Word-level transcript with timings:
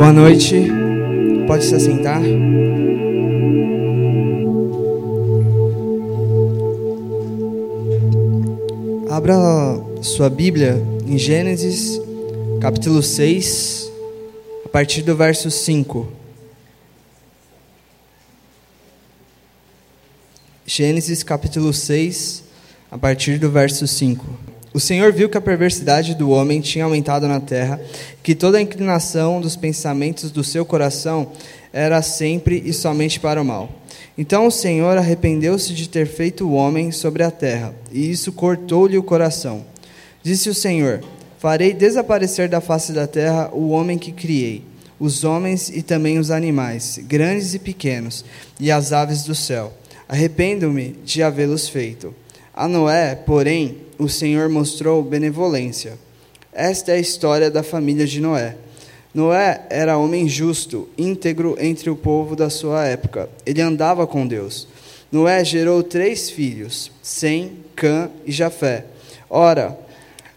Boa 0.00 0.14
noite. 0.14 0.54
Pode 1.46 1.62
se 1.62 1.74
assentar. 1.74 2.22
Abra 9.10 9.36
sua 10.00 10.30
Bíblia 10.30 10.82
em 11.06 11.18
Gênesis, 11.18 12.00
capítulo 12.62 13.02
6, 13.02 13.92
a 14.64 14.68
partir 14.70 15.02
do 15.02 15.14
verso 15.14 15.50
5. 15.50 16.10
Gênesis, 20.64 21.22
capítulo 21.22 21.74
6, 21.74 22.44
a 22.90 22.96
partir 22.96 23.36
do 23.36 23.50
verso 23.50 23.86
5. 23.86 24.49
O 24.72 24.78
Senhor 24.78 25.12
viu 25.12 25.28
que 25.28 25.36
a 25.36 25.40
perversidade 25.40 26.14
do 26.14 26.30
homem 26.30 26.60
tinha 26.60 26.84
aumentado 26.84 27.26
na 27.26 27.40
terra, 27.40 27.80
que 28.22 28.36
toda 28.36 28.58
a 28.58 28.62
inclinação 28.62 29.40
dos 29.40 29.56
pensamentos 29.56 30.30
do 30.30 30.44
seu 30.44 30.64
coração 30.64 31.32
era 31.72 32.00
sempre 32.02 32.62
e 32.64 32.72
somente 32.72 33.18
para 33.18 33.42
o 33.42 33.44
mal. 33.44 33.68
Então 34.16 34.46
o 34.46 34.50
Senhor 34.50 34.96
arrependeu-se 34.96 35.74
de 35.74 35.88
ter 35.88 36.06
feito 36.06 36.46
o 36.46 36.52
homem 36.52 36.92
sobre 36.92 37.24
a 37.24 37.32
terra, 37.32 37.74
e 37.90 38.10
isso 38.10 38.30
cortou-lhe 38.30 38.96
o 38.96 39.02
coração. 39.02 39.64
Disse 40.22 40.48
o 40.48 40.54
Senhor: 40.54 41.00
Farei 41.38 41.72
desaparecer 41.72 42.48
da 42.48 42.60
face 42.60 42.92
da 42.92 43.08
terra 43.08 43.50
o 43.52 43.70
homem 43.70 43.98
que 43.98 44.12
criei, 44.12 44.62
os 45.00 45.24
homens 45.24 45.68
e 45.68 45.82
também 45.82 46.16
os 46.16 46.30
animais, 46.30 47.00
grandes 47.08 47.54
e 47.54 47.58
pequenos, 47.58 48.24
e 48.60 48.70
as 48.70 48.92
aves 48.92 49.24
do 49.24 49.34
céu. 49.34 49.72
Arrependo-me 50.08 50.96
de 51.04 51.24
havê-los 51.24 51.68
feito. 51.68 52.14
A 52.54 52.68
Noé, 52.68 53.14
porém, 53.14 53.78
o 54.00 54.08
Senhor 54.08 54.48
mostrou 54.48 55.02
benevolência. 55.02 55.98
Esta 56.50 56.92
é 56.92 56.94
a 56.94 57.00
história 57.00 57.50
da 57.50 57.62
família 57.62 58.06
de 58.06 58.18
Noé. 58.18 58.56
Noé 59.14 59.66
era 59.68 59.98
homem 59.98 60.26
justo, 60.26 60.88
íntegro 60.96 61.54
entre 61.60 61.90
o 61.90 61.96
povo 61.96 62.34
da 62.34 62.48
sua 62.48 62.86
época. 62.86 63.28
Ele 63.44 63.60
andava 63.60 64.06
com 64.06 64.26
Deus. 64.26 64.66
Noé 65.12 65.44
gerou 65.44 65.82
três 65.82 66.30
filhos, 66.30 66.90
Sem, 67.02 67.58
Cã 67.76 68.08
e 68.24 68.32
Jafé. 68.32 68.86
Ora, 69.28 69.78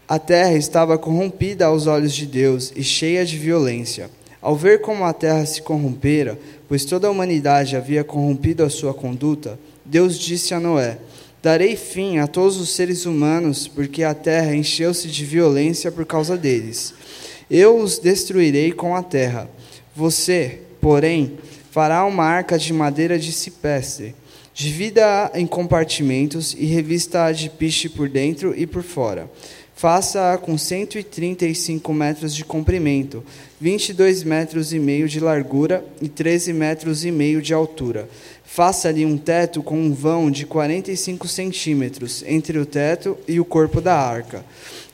a 0.09 0.20
terra 0.20 0.53
estava 0.58 0.98
corrompida 0.98 1.66
aos 1.67 1.88
olhos 1.88 2.14
de 2.14 2.25
Deus 2.25 2.73
e 2.75 2.83
cheia 2.83 3.25
de 3.25 3.38
violência. 3.38 4.09
Ao 4.42 4.58
ver 4.58 4.81
como 4.81 5.05
a 5.05 5.14
terra 5.14 5.45
se 5.45 5.61
corrompera, 5.61 6.38
pois 6.67 6.83
toda 6.83 7.08
a 7.08 7.11
humanidade 7.11 7.77
havia 7.77 8.03
corrompido 8.03 8.61
a 8.61 8.70
sua 8.70 8.94
conduta, 8.94 9.58
Deus 9.86 10.20
disse 10.20 10.53
a 10.53 10.59
Noé: 10.59 10.98
Darei 11.44 11.75
fim 11.75 12.19
a 12.19 12.25
todos 12.25 12.55
os 12.55 12.69
seres 12.69 13.05
humanos, 13.05 13.67
porque 13.67 14.02
a 14.02 14.13
terra 14.13 14.55
encheu-se 14.55 15.09
de 15.09 15.25
violência 15.25 15.91
por 15.91 16.05
causa 16.05 16.38
deles. 16.38 16.94
Eu 17.52 17.77
os 17.80 17.99
destruirei 17.99 18.72
com 18.72 18.95
a 18.95 19.03
terra. 19.03 19.49
Você, 19.94 20.61
porém, 20.80 21.38
fará 21.69 22.05
uma 22.05 22.23
arca 22.23 22.58
de 22.58 22.71
madeira 22.71 23.19
de 23.19 23.33
cipestre. 23.33 24.16
Divida-a 24.53 25.31
em 25.38 25.45
compartimentos 25.45 26.55
e 26.58 26.64
revista-a 26.64 27.33
de 27.33 27.49
piche 27.49 27.89
por 27.89 28.08
dentro 28.08 28.58
e 28.58 28.66
por 28.66 28.81
fora. 28.81 29.30
Faça-a 29.84 30.38
com 30.38 30.58
135 30.58 31.94
metros 31.94 32.34
de 32.34 32.45
comprimento, 32.45 33.22
22 33.59 34.23
metros 34.23 34.72
e 34.72 34.80
meio 34.80 35.09
de 35.09 35.20
largura 35.20 35.84
e 36.02 36.08
13 36.08 36.53
metros 36.53 37.03
e 37.03 37.12
meio 37.12 37.42
de 37.42 37.53
altura. 37.53 38.08
Faça-lhe 38.45 39.06
um 39.06 39.17
teto 39.17 39.61
com 39.61 39.78
um 39.78 39.94
vão 39.94 40.31
de 40.31 40.45
45 40.45 41.28
centímetros 41.28 42.23
entre 42.26 42.58
o 42.59 42.66
teto 42.66 43.17
e 43.28 43.42
o 43.42 43.44
corpo 43.44 43.81
da 43.81 43.94
arca. 43.94 44.45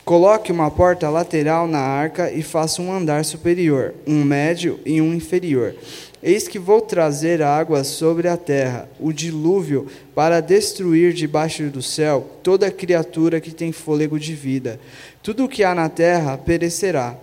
Coloque 0.04 0.52
uma 0.52 0.72
porta 0.72 1.08
lateral 1.08 1.68
na 1.68 1.82
arca 1.82 2.32
e 2.32 2.42
faça 2.42 2.82
um 2.82 2.92
andar 2.92 3.24
superior, 3.24 3.94
um 4.08 4.24
médio 4.24 4.80
e 4.84 5.00
um 5.00 5.14
inferior. 5.14 5.76
Eis 6.22 6.48
que 6.48 6.60
vou 6.60 6.82
trazer 6.82 7.42
água 7.42 7.84
sobre 7.84 8.28
a 8.28 8.36
terra, 8.36 8.90
o 9.00 9.14
dilúvio, 9.14 9.88
para 10.14 10.42
destruir 10.42 11.14
debaixo 11.14 11.64
do 11.70 11.82
céu 11.82 12.40
toda 12.44 12.70
criatura 12.70 13.40
que 13.40 13.52
tem 13.52 13.72
fôlego 13.72 14.20
de 14.20 14.36
vida. 14.36 14.80
Tudo 15.24 15.46
o 15.46 15.50
que 15.50 15.64
há 15.64 15.74
na 15.74 15.88
terra 15.88 16.38
perecerá 16.38 17.18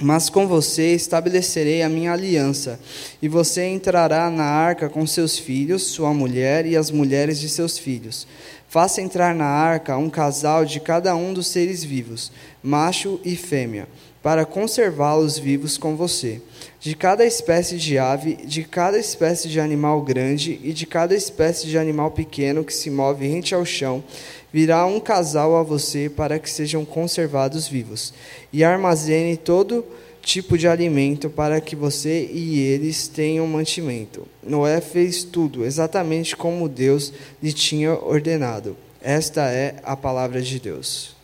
mas 0.00 0.30
com 0.30 0.46
você 0.46 0.94
estabelecerei 0.94 1.82
a 1.82 1.88
minha 1.88 2.12
aliança, 2.12 2.78
e 3.20 3.26
você 3.26 3.66
entrará 3.66 4.30
na 4.30 4.44
arca 4.44 4.88
com 4.88 5.04
seus 5.04 5.36
filhos, 5.36 5.82
sua 5.86 6.14
mulher 6.14 6.64
e 6.66 6.76
as 6.76 6.90
mulheres 6.90 7.40
de 7.40 7.48
seus 7.48 7.76
filhos. 7.76 8.26
Faça 8.68 9.00
entrar 9.00 9.34
na 9.34 9.46
arca 9.46 9.96
um 9.96 10.10
casal 10.10 10.62
de 10.62 10.78
cada 10.78 11.16
um 11.16 11.32
dos 11.32 11.46
seres 11.46 11.82
vivos, 11.82 12.30
macho 12.62 13.18
e 13.24 13.34
fêmea, 13.34 13.88
para 14.22 14.44
conservá-los 14.44 15.38
vivos 15.38 15.78
com 15.78 15.96
você. 15.96 16.42
De 16.78 16.94
cada 16.94 17.24
espécie 17.24 17.78
de 17.78 17.98
ave, 17.98 18.36
de 18.36 18.62
cada 18.64 18.98
espécie 18.98 19.48
de 19.48 19.58
animal 19.58 20.02
grande 20.02 20.60
e 20.62 20.74
de 20.74 20.84
cada 20.84 21.14
espécie 21.14 21.66
de 21.66 21.78
animal 21.78 22.10
pequeno 22.10 22.62
que 22.62 22.74
se 22.74 22.90
move 22.90 23.26
rente 23.26 23.54
ao 23.54 23.64
chão, 23.64 24.04
virá 24.52 24.84
um 24.84 25.00
casal 25.00 25.56
a 25.56 25.62
você 25.62 26.10
para 26.10 26.38
que 26.38 26.50
sejam 26.50 26.84
conservados 26.84 27.66
vivos. 27.66 28.12
E 28.52 28.62
armazene 28.62 29.38
todo 29.38 29.82
tipo 30.22 30.58
de 30.58 30.68
alimento 30.68 31.30
para 31.30 31.60
que 31.60 31.74
você 31.74 32.26
e 32.32 32.58
eles 32.60 33.08
tenham 33.08 33.46
mantimento. 33.46 34.26
Noé 34.42 34.80
fez 34.80 35.24
tudo 35.24 35.64
exatamente 35.64 36.36
como 36.36 36.68
Deus 36.68 37.12
lhe 37.42 37.52
tinha 37.52 37.92
ordenado. 37.92 38.76
Esta 39.00 39.50
é 39.50 39.76
a 39.84 39.96
palavra 39.96 40.42
de 40.42 40.58
Deus. 40.58 41.16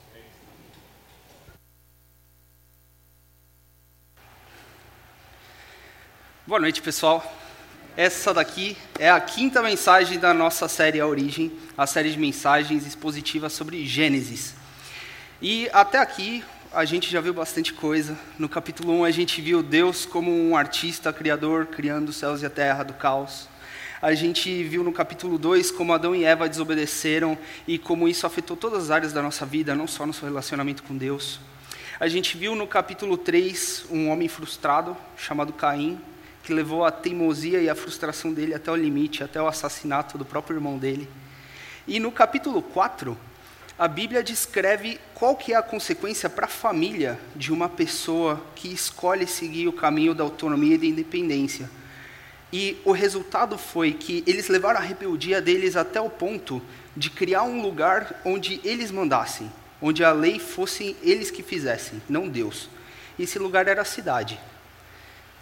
Boa 6.46 6.60
noite, 6.60 6.82
pessoal. 6.82 7.24
Essa 7.96 8.34
daqui 8.34 8.76
é 8.98 9.08
a 9.08 9.20
quinta 9.20 9.62
mensagem 9.62 10.18
da 10.18 10.34
nossa 10.34 10.68
série 10.68 11.00
A 11.00 11.06
Origem, 11.06 11.52
a 11.76 11.86
série 11.86 12.10
de 12.10 12.18
mensagens 12.18 12.86
expositivas 12.86 13.52
sobre 13.52 13.86
Gênesis. 13.86 14.54
E 15.40 15.70
até 15.72 15.98
aqui 15.98 16.44
a 16.74 16.84
gente 16.84 17.08
já 17.08 17.20
viu 17.20 17.32
bastante 17.32 17.72
coisa. 17.72 18.18
No 18.36 18.48
capítulo 18.48 18.92
1 19.00 19.04
a 19.04 19.10
gente 19.12 19.40
viu 19.40 19.62
Deus 19.62 20.04
como 20.04 20.32
um 20.32 20.56
artista 20.56 21.12
criador, 21.12 21.66
criando 21.66 22.08
os 22.08 22.16
céus 22.16 22.42
e 22.42 22.46
a 22.46 22.50
terra 22.50 22.82
do 22.82 22.92
caos. 22.94 23.48
A 24.02 24.12
gente 24.12 24.64
viu 24.64 24.82
no 24.82 24.92
capítulo 24.92 25.38
2 25.38 25.70
como 25.70 25.92
Adão 25.92 26.16
e 26.16 26.24
Eva 26.24 26.48
desobedeceram 26.48 27.38
e 27.66 27.78
como 27.78 28.08
isso 28.08 28.26
afetou 28.26 28.56
todas 28.56 28.84
as 28.84 28.90
áreas 28.90 29.12
da 29.12 29.22
nossa 29.22 29.46
vida, 29.46 29.74
não 29.74 29.86
só 29.86 30.04
no 30.04 30.12
seu 30.12 30.26
relacionamento 30.26 30.82
com 30.82 30.96
Deus. 30.96 31.38
A 32.00 32.08
gente 32.08 32.36
viu 32.36 32.56
no 32.56 32.66
capítulo 32.66 33.16
3 33.16 33.86
um 33.90 34.08
homem 34.08 34.26
frustrado 34.26 34.96
chamado 35.16 35.52
Caim, 35.52 36.00
que 36.42 36.52
levou 36.52 36.84
a 36.84 36.90
teimosia 36.90 37.60
e 37.60 37.70
a 37.70 37.74
frustração 37.76 38.32
dele 38.32 38.52
até 38.52 38.70
o 38.70 38.76
limite, 38.76 39.22
até 39.22 39.40
o 39.40 39.46
assassinato 39.46 40.18
do 40.18 40.24
próprio 40.24 40.56
irmão 40.56 40.76
dele. 40.76 41.08
E 41.86 42.00
no 42.00 42.10
capítulo 42.10 42.60
4, 42.60 43.16
a 43.76 43.88
Bíblia 43.88 44.22
descreve 44.22 45.00
qual 45.14 45.34
que 45.34 45.52
é 45.52 45.56
a 45.56 45.62
consequência 45.62 46.30
para 46.30 46.46
a 46.46 46.48
família 46.48 47.18
de 47.34 47.52
uma 47.52 47.68
pessoa 47.68 48.40
que 48.54 48.72
escolhe 48.72 49.26
seguir 49.26 49.66
o 49.66 49.72
caminho 49.72 50.14
da 50.14 50.22
autonomia 50.22 50.76
e 50.76 50.78
da 50.78 50.86
independência. 50.86 51.68
E 52.52 52.76
o 52.84 52.92
resultado 52.92 53.58
foi 53.58 53.92
que 53.92 54.22
eles 54.28 54.46
levaram 54.46 54.78
a 54.78 54.82
rebeldia 54.82 55.42
deles 55.42 55.74
até 55.74 56.00
o 56.00 56.08
ponto 56.08 56.62
de 56.96 57.10
criar 57.10 57.42
um 57.42 57.60
lugar 57.60 58.20
onde 58.24 58.60
eles 58.62 58.92
mandassem, 58.92 59.50
onde 59.82 60.04
a 60.04 60.12
lei 60.12 60.38
fosse 60.38 60.96
eles 61.02 61.32
que 61.32 61.42
fizessem, 61.42 62.00
não 62.08 62.28
Deus. 62.28 62.68
Esse 63.18 63.40
lugar 63.40 63.66
era 63.66 63.82
a 63.82 63.84
cidade. 63.84 64.38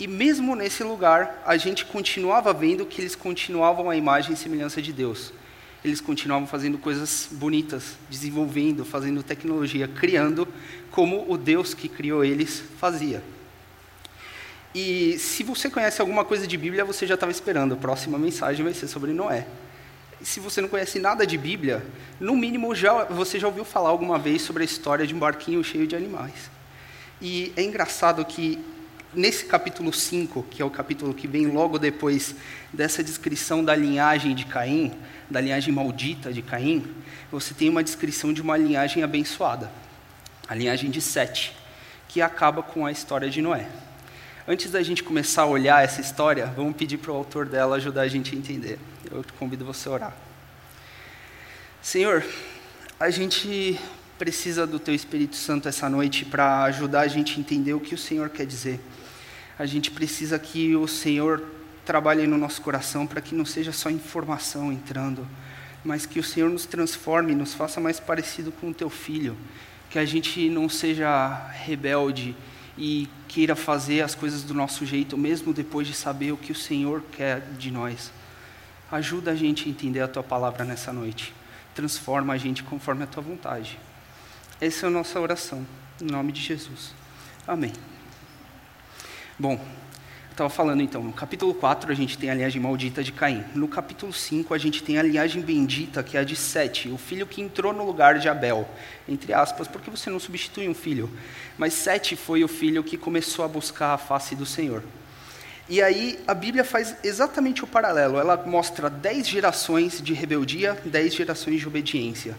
E 0.00 0.06
mesmo 0.06 0.56
nesse 0.56 0.82
lugar, 0.82 1.42
a 1.44 1.58
gente 1.58 1.84
continuava 1.84 2.50
vendo 2.54 2.86
que 2.86 3.02
eles 3.02 3.14
continuavam 3.14 3.90
a 3.90 3.96
imagem 3.96 4.32
e 4.32 4.36
semelhança 4.36 4.80
de 4.80 4.90
Deus. 4.90 5.34
Eles 5.84 6.00
continuavam 6.00 6.46
fazendo 6.46 6.78
coisas 6.78 7.28
bonitas, 7.32 7.96
desenvolvendo, 8.08 8.84
fazendo 8.84 9.22
tecnologia, 9.22 9.88
criando 9.88 10.46
como 10.90 11.30
o 11.30 11.36
Deus 11.36 11.74
que 11.74 11.88
criou 11.88 12.24
eles 12.24 12.62
fazia. 12.78 13.22
E 14.74 15.18
se 15.18 15.42
você 15.42 15.68
conhece 15.68 16.00
alguma 16.00 16.24
coisa 16.24 16.46
de 16.46 16.56
Bíblia, 16.56 16.84
você 16.84 17.06
já 17.06 17.14
estava 17.14 17.32
esperando. 17.32 17.74
A 17.74 17.76
próxima 17.76 18.18
mensagem 18.18 18.64
vai 18.64 18.72
ser 18.72 18.88
sobre 18.88 19.12
Noé. 19.12 19.46
E 20.20 20.24
se 20.24 20.40
você 20.40 20.60
não 20.60 20.68
conhece 20.68 20.98
nada 20.98 21.26
de 21.26 21.36
Bíblia, 21.36 21.84
no 22.20 22.36
mínimo 22.36 22.74
já, 22.74 23.04
você 23.04 23.38
já 23.38 23.48
ouviu 23.48 23.64
falar 23.64 23.90
alguma 23.90 24.18
vez 24.18 24.40
sobre 24.42 24.62
a 24.62 24.64
história 24.64 25.06
de 25.06 25.14
um 25.14 25.18
barquinho 25.18 25.62
cheio 25.64 25.86
de 25.86 25.96
animais. 25.96 26.50
E 27.20 27.52
é 27.56 27.62
engraçado 27.62 28.24
que 28.24 28.58
nesse 29.14 29.44
capítulo 29.44 29.92
5, 29.92 30.42
que 30.44 30.62
é 30.62 30.64
o 30.64 30.70
capítulo 30.70 31.12
que 31.12 31.26
vem 31.26 31.46
logo 31.46 31.78
depois 31.78 32.34
dessa 32.72 33.02
descrição 33.02 33.64
da 33.64 33.74
linhagem 33.74 34.34
de 34.34 34.46
Caim, 34.46 34.92
da 35.30 35.40
linhagem 35.40 35.72
maldita 35.72 36.32
de 36.32 36.42
Caim, 36.42 36.84
você 37.30 37.54
tem 37.54 37.68
uma 37.68 37.82
descrição 37.82 38.32
de 38.32 38.40
uma 38.40 38.56
linhagem 38.56 39.02
abençoada, 39.02 39.70
a 40.48 40.54
linhagem 40.54 40.90
de 40.90 41.00
Sete, 41.00 41.56
que 42.08 42.20
acaba 42.20 42.62
com 42.62 42.84
a 42.84 42.92
história 42.92 43.28
de 43.30 43.40
Noé. 43.40 43.68
Antes 44.46 44.70
da 44.70 44.82
gente 44.82 45.02
começar 45.02 45.42
a 45.42 45.46
olhar 45.46 45.84
essa 45.84 46.00
história, 46.00 46.46
vamos 46.46 46.76
pedir 46.76 46.98
para 46.98 47.12
o 47.12 47.16
autor 47.16 47.46
dela 47.46 47.76
ajudar 47.76 48.02
a 48.02 48.08
gente 48.08 48.34
a 48.34 48.38
entender. 48.38 48.78
Eu 49.10 49.22
te 49.22 49.32
convido 49.34 49.64
você 49.64 49.88
a 49.88 49.92
orar. 49.92 50.16
Senhor, 51.80 52.24
a 52.98 53.08
gente 53.08 53.78
precisa 54.22 54.64
do 54.68 54.78
Teu 54.78 54.94
Espírito 54.94 55.34
Santo 55.34 55.68
essa 55.68 55.90
noite 55.90 56.24
para 56.24 56.62
ajudar 56.62 57.00
a 57.00 57.08
gente 57.08 57.34
a 57.34 57.40
entender 57.40 57.74
o 57.74 57.80
que 57.80 57.92
o 57.92 57.98
Senhor 57.98 58.28
quer 58.28 58.46
dizer 58.46 58.78
A 59.58 59.66
gente 59.66 59.90
precisa 59.90 60.38
que 60.38 60.76
o 60.76 60.86
Senhor 60.86 61.42
trabalhe 61.84 62.24
no 62.24 62.38
nosso 62.38 62.62
coração 62.62 63.04
para 63.04 63.20
que 63.20 63.34
não 63.34 63.44
seja 63.44 63.72
só 63.72 63.90
informação 63.90 64.72
entrando, 64.72 65.26
mas 65.84 66.06
que 66.06 66.20
o 66.20 66.22
Senhor 66.22 66.48
nos 66.48 66.66
transforme, 66.66 67.34
nos 67.34 67.52
faça 67.52 67.80
mais 67.80 67.98
parecido 67.98 68.52
com 68.52 68.70
o 68.70 68.74
teu 68.74 68.88
filho, 68.88 69.36
que 69.90 69.98
a 69.98 70.04
gente 70.04 70.48
não 70.48 70.68
seja 70.68 71.50
rebelde 71.50 72.36
e 72.78 73.08
queira 73.26 73.56
fazer 73.56 74.02
as 74.02 74.14
coisas 74.14 74.44
do 74.44 74.54
nosso 74.54 74.86
jeito, 74.86 75.18
mesmo 75.18 75.52
depois 75.52 75.88
de 75.88 75.94
saber 75.94 76.30
o 76.30 76.36
que 76.36 76.52
o 76.52 76.54
Senhor 76.54 77.02
quer 77.10 77.40
de 77.58 77.72
nós. 77.72 78.12
Ajuda 78.88 79.32
a 79.32 79.34
gente 79.34 79.66
a 79.66 79.68
entender 79.68 80.00
a 80.00 80.06
tua 80.06 80.22
palavra 80.22 80.64
nessa 80.64 80.92
noite. 80.92 81.34
Transforma 81.74 82.34
a 82.34 82.38
gente 82.38 82.62
conforme 82.62 83.02
a 83.02 83.06
tua 83.08 83.20
vontade. 83.20 83.80
Essa 84.62 84.86
é 84.86 84.88
a 84.88 84.90
nossa 84.90 85.18
oração, 85.18 85.66
em 86.00 86.04
nome 86.04 86.30
de 86.30 86.40
Jesus. 86.40 86.94
Amém. 87.48 87.72
Bom, 89.36 89.60
estava 90.30 90.48
falando 90.48 90.80
então, 90.80 91.02
no 91.02 91.12
capítulo 91.12 91.52
4 91.52 91.90
a 91.90 91.94
gente 91.96 92.16
tem 92.16 92.30
a 92.30 92.34
linhagem 92.34 92.62
maldita 92.62 93.02
de 93.02 93.10
Caim. 93.10 93.44
No 93.56 93.66
capítulo 93.66 94.12
5 94.12 94.54
a 94.54 94.58
gente 94.58 94.80
tem 94.80 94.98
a 94.98 95.02
linhagem 95.02 95.42
bendita, 95.42 96.00
que 96.04 96.16
é 96.16 96.20
a 96.20 96.22
de 96.22 96.36
Sete, 96.36 96.88
o 96.90 96.96
filho 96.96 97.26
que 97.26 97.42
entrou 97.42 97.72
no 97.72 97.84
lugar 97.84 98.20
de 98.20 98.28
Abel. 98.28 98.68
Entre 99.08 99.32
aspas, 99.32 99.66
porque 99.66 99.90
você 99.90 100.08
não 100.08 100.20
substitui 100.20 100.68
um 100.68 100.74
filho? 100.74 101.10
Mas 101.58 101.72
Sete 101.72 102.14
foi 102.14 102.44
o 102.44 102.48
filho 102.48 102.84
que 102.84 102.96
começou 102.96 103.44
a 103.44 103.48
buscar 103.48 103.94
a 103.94 103.98
face 103.98 104.36
do 104.36 104.46
Senhor. 104.46 104.84
E 105.68 105.82
aí 105.82 106.20
a 106.24 106.34
Bíblia 106.34 106.62
faz 106.62 106.94
exatamente 107.02 107.64
o 107.64 107.66
paralelo. 107.66 108.16
Ela 108.16 108.36
mostra 108.36 108.88
dez 108.88 109.26
gerações 109.26 110.00
de 110.00 110.14
rebeldia, 110.14 110.80
dez 110.84 111.14
gerações 111.14 111.58
de 111.58 111.66
obediência. 111.66 112.36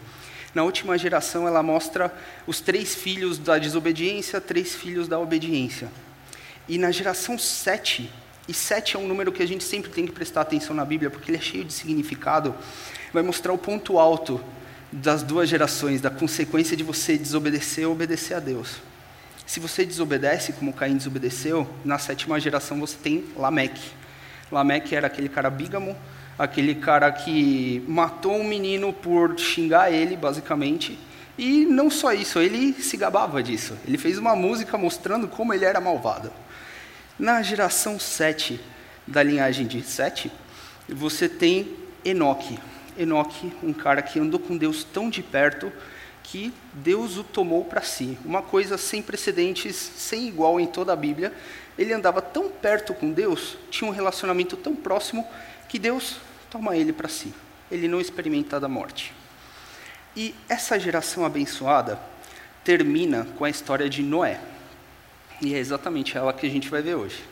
Na 0.53 0.63
última 0.63 0.97
geração 0.97 1.47
ela 1.47 1.63
mostra 1.63 2.13
os 2.45 2.61
três 2.61 2.93
filhos 2.93 3.37
da 3.37 3.57
desobediência, 3.57 4.39
três 4.39 4.75
filhos 4.75 5.07
da 5.07 5.19
obediência. 5.19 5.89
E 6.67 6.77
na 6.77 6.91
geração 6.91 7.37
7, 7.37 8.09
e 8.47 8.53
7 8.53 8.95
é 8.95 8.99
um 8.99 9.07
número 9.07 9.31
que 9.31 9.41
a 9.41 9.47
gente 9.47 9.63
sempre 9.63 9.89
tem 9.89 10.05
que 10.05 10.11
prestar 10.11 10.41
atenção 10.41 10.75
na 10.75 10.85
Bíblia, 10.85 11.09
porque 11.09 11.31
ele 11.31 11.37
é 11.37 11.41
cheio 11.41 11.63
de 11.63 11.73
significado, 11.73 12.53
vai 13.11 13.23
mostrar 13.23 13.51
o 13.53 13.57
ponto 13.57 13.97
alto 13.97 14.43
das 14.91 15.23
duas 15.23 15.49
gerações, 15.49 16.01
da 16.01 16.09
consequência 16.09 16.77
de 16.77 16.83
você 16.83 17.17
desobedecer 17.17 17.87
ou 17.87 17.93
obedecer 17.93 18.35
a 18.35 18.39
Deus. 18.39 18.75
Se 19.45 19.59
você 19.59 19.85
desobedece, 19.85 20.53
como 20.53 20.71
Caim 20.71 20.95
desobedeceu, 20.95 21.67
na 21.83 21.97
sétima 21.97 22.39
geração 22.39 22.79
você 22.79 22.95
tem 22.95 23.25
Lameque. 23.35 23.91
Lameque 24.51 24.95
era 24.95 25.07
aquele 25.07 25.29
cara 25.29 25.49
bígamo, 25.49 25.97
aquele 26.37 26.75
cara 26.75 27.11
que 27.11 27.83
matou 27.87 28.35
um 28.35 28.43
menino 28.43 28.91
por 28.91 29.37
xingar 29.37 29.91
ele, 29.91 30.15
basicamente, 30.15 30.97
e 31.37 31.65
não 31.65 31.89
só 31.89 32.13
isso, 32.13 32.39
ele 32.39 32.73
se 32.73 32.95
gabava 32.95 33.41
disso. 33.41 33.77
Ele 33.87 33.97
fez 33.97 34.17
uma 34.17 34.35
música 34.35 34.77
mostrando 34.77 35.27
como 35.27 35.53
ele 35.53 35.65
era 35.65 35.81
malvado. 35.81 36.31
Na 37.17 37.41
geração 37.41 37.99
7 37.99 38.59
da 39.07 39.21
linhagem 39.21 39.65
de 39.65 39.81
Sete, 39.81 40.31
você 40.87 41.27
tem 41.27 41.75
Enoque. 42.05 42.59
Enoque, 42.97 43.51
um 43.63 43.73
cara 43.73 44.01
que 44.01 44.19
andou 44.19 44.39
com 44.39 44.55
Deus 44.55 44.83
tão 44.83 45.09
de 45.09 45.23
perto 45.23 45.71
que 46.23 46.53
Deus 46.73 47.17
o 47.17 47.23
tomou 47.23 47.65
para 47.65 47.81
si. 47.81 48.17
Uma 48.23 48.41
coisa 48.41 48.77
sem 48.77 49.01
precedentes, 49.01 49.75
sem 49.75 50.27
igual 50.27 50.59
em 50.59 50.67
toda 50.67 50.93
a 50.93 50.95
Bíblia. 50.95 51.33
Ele 51.77 51.93
andava 51.93 52.21
tão 52.21 52.49
perto 52.49 52.93
com 52.93 53.11
Deus, 53.11 53.57
tinha 53.69 53.89
um 53.89 53.93
relacionamento 53.93 54.55
tão 54.55 54.75
próximo, 54.75 55.27
que 55.73 55.79
Deus 55.79 56.17
toma 56.51 56.77
ele 56.77 56.93
para 56.93 57.09
si. 57.09 57.33
Ele 57.71 57.87
não 57.87 57.99
experimenta 57.99 58.59
da 58.59 58.67
morte. 58.67 59.11
E 60.15 60.35
essa 60.47 60.79
geração 60.79 61.25
abençoada 61.25 61.99
termina 62.63 63.25
com 63.39 63.43
a 63.43 63.49
história 63.49 63.89
de 63.89 64.03
Noé. 64.03 64.39
E 65.41 65.55
é 65.55 65.57
exatamente 65.57 66.15
ela 66.15 66.31
que 66.31 66.45
a 66.45 66.49
gente 66.49 66.69
vai 66.69 66.83
ver 66.83 66.93
hoje. 66.93 67.23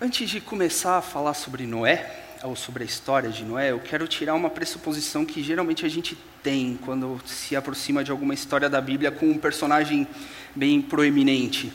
Antes 0.00 0.30
de 0.30 0.40
começar 0.40 0.98
a 0.98 1.02
falar 1.02 1.34
sobre 1.34 1.66
Noé, 1.66 2.36
ou 2.44 2.54
sobre 2.54 2.84
a 2.84 2.86
história 2.86 3.30
de 3.30 3.44
Noé, 3.44 3.72
eu 3.72 3.80
quero 3.80 4.06
tirar 4.06 4.36
uma 4.36 4.48
pressuposição 4.48 5.26
que 5.26 5.42
geralmente 5.42 5.84
a 5.84 5.88
gente 5.88 6.16
tem 6.44 6.78
quando 6.84 7.20
se 7.26 7.56
aproxima 7.56 8.04
de 8.04 8.12
alguma 8.12 8.34
história 8.34 8.70
da 8.70 8.80
Bíblia 8.80 9.10
com 9.10 9.26
um 9.28 9.36
personagem 9.36 10.06
bem 10.54 10.80
proeminente. 10.80 11.72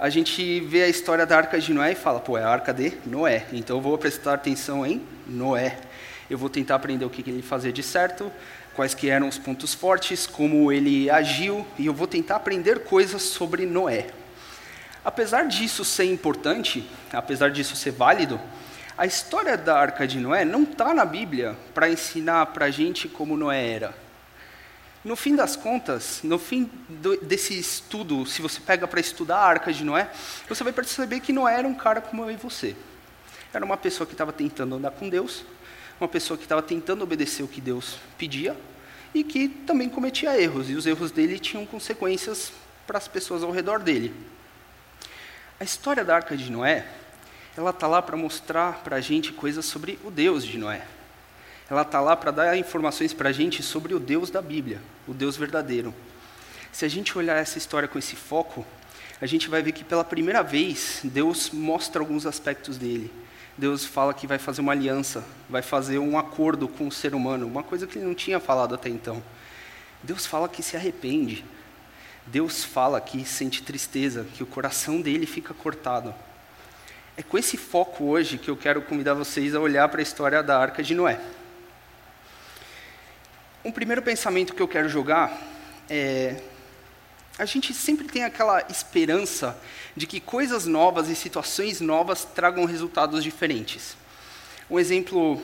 A 0.00 0.08
gente 0.08 0.60
vê 0.60 0.84
a 0.84 0.88
história 0.88 1.26
da 1.26 1.36
arca 1.36 1.58
de 1.58 1.74
Noé 1.74 1.90
e 1.90 1.96
fala, 1.96 2.20
pô, 2.20 2.38
é 2.38 2.44
a 2.44 2.48
arca 2.48 2.72
de 2.72 2.92
Noé, 3.04 3.46
então 3.52 3.78
eu 3.78 3.80
vou 3.80 3.98
prestar 3.98 4.34
atenção 4.34 4.86
em 4.86 5.02
Noé. 5.26 5.76
Eu 6.30 6.38
vou 6.38 6.48
tentar 6.48 6.76
aprender 6.76 7.04
o 7.04 7.10
que 7.10 7.28
ele 7.28 7.42
fazia 7.42 7.72
de 7.72 7.82
certo, 7.82 8.30
quais 8.76 8.94
que 8.94 9.10
eram 9.10 9.26
os 9.26 9.38
pontos 9.38 9.74
fortes, 9.74 10.24
como 10.24 10.70
ele 10.70 11.10
agiu, 11.10 11.66
e 11.76 11.86
eu 11.86 11.92
vou 11.92 12.06
tentar 12.06 12.36
aprender 12.36 12.84
coisas 12.84 13.22
sobre 13.22 13.66
Noé. 13.66 14.06
Apesar 15.04 15.48
disso 15.48 15.84
ser 15.84 16.04
importante, 16.04 16.88
apesar 17.12 17.50
disso 17.50 17.74
ser 17.74 17.90
válido, 17.90 18.40
a 18.96 19.04
história 19.04 19.56
da 19.56 19.76
Arca 19.76 20.06
de 20.06 20.20
Noé 20.20 20.44
não 20.44 20.62
está 20.62 20.94
na 20.94 21.04
Bíblia 21.04 21.56
para 21.74 21.90
ensinar 21.90 22.46
para 22.46 22.66
a 22.66 22.70
gente 22.70 23.08
como 23.08 23.36
Noé 23.36 23.68
era. 23.68 24.07
No 25.04 25.14
fim 25.14 25.36
das 25.36 25.54
contas, 25.54 26.20
no 26.24 26.38
fim 26.38 26.68
do, 26.88 27.16
desse 27.18 27.56
estudo, 27.56 28.26
se 28.26 28.42
você 28.42 28.60
pega 28.60 28.86
para 28.86 28.98
estudar 28.98 29.38
a 29.38 29.46
Arca 29.46 29.72
de 29.72 29.84
Noé, 29.84 30.10
você 30.48 30.64
vai 30.64 30.72
perceber 30.72 31.20
que 31.20 31.32
Noé 31.32 31.58
era 31.58 31.68
um 31.68 31.74
cara 31.74 32.00
como 32.00 32.24
eu 32.24 32.30
e 32.30 32.36
você. 32.36 32.74
Era 33.52 33.64
uma 33.64 33.76
pessoa 33.76 34.06
que 34.06 34.12
estava 34.12 34.32
tentando 34.32 34.74
andar 34.74 34.90
com 34.90 35.08
Deus, 35.08 35.44
uma 36.00 36.08
pessoa 36.08 36.36
que 36.36 36.44
estava 36.44 36.62
tentando 36.62 37.02
obedecer 37.02 37.42
o 37.42 37.48
que 37.48 37.60
Deus 37.60 37.98
pedia 38.18 38.56
e 39.14 39.22
que 39.22 39.48
também 39.48 39.88
cometia 39.88 40.38
erros, 40.40 40.68
e 40.68 40.74
os 40.74 40.84
erros 40.84 41.10
dele 41.10 41.38
tinham 41.38 41.64
consequências 41.64 42.52
para 42.86 42.98
as 42.98 43.08
pessoas 43.08 43.42
ao 43.42 43.50
redor 43.50 43.78
dele. 43.78 44.14
A 45.60 45.64
história 45.64 46.04
da 46.04 46.16
Arca 46.16 46.36
de 46.36 46.50
Noé, 46.50 46.86
ela 47.56 47.70
está 47.70 47.86
lá 47.86 48.02
para 48.02 48.16
mostrar 48.16 48.82
para 48.84 48.96
a 48.96 49.00
gente 49.00 49.32
coisas 49.32 49.64
sobre 49.64 49.98
o 50.04 50.10
Deus 50.10 50.44
de 50.44 50.58
Noé. 50.58 50.86
Ela 51.70 51.82
está 51.82 52.00
lá 52.00 52.16
para 52.16 52.30
dar 52.30 52.56
informações 52.56 53.12
para 53.12 53.28
a 53.28 53.32
gente 53.32 53.62
sobre 53.62 53.94
o 53.94 54.00
Deus 54.00 54.30
da 54.30 54.40
Bíblia, 54.40 54.80
o 55.06 55.12
Deus 55.12 55.36
verdadeiro. 55.36 55.94
Se 56.72 56.84
a 56.84 56.88
gente 56.88 57.16
olhar 57.16 57.36
essa 57.36 57.58
história 57.58 57.88
com 57.88 57.98
esse 57.98 58.16
foco, 58.16 58.66
a 59.20 59.26
gente 59.26 59.48
vai 59.48 59.62
ver 59.62 59.72
que 59.72 59.84
pela 59.84 60.04
primeira 60.04 60.42
vez 60.42 61.00
Deus 61.04 61.50
mostra 61.50 62.00
alguns 62.00 62.24
aspectos 62.24 62.78
dele. 62.78 63.12
Deus 63.56 63.84
fala 63.84 64.14
que 64.14 64.26
vai 64.26 64.38
fazer 64.38 64.60
uma 64.60 64.72
aliança, 64.72 65.24
vai 65.48 65.62
fazer 65.62 65.98
um 65.98 66.16
acordo 66.16 66.68
com 66.68 66.86
o 66.86 66.92
ser 66.92 67.14
humano, 67.14 67.46
uma 67.46 67.62
coisa 67.62 67.86
que 67.86 67.98
ele 67.98 68.06
não 68.06 68.14
tinha 68.14 68.38
falado 68.38 68.74
até 68.74 68.88
então. 68.88 69.22
Deus 70.02 70.24
fala 70.24 70.48
que 70.48 70.62
se 70.62 70.76
arrepende. 70.76 71.44
Deus 72.24 72.64
fala 72.64 73.00
que 73.00 73.24
sente 73.24 73.62
tristeza, 73.62 74.26
que 74.34 74.42
o 74.42 74.46
coração 74.46 75.00
dele 75.00 75.26
fica 75.26 75.52
cortado. 75.52 76.14
É 77.16 77.22
com 77.22 77.36
esse 77.36 77.56
foco 77.56 78.04
hoje 78.04 78.38
que 78.38 78.48
eu 78.48 78.56
quero 78.56 78.80
convidar 78.82 79.14
vocês 79.14 79.54
a 79.54 79.60
olhar 79.60 79.88
para 79.88 80.00
a 80.00 80.02
história 80.02 80.42
da 80.42 80.56
Arca 80.56 80.82
de 80.82 80.94
Noé. 80.94 81.18
Um 83.68 83.70
primeiro 83.70 84.00
pensamento 84.00 84.54
que 84.54 84.62
eu 84.62 84.66
quero 84.66 84.88
jogar 84.88 85.30
é 85.90 86.40
a 87.38 87.44
gente 87.44 87.74
sempre 87.74 88.08
tem 88.08 88.24
aquela 88.24 88.64
esperança 88.70 89.60
de 89.94 90.06
que 90.06 90.20
coisas 90.20 90.64
novas 90.64 91.10
e 91.10 91.14
situações 91.14 91.78
novas 91.78 92.24
tragam 92.24 92.64
resultados 92.64 93.22
diferentes. 93.22 93.94
Um 94.70 94.78
exemplo 94.78 95.38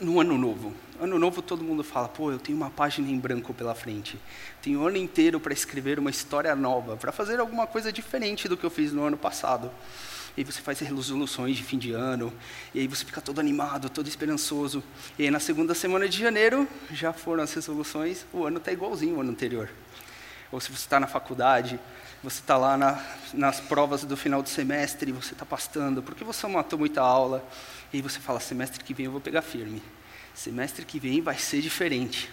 no 0.00 0.18
ano 0.18 0.38
novo. 0.38 0.72
Ano 0.98 1.18
novo 1.18 1.42
todo 1.42 1.62
mundo 1.62 1.84
fala, 1.84 2.08
pô, 2.08 2.32
eu 2.32 2.38
tenho 2.38 2.56
uma 2.56 2.70
página 2.70 3.06
em 3.10 3.18
branco 3.18 3.52
pela 3.52 3.74
frente. 3.74 4.18
Tenho 4.62 4.80
o 4.80 4.86
ano 4.86 4.96
inteiro 4.96 5.38
para 5.38 5.52
escrever 5.52 5.98
uma 5.98 6.08
história 6.08 6.56
nova, 6.56 6.96
para 6.96 7.12
fazer 7.12 7.38
alguma 7.38 7.66
coisa 7.66 7.92
diferente 7.92 8.48
do 8.48 8.56
que 8.56 8.64
eu 8.64 8.70
fiz 8.70 8.94
no 8.94 9.04
ano 9.04 9.18
passado. 9.18 9.70
E 10.36 10.40
aí 10.40 10.44
você 10.44 10.60
faz 10.60 10.78
resoluções 10.80 11.56
de 11.56 11.62
fim 11.62 11.78
de 11.78 11.92
ano, 11.92 12.32
e 12.74 12.80
aí 12.80 12.86
você 12.86 13.04
fica 13.04 13.22
todo 13.22 13.40
animado, 13.40 13.88
todo 13.88 14.06
esperançoso. 14.06 14.84
E 15.18 15.24
aí 15.24 15.30
na 15.30 15.40
segunda 15.40 15.74
semana 15.74 16.06
de 16.06 16.18
janeiro, 16.18 16.68
já 16.90 17.12
foram 17.12 17.42
as 17.42 17.54
resoluções, 17.54 18.26
o 18.32 18.44
ano 18.44 18.58
está 18.58 18.70
igualzinho 18.70 19.14
ao 19.14 19.22
ano 19.22 19.30
anterior. 19.30 19.70
Ou 20.52 20.60
se 20.60 20.68
você 20.68 20.84
está 20.84 21.00
na 21.00 21.06
faculdade, 21.06 21.80
você 22.22 22.40
está 22.40 22.56
lá 22.56 22.76
na, 22.76 23.02
nas 23.32 23.60
provas 23.60 24.04
do 24.04 24.16
final 24.16 24.42
do 24.42 24.48
semestre, 24.48 25.10
você 25.10 25.32
está 25.32 25.46
pastando, 25.46 26.02
porque 26.02 26.22
você 26.22 26.46
matou 26.46 26.78
muita 26.78 27.00
aula, 27.00 27.42
e 27.92 27.96
aí 27.96 28.02
você 28.02 28.20
fala, 28.20 28.38
semestre 28.38 28.82
que 28.84 28.92
vem 28.92 29.06
eu 29.06 29.12
vou 29.12 29.20
pegar 29.20 29.42
firme, 29.42 29.82
semestre 30.34 30.84
que 30.84 30.98
vem 30.98 31.22
vai 31.22 31.38
ser 31.38 31.62
diferente, 31.62 32.30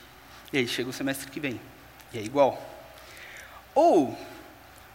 e 0.52 0.58
aí 0.58 0.68
chega 0.68 0.90
o 0.90 0.94
semestre 0.94 1.30
que 1.30 1.40
vem, 1.40 1.60
e 2.14 2.18
é 2.18 2.22
igual. 2.22 2.62
Ou 3.74 4.18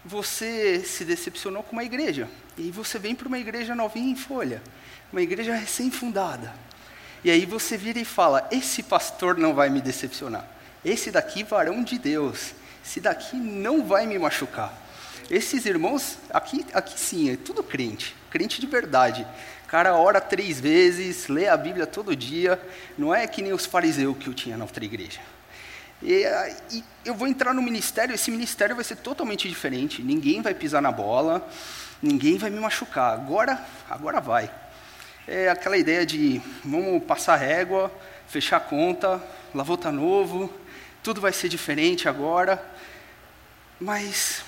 você 0.05 0.83
se 0.85 1.05
decepcionou 1.05 1.63
com 1.63 1.73
uma 1.73 1.85
igreja, 1.85 2.29
e 2.57 2.63
aí 2.63 2.71
você 2.71 2.99
vem 2.99 3.15
para 3.15 3.29
uma 3.29 3.39
igreja 3.39 3.75
novinha 3.75 4.11
em 4.11 4.17
folha, 4.17 4.63
uma 5.13 5.23
igreja 5.23 5.55
recém-fundada, 5.55 6.55
e 7.25 7.31
aí 7.31 7.45
você 7.45 7.77
vira 7.77 7.99
e 7.99 8.05
fala, 8.05 8.47
esse 8.51 8.83
pastor 8.83 9.37
não 9.37 9.55
vai 9.55 9.69
me 9.71 9.81
decepcionar, 9.81 10.49
esse 10.85 11.11
daqui 11.11 11.43
varão 11.43 11.83
de 11.83 11.99
Deus, 11.99 12.55
esse 12.85 13.01
daqui 13.01 13.37
não 13.37 13.85
vai 13.85 14.07
me 14.07 14.19
machucar. 14.19 14.73
Esses 15.31 15.67
irmãos, 15.67 16.17
aqui, 16.31 16.65
aqui 16.73 16.99
sim, 16.99 17.31
é 17.31 17.37
tudo 17.37 17.63
crente, 17.63 18.17
crente 18.31 18.63
de 18.63 18.67
verdade. 18.67 19.27
O 19.65 19.69
cara 19.69 19.95
ora 19.95 20.23
três 20.23 20.59
vezes, 20.59 21.29
lê 21.29 21.49
a 21.49 21.57
Bíblia 21.57 21.87
todo 21.87 22.17
dia, 22.17 22.59
não 22.97 23.15
é 23.15 23.27
que 23.27 23.43
nem 23.43 23.53
os 23.53 23.67
fariseus 23.67 24.17
que 24.17 24.27
eu 24.27 24.33
tinha 24.33 24.57
na 24.57 24.65
outra 24.65 24.83
igreja. 24.83 25.21
E, 26.03 26.25
e, 26.71 26.85
eu 27.05 27.15
vou 27.15 27.27
entrar 27.27 27.53
no 27.53 27.63
ministério, 27.63 28.15
esse 28.15 28.31
ministério 28.31 28.77
vai 28.77 28.85
ser 28.85 28.97
totalmente 28.97 29.49
diferente. 29.49 30.03
Ninguém 30.03 30.41
vai 30.41 30.55
pisar 30.55 30.81
na 30.81 30.93
bola, 30.93 31.49
ninguém 32.03 32.39
vai 32.39 32.51
me 32.51 32.61
machucar. 32.61 33.13
Agora, 33.13 33.65
agora 33.89 34.21
vai. 34.21 34.51
É 35.27 35.49
aquela 35.49 35.77
ideia 35.77 36.07
de 36.07 36.41
vamos 36.65 37.03
passar 37.05 37.37
régua, 37.37 37.93
fechar 38.29 38.59
a 38.59 38.61
conta, 38.61 39.23
lavou 39.55 39.77
tá 39.77 39.91
novo, 39.91 40.53
tudo 41.03 41.21
vai 41.21 41.33
ser 41.33 41.49
diferente 41.49 42.09
agora. 42.09 42.65
Mas 43.81 44.43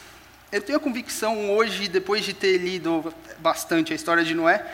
eu 0.53 0.63
tenho 0.63 0.79
a 0.79 0.81
convicção 0.81 1.51
hoje, 1.51 1.89
depois 1.89 2.25
de 2.25 2.33
ter 2.33 2.59
lido 2.59 3.13
bastante 3.39 3.93
a 3.93 3.97
história 3.97 4.25
de 4.25 4.35
Noé, 4.35 4.65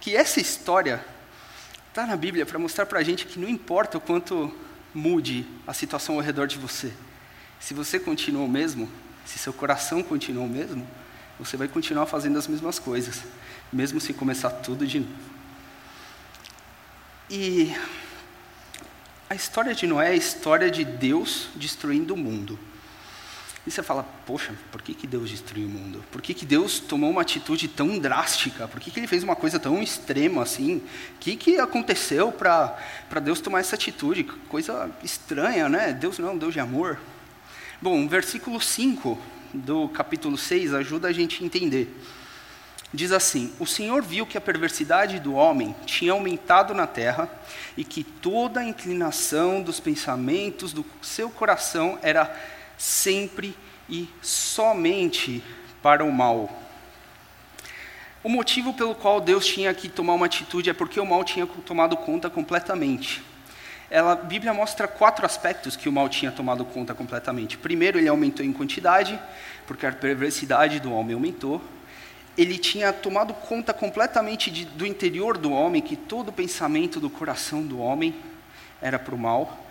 que 0.00 0.16
essa 0.16 0.40
história 0.40 1.04
está 1.88 2.06
na 2.06 2.16
Bíblia 2.16 2.44
para 2.44 2.58
mostrar 2.58 2.86
para 2.86 2.98
a 2.98 3.02
gente 3.02 3.26
que 3.26 3.38
não 3.38 3.48
importa 3.48 3.98
o 3.98 4.00
quanto 4.00 4.54
mude 4.96 5.46
a 5.66 5.74
situação 5.74 6.14
ao 6.14 6.22
redor 6.22 6.46
de 6.46 6.56
você. 6.56 6.90
Se 7.60 7.74
você 7.74 8.00
continua 8.00 8.42
o 8.42 8.48
mesmo, 8.48 8.88
se 9.26 9.38
seu 9.38 9.52
coração 9.52 10.02
continua 10.02 10.44
o 10.44 10.48
mesmo, 10.48 10.88
você 11.38 11.54
vai 11.54 11.68
continuar 11.68 12.06
fazendo 12.06 12.38
as 12.38 12.48
mesmas 12.48 12.78
coisas, 12.78 13.22
mesmo 13.70 14.00
se 14.00 14.14
começar 14.14 14.48
tudo 14.48 14.86
de 14.86 15.00
novo. 15.00 15.12
E 17.28 17.76
a 19.28 19.34
história 19.34 19.74
de 19.74 19.86
Noé 19.86 20.06
é 20.06 20.10
a 20.12 20.16
história 20.16 20.70
de 20.70 20.82
Deus 20.82 21.48
destruindo 21.56 22.14
o 22.14 22.16
mundo. 22.16 22.58
E 23.66 23.70
você 23.70 23.82
fala, 23.82 24.04
poxa, 24.24 24.54
por 24.70 24.80
que, 24.80 24.94
que 24.94 25.08
Deus 25.08 25.28
destruiu 25.28 25.66
o 25.66 25.70
mundo? 25.70 26.04
Por 26.12 26.22
que, 26.22 26.32
que 26.32 26.46
Deus 26.46 26.78
tomou 26.78 27.10
uma 27.10 27.22
atitude 27.22 27.66
tão 27.66 27.98
drástica? 27.98 28.68
Por 28.68 28.78
que, 28.78 28.92
que 28.92 29.00
ele 29.00 29.08
fez 29.08 29.24
uma 29.24 29.34
coisa 29.34 29.58
tão 29.58 29.82
extrema 29.82 30.42
assim? 30.42 30.76
O 30.76 31.18
que, 31.18 31.34
que 31.34 31.58
aconteceu 31.58 32.30
para 32.30 32.78
Deus 33.20 33.40
tomar 33.40 33.58
essa 33.58 33.74
atitude? 33.74 34.22
Coisa 34.22 34.88
estranha, 35.02 35.68
né? 35.68 35.92
Deus 35.92 36.16
não 36.20 36.28
é 36.28 36.30
um 36.32 36.38
Deus 36.38 36.54
de 36.54 36.60
amor. 36.60 36.96
Bom, 37.82 38.06
versículo 38.06 38.60
5 38.60 39.18
do 39.52 39.88
capítulo 39.88 40.38
6 40.38 40.72
ajuda 40.72 41.08
a 41.08 41.12
gente 41.12 41.42
a 41.42 41.46
entender. 41.46 41.92
Diz 42.94 43.10
assim: 43.10 43.52
O 43.58 43.66
Senhor 43.66 44.00
viu 44.00 44.24
que 44.24 44.38
a 44.38 44.40
perversidade 44.40 45.18
do 45.18 45.34
homem 45.34 45.74
tinha 45.84 46.12
aumentado 46.12 46.72
na 46.72 46.86
terra 46.86 47.28
e 47.76 47.82
que 47.82 48.04
toda 48.04 48.60
a 48.60 48.64
inclinação 48.64 49.60
dos 49.60 49.80
pensamentos 49.80 50.72
do 50.72 50.86
seu 51.02 51.28
coração 51.28 51.98
era 52.00 52.32
sempre 52.76 53.56
e 53.88 54.08
somente 54.22 55.42
para 55.82 56.04
o 56.04 56.12
mal. 56.12 56.50
O 58.22 58.28
motivo 58.28 58.74
pelo 58.74 58.94
qual 58.94 59.20
Deus 59.20 59.46
tinha 59.46 59.72
que 59.72 59.88
tomar 59.88 60.14
uma 60.14 60.26
atitude 60.26 60.68
é 60.68 60.72
porque 60.72 60.98
o 60.98 61.06
mal 61.06 61.22
tinha 61.22 61.46
tomado 61.46 61.96
conta 61.96 62.28
completamente. 62.28 63.22
Ela, 63.88 64.12
a 64.12 64.16
Bíblia 64.16 64.52
mostra 64.52 64.88
quatro 64.88 65.24
aspectos 65.24 65.76
que 65.76 65.88
o 65.88 65.92
mal 65.92 66.08
tinha 66.08 66.32
tomado 66.32 66.64
conta 66.64 66.92
completamente. 66.92 67.56
Primeiro, 67.56 67.98
ele 67.98 68.08
aumentou 68.08 68.44
em 68.44 68.52
quantidade, 68.52 69.16
porque 69.64 69.86
a 69.86 69.92
perversidade 69.92 70.80
do 70.80 70.92
homem 70.92 71.14
aumentou. 71.14 71.62
Ele 72.36 72.58
tinha 72.58 72.92
tomado 72.92 73.32
conta 73.32 73.72
completamente 73.72 74.50
de, 74.50 74.64
do 74.64 74.84
interior 74.84 75.38
do 75.38 75.52
homem, 75.52 75.80
que 75.80 75.94
todo 75.94 76.32
pensamento 76.32 76.98
do 76.98 77.08
coração 77.08 77.62
do 77.62 77.78
homem 77.78 78.12
era 78.82 78.98
para 78.98 79.14
o 79.14 79.18
mal 79.18 79.65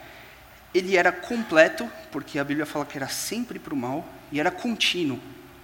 ele 0.76 0.98
era 0.98 1.10
completo, 1.10 1.90
porque 2.12 2.38
a 2.38 2.44
Bíblia 2.44 2.66
fala 2.66 2.86
que 2.86 2.98
era 2.98 3.08
sempre 3.08 3.58
para 3.58 3.74
o 3.74 3.78
mal, 3.78 4.06
e 4.30 4.42
era 4.42 4.52
contínuo. 4.52 5.18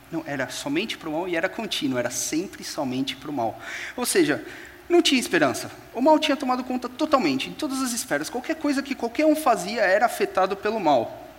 Não, 0.09 0.23
era 0.25 0.49
somente 0.49 0.97
para 0.97 1.09
o 1.09 1.11
mal 1.11 1.27
e 1.27 1.35
era 1.35 1.49
contínuo, 1.49 1.99
era 1.99 2.09
sempre 2.09 2.63
somente 2.63 3.17
para 3.17 3.29
o 3.29 3.33
mal. 3.33 3.59
Ou 3.97 4.05
seja, 4.05 4.43
não 4.87 5.01
tinha 5.01 5.19
esperança. 5.19 5.69
O 5.93 6.01
mal 6.01 6.17
tinha 6.17 6.37
tomado 6.37 6.63
conta 6.63 6.87
totalmente, 6.87 7.49
em 7.49 7.53
todas 7.53 7.81
as 7.81 7.91
esferas. 7.91 8.29
Qualquer 8.29 8.55
coisa 8.55 8.81
que 8.81 8.95
qualquer 8.95 9.25
um 9.25 9.35
fazia 9.35 9.81
era 9.81 10.05
afetado 10.05 10.55
pelo 10.55 10.79
mal. 10.79 11.29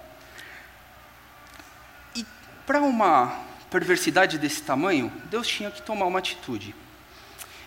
E 2.14 2.26
para 2.66 2.82
uma 2.82 3.40
perversidade 3.70 4.38
desse 4.38 4.60
tamanho, 4.60 5.10
Deus 5.30 5.48
tinha 5.48 5.70
que 5.70 5.80
tomar 5.80 6.04
uma 6.04 6.18
atitude. 6.18 6.74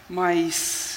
Mas 0.08 0.95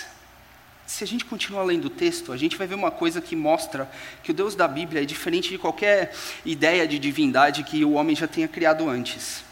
se 0.88 1.04
a 1.04 1.06
gente 1.06 1.26
continuar 1.26 1.64
lendo 1.64 1.84
o 1.84 1.90
texto, 1.90 2.32
a 2.32 2.36
gente 2.36 2.56
vai 2.56 2.66
ver 2.66 2.74
uma 2.74 2.90
coisa 2.90 3.20
que 3.20 3.36
mostra 3.36 3.88
que 4.22 4.30
o 4.30 4.34
Deus 4.34 4.54
da 4.54 4.66
Bíblia 4.66 5.02
é 5.02 5.04
diferente 5.04 5.50
de 5.50 5.58
qualquer 5.58 6.14
ideia 6.46 6.88
de 6.88 6.98
divindade 6.98 7.62
que 7.62 7.84
o 7.84 7.92
homem 7.92 8.16
já 8.16 8.26
tenha 8.26 8.48
criado 8.48 8.88
antes. 8.88 9.44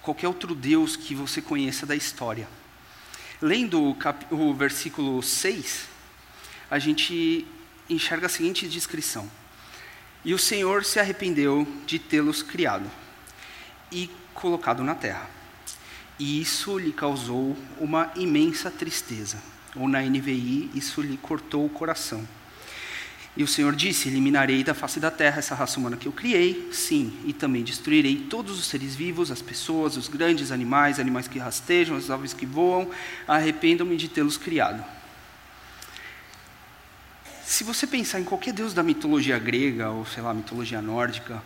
Qualquer 0.00 0.28
outro 0.28 0.54
Deus 0.54 0.94
que 0.94 1.16
você 1.16 1.42
conheça 1.42 1.84
da 1.84 1.96
história. 1.96 2.48
Lendo 3.42 3.90
o, 3.90 3.94
cap... 3.96 4.24
o 4.30 4.54
versículo 4.54 5.20
6, 5.20 5.86
a 6.70 6.78
gente 6.78 7.44
enxerga 7.90 8.26
a 8.26 8.30
seguinte 8.30 8.68
descrição: 8.68 9.28
E 10.24 10.32
o 10.32 10.38
Senhor 10.38 10.84
se 10.84 11.00
arrependeu 11.00 11.66
de 11.86 11.98
tê-los 11.98 12.40
criado 12.40 12.88
e 13.90 14.08
colocado 14.32 14.84
na 14.84 14.94
terra. 14.94 15.28
E 16.20 16.40
isso 16.40 16.78
lhe 16.78 16.92
causou 16.92 17.56
uma 17.80 18.12
imensa 18.14 18.70
tristeza 18.70 19.57
ou 19.74 19.88
na 19.88 20.00
NVI, 20.00 20.70
isso 20.74 21.00
lhe 21.00 21.16
cortou 21.16 21.64
o 21.64 21.68
coração. 21.68 22.26
E 23.36 23.42
o 23.44 23.46
Senhor 23.46 23.74
disse: 23.74 24.08
Eliminarei 24.08 24.64
da 24.64 24.74
face 24.74 24.98
da 24.98 25.10
terra 25.10 25.38
essa 25.38 25.54
raça 25.54 25.78
humana 25.78 25.96
que 25.96 26.06
eu 26.06 26.12
criei, 26.12 26.68
sim, 26.72 27.16
e 27.24 27.32
também 27.32 27.62
destruirei 27.62 28.16
todos 28.16 28.58
os 28.58 28.66
seres 28.66 28.96
vivos, 28.96 29.30
as 29.30 29.40
pessoas, 29.40 29.96
os 29.96 30.08
grandes 30.08 30.50
animais, 30.50 30.98
animais 30.98 31.28
que 31.28 31.38
rastejam, 31.38 31.96
as 31.96 32.10
aves 32.10 32.32
que 32.32 32.44
voam. 32.44 32.90
Arrependam-me 33.28 33.96
de 33.96 34.08
tê-los 34.08 34.36
criado. 34.36 34.84
Se 37.44 37.64
você 37.64 37.86
pensar 37.86 38.20
em 38.20 38.24
qualquer 38.24 38.52
deus 38.52 38.74
da 38.74 38.82
mitologia 38.82 39.38
grega, 39.38 39.90
ou 39.90 40.04
sei 40.04 40.22
lá, 40.22 40.34
mitologia 40.34 40.82
nórdica, 40.82 41.42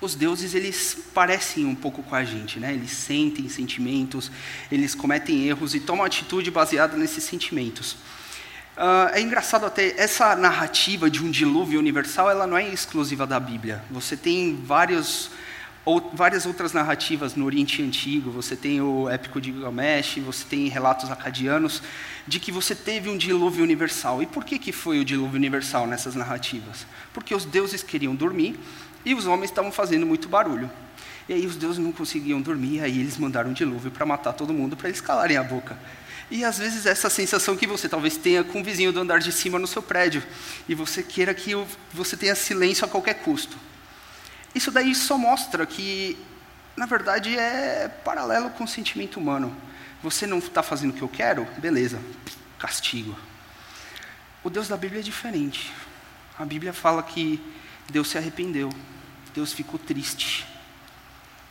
os 0.00 0.14
deuses 0.14 0.54
eles 0.54 0.96
parecem 1.12 1.66
um 1.66 1.74
pouco 1.74 2.02
com 2.02 2.14
a 2.14 2.24
gente, 2.24 2.58
né? 2.58 2.72
Eles 2.72 2.90
sentem 2.90 3.48
sentimentos, 3.48 4.30
eles 4.70 4.94
cometem 4.94 5.46
erros 5.46 5.74
e 5.74 5.80
tomam 5.80 6.04
atitude 6.04 6.50
baseada 6.50 6.96
nesses 6.96 7.24
sentimentos. 7.24 7.92
Uh, 8.76 9.12
é 9.12 9.20
engraçado 9.20 9.66
até 9.66 9.94
essa 10.00 10.34
narrativa 10.34 11.10
de 11.10 11.22
um 11.22 11.30
dilúvio 11.30 11.78
universal, 11.78 12.30
ela 12.30 12.46
não 12.46 12.56
é 12.56 12.66
exclusiva 12.66 13.26
da 13.26 13.38
Bíblia. 13.38 13.84
Você 13.90 14.16
tem 14.16 14.56
vários 14.64 15.30
ou, 15.84 16.10
várias 16.14 16.46
outras 16.46 16.72
narrativas 16.72 17.34
no 17.34 17.44
Oriente 17.44 17.82
Antigo. 17.82 18.30
Você 18.30 18.54
tem 18.54 18.80
o 18.80 19.08
épico 19.08 19.40
de 19.40 19.52
Gilgamesh, 19.52 20.18
você 20.18 20.44
tem 20.44 20.68
relatos 20.68 21.10
acadianos 21.10 21.82
de 22.26 22.38
que 22.38 22.52
você 22.52 22.74
teve 22.74 23.08
um 23.08 23.16
dilúvio 23.16 23.64
universal. 23.64 24.22
E 24.22 24.26
por 24.26 24.44
que 24.44 24.58
que 24.58 24.72
foi 24.72 25.00
o 25.00 25.04
dilúvio 25.04 25.36
universal 25.36 25.86
nessas 25.86 26.14
narrativas? 26.14 26.86
Porque 27.12 27.34
os 27.34 27.44
deuses 27.44 27.82
queriam 27.82 28.14
dormir 28.14 28.58
e 29.04 29.14
os 29.14 29.26
homens 29.26 29.50
estavam 29.50 29.72
fazendo 29.72 30.06
muito 30.06 30.28
barulho. 30.28 30.70
E 31.28 31.32
aí 31.32 31.46
os 31.46 31.56
deuses 31.56 31.78
não 31.78 31.92
conseguiam 31.92 32.40
dormir, 32.40 32.80
aí 32.80 32.98
eles 32.98 33.16
mandaram 33.16 33.50
um 33.50 33.52
dilúvio 33.52 33.90
para 33.90 34.04
matar 34.04 34.32
todo 34.32 34.52
mundo, 34.52 34.76
para 34.76 34.88
eles 34.88 35.00
calarem 35.00 35.36
a 35.36 35.42
boca. 35.42 35.78
E 36.30 36.44
às 36.44 36.58
vezes 36.58 36.86
essa 36.86 37.08
sensação 37.08 37.56
que 37.56 37.66
você 37.66 37.88
talvez 37.88 38.16
tenha 38.16 38.44
com 38.44 38.60
o 38.60 38.64
vizinho 38.64 38.92
do 38.92 39.00
andar 39.00 39.18
de 39.18 39.32
cima 39.32 39.58
no 39.58 39.66
seu 39.66 39.82
prédio, 39.82 40.22
e 40.68 40.74
você 40.74 41.02
queira 41.02 41.32
que 41.32 41.52
você 41.92 42.16
tenha 42.16 42.34
silêncio 42.34 42.84
a 42.84 42.88
qualquer 42.88 43.14
custo. 43.14 43.56
Isso 44.54 44.70
daí 44.70 44.94
só 44.94 45.16
mostra 45.16 45.64
que, 45.64 46.18
na 46.76 46.86
verdade, 46.86 47.36
é 47.38 47.88
paralelo 48.04 48.50
com 48.50 48.64
o 48.64 48.68
sentimento 48.68 49.18
humano. 49.18 49.56
Você 50.02 50.26
não 50.26 50.38
está 50.38 50.62
fazendo 50.62 50.90
o 50.90 50.94
que 50.94 51.02
eu 51.02 51.08
quero? 51.08 51.46
Beleza, 51.58 52.00
castigo. 52.58 53.16
O 54.42 54.50
Deus 54.50 54.68
da 54.68 54.76
Bíblia 54.76 55.00
é 55.00 55.04
diferente. 55.04 55.72
A 56.38 56.44
Bíblia 56.44 56.72
fala 56.72 57.02
que 57.02 57.40
Deus 57.90 58.08
se 58.08 58.16
arrependeu, 58.16 58.70
Deus 59.34 59.52
ficou 59.52 59.78
triste. 59.78 60.46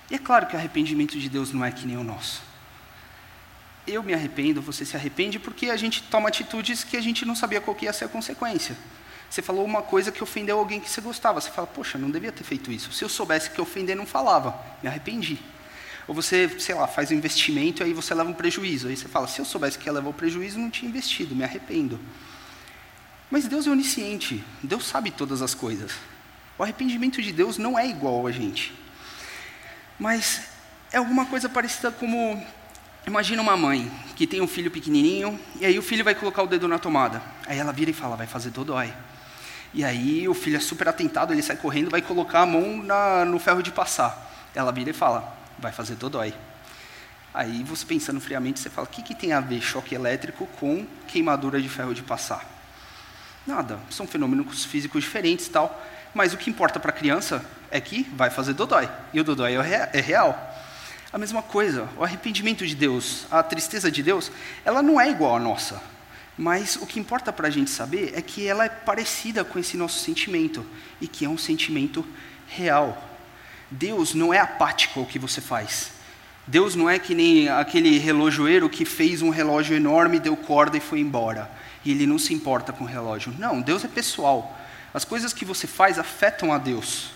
E 0.10 0.16
é 0.16 0.18
claro 0.18 0.48
que 0.48 0.56
o 0.56 0.60
arrependimento 0.60 1.20
de 1.20 1.30
Deus 1.30 1.54
não 1.54 1.64
é 1.64 1.72
que 1.72 1.86
nem 1.86 1.96
o 1.96 2.04
nosso. 2.04 2.42
Eu 3.86 4.02
me 4.02 4.14
arrependo, 4.14 4.62
você 4.62 4.84
se 4.84 4.96
arrepende, 4.96 5.38
porque 5.38 5.70
a 5.70 5.78
gente 5.78 6.04
toma 6.04 6.30
atitudes 6.30 6.84
que 6.84 6.98
a 6.98 7.02
gente 7.02 7.26
não 7.26 7.36
sabia 7.36 7.62
qual 7.62 7.78
ia 7.82 7.94
ser 7.94 8.06
a 8.06 8.10
consequência. 8.10 8.76
Você 9.30 9.42
falou 9.42 9.64
uma 9.64 9.82
coisa 9.82 10.12
que 10.12 10.24
ofendeu 10.24 10.58
alguém 10.58 10.80
que 10.80 10.90
você 10.90 11.02
gostava. 11.02 11.40
Você 11.40 11.52
fala, 11.52 11.68
poxa, 11.68 11.98
não 11.98 12.10
devia 12.10 12.32
ter 12.32 12.44
feito 12.44 12.72
isso. 12.72 12.92
Se 12.92 13.04
eu 13.04 13.10
soubesse 13.10 13.52
que 13.52 13.62
ofender, 13.62 13.96
não 13.96 14.06
falava. 14.06 14.60
Me 14.82 14.90
arrependi. 14.90 15.40
Ou 16.08 16.16
você, 16.16 16.50
sei 16.60 16.74
lá, 16.74 16.88
faz 16.88 17.12
um 17.12 17.14
investimento 17.14 17.84
e 17.84 17.86
aí 17.86 17.94
você 17.94 18.16
leva 18.16 18.30
um 18.30 18.34
prejuízo. 18.34 18.88
Aí 18.88 18.98
você 18.98 19.08
fala, 19.08 19.28
se 19.28 19.40
eu 19.40 19.46
soubesse 19.46 19.78
que 19.78 19.88
ia 19.88 19.94
levar 19.94 20.10
o 20.10 20.14
prejuízo, 20.14 20.58
não 20.58 20.72
tinha 20.72 20.90
investido, 20.90 21.36
me 21.36 21.44
arrependo. 21.44 22.00
Mas 23.30 23.48
Deus 23.48 23.68
é 23.68 23.70
onisciente. 23.70 24.44
Deus 24.64 24.88
sabe 24.88 25.12
todas 25.12 25.44
as 25.44 25.54
coisas. 25.54 25.92
O 26.58 26.64
arrependimento 26.64 27.22
de 27.22 27.32
Deus 27.32 27.60
não 27.60 27.78
é 27.78 27.88
igual 27.88 28.26
a 28.26 28.32
gente. 28.32 28.74
Mas 30.00 30.42
é 30.92 30.98
alguma 30.98 31.28
coisa 31.28 31.48
parecida 31.48 31.92
como 31.92 32.44
imagina 33.06 33.42
uma 33.42 33.56
mãe 33.56 33.92
que 34.16 34.26
tem 34.26 34.42
um 34.42 34.48
filho 34.48 34.72
pequenininho 34.72 35.40
e 35.60 35.66
aí 35.66 35.78
o 35.78 35.82
filho 35.82 36.04
vai 36.04 36.16
colocar 36.16 36.42
o 36.42 36.48
dedo 36.48 36.68
na 36.68 36.80
tomada. 36.80 37.22
Aí 37.46 37.60
ela 37.60 37.72
vira 37.72 37.92
e 37.92 37.94
fala: 37.94 38.16
"Vai 38.16 38.26
fazer 38.26 38.50
dodói". 38.50 38.92
E 39.74 39.84
aí 39.84 40.28
o 40.28 40.34
filho 40.34 40.58
é 40.58 40.60
super 40.60 40.88
atentado, 40.88 41.34
ele 41.34 41.42
sai 41.42 41.56
correndo, 41.56 41.90
vai 41.90 42.02
colocar 42.02 42.42
a 42.42 42.46
mão 42.46 42.78
na, 42.84 43.24
no 43.26 43.40
ferro 43.40 43.62
de 43.62 43.72
passar. 43.72 44.50
Ela 44.56 44.72
vira 44.72 44.90
e 44.90 44.94
fala: 44.94 45.36
"Vai 45.58 45.72
fazer 45.72 45.96
dodói". 45.96 46.34
Aí 47.34 47.64
você 47.64 47.86
pensando 47.86 48.20
friamente, 48.20 48.60
você 48.60 48.70
fala: 48.70 48.88
"O 48.88 48.90
que, 48.90 49.04
que 49.04 49.14
tem 49.14 49.34
a 49.34 49.40
ver 49.40 49.62
choque 49.62 49.94
elétrico 49.94 50.48
com 50.60 50.86
queimadura 51.08 51.62
de 51.62 51.70
ferro 51.70 51.94
de 51.94 52.02
passar?" 52.02 52.46
Nada. 53.46 53.80
São 53.90 54.06
fenômenos 54.06 54.66
físicos 54.66 55.04
diferentes 55.04 55.48
e 55.48 55.50
tal. 55.50 55.84
Mas 56.14 56.34
o 56.34 56.38
que 56.38 56.50
importa 56.50 56.80
para 56.80 56.90
a 56.90 56.94
criança 56.94 57.44
é 57.72 57.80
que 57.80 58.04
vai 58.16 58.30
fazer 58.30 58.54
dodói. 58.54 58.90
E 59.14 59.20
o 59.20 59.24
dodói 59.24 59.56
é 59.56 60.02
real. 60.02 60.56
A 61.12 61.18
mesma 61.18 61.42
coisa, 61.42 61.90
o 61.98 62.04
arrependimento 62.04 62.66
de 62.66 62.76
Deus, 62.76 63.26
a 63.32 63.42
tristeza 63.42 63.92
de 63.92 64.04
Deus, 64.04 64.32
ela 64.64 64.82
não 64.82 65.02
é 65.02 65.10
igual 65.10 65.36
à 65.36 65.40
nossa. 65.40 65.82
Mas 66.40 66.78
o 66.78 66.88
que 66.88 67.02
importa 67.02 67.34
para 67.34 67.50
a 67.50 67.52
gente 67.52 67.70
saber 67.70 68.14
é 68.16 68.22
que 68.22 68.48
ela 68.48 68.64
é 68.64 68.70
parecida 68.70 69.44
com 69.44 69.60
esse 69.60 69.76
nosso 69.76 70.00
sentimento 70.00 70.66
e 71.02 71.06
que 71.06 71.26
é 71.26 71.30
um 71.30 71.38
sentimento 71.38 72.08
real. 72.48 72.98
Deus 73.70 74.14
não 74.14 74.34
é 74.34 74.40
apático 74.40 75.02
ao 75.02 75.06
que 75.06 75.20
você 75.20 75.42
faz. 75.42 75.92
Deus 76.48 76.76
não 76.76 76.90
é 76.90 76.98
que 76.98 77.14
nem 77.14 77.50
aquele 77.50 77.98
relojoeiro 77.98 78.70
que 78.70 78.86
fez 78.86 79.22
um 79.22 79.30
relógio 79.30 79.76
enorme, 79.76 80.18
deu 80.18 80.38
corda 80.38 80.78
e 80.78 80.80
foi 80.80 81.02
embora. 81.02 81.52
E 81.84 81.92
ele 81.92 82.08
não 82.08 82.18
se 82.18 82.34
importa 82.34 82.72
com 82.72 82.86
o 82.86 82.88
relógio. 82.88 83.36
Não, 83.38 83.60
Deus 83.60 83.84
é 83.84 83.90
pessoal. 83.90 84.58
As 84.94 85.04
coisas 85.04 85.34
que 85.34 85.44
você 85.44 85.68
faz 85.68 86.00
afetam 86.00 86.54
a 86.54 86.58
Deus. 86.58 87.10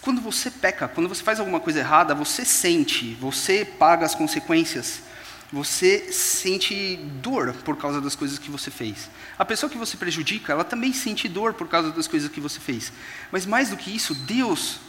Quando 0.00 0.22
você 0.22 0.50
peca, 0.50 0.88
quando 0.88 1.10
você 1.10 1.22
faz 1.22 1.38
alguma 1.38 1.60
coisa 1.60 1.80
errada, 1.80 2.14
você 2.14 2.42
sente, 2.42 3.12
você 3.20 3.66
paga 3.66 4.06
as 4.06 4.14
consequências. 4.14 5.02
Você 5.56 6.12
sente 6.12 6.96
dor 7.22 7.54
por 7.64 7.78
causa 7.78 7.98
das 7.98 8.14
coisas 8.14 8.38
que 8.38 8.50
você 8.50 8.70
fez. 8.70 9.08
A 9.38 9.44
pessoa 9.44 9.70
que 9.70 9.78
você 9.78 9.96
prejudica, 9.96 10.52
ela 10.52 10.64
também 10.64 10.92
sente 10.92 11.26
dor 11.30 11.54
por 11.54 11.66
causa 11.66 11.90
das 11.92 12.06
coisas 12.06 12.30
que 12.30 12.42
você 12.42 12.60
fez. 12.60 12.92
Mas 13.32 13.46
mais 13.46 13.70
do 13.70 13.76
que 13.78 13.90
isso, 13.90 14.14
Deus 14.14 14.80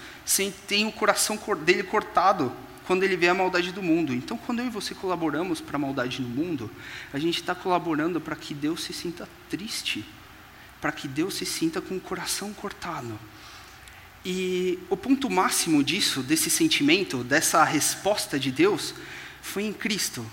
tem 0.67 0.85
o 0.85 0.91
coração 0.91 1.39
dele 1.63 1.83
cortado 1.83 2.51
quando 2.85 3.03
ele 3.03 3.15
vê 3.15 3.29
a 3.29 3.33
maldade 3.33 3.71
do 3.71 3.81
mundo. 3.81 4.13
Então, 4.13 4.37
quando 4.37 4.59
eu 4.59 4.65
e 4.65 4.69
você 4.69 4.93
colaboramos 4.93 5.61
para 5.61 5.77
a 5.77 5.79
maldade 5.79 6.21
no 6.21 6.27
mundo, 6.27 6.69
a 7.13 7.17
gente 7.17 7.39
está 7.39 7.55
colaborando 7.55 8.19
para 8.19 8.35
que 8.35 8.53
Deus 8.53 8.83
se 8.83 8.91
sinta 8.91 9.25
triste, 9.49 10.03
para 10.81 10.91
que 10.91 11.07
Deus 11.07 11.35
se 11.35 11.45
sinta 11.45 11.79
com 11.79 11.95
o 11.95 12.01
coração 12.01 12.53
cortado. 12.53 13.17
E 14.25 14.79
o 14.89 14.97
ponto 14.97 15.29
máximo 15.29 15.81
disso, 15.81 16.21
desse 16.21 16.49
sentimento, 16.49 17.23
dessa 17.23 17.63
resposta 17.63 18.37
de 18.37 18.51
Deus, 18.51 18.93
foi 19.41 19.63
em 19.63 19.71
Cristo. 19.71 20.25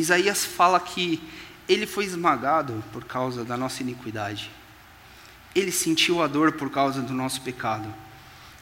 Isaías 0.00 0.44
fala 0.44 0.78
que 0.78 1.22
ele 1.66 1.86
foi 1.86 2.04
esmagado 2.04 2.84
por 2.92 3.04
causa 3.04 3.44
da 3.44 3.56
nossa 3.56 3.82
iniquidade. 3.82 4.50
Ele 5.54 5.72
sentiu 5.72 6.22
a 6.22 6.26
dor 6.26 6.52
por 6.52 6.70
causa 6.70 7.00
do 7.00 7.14
nosso 7.14 7.40
pecado. 7.40 7.92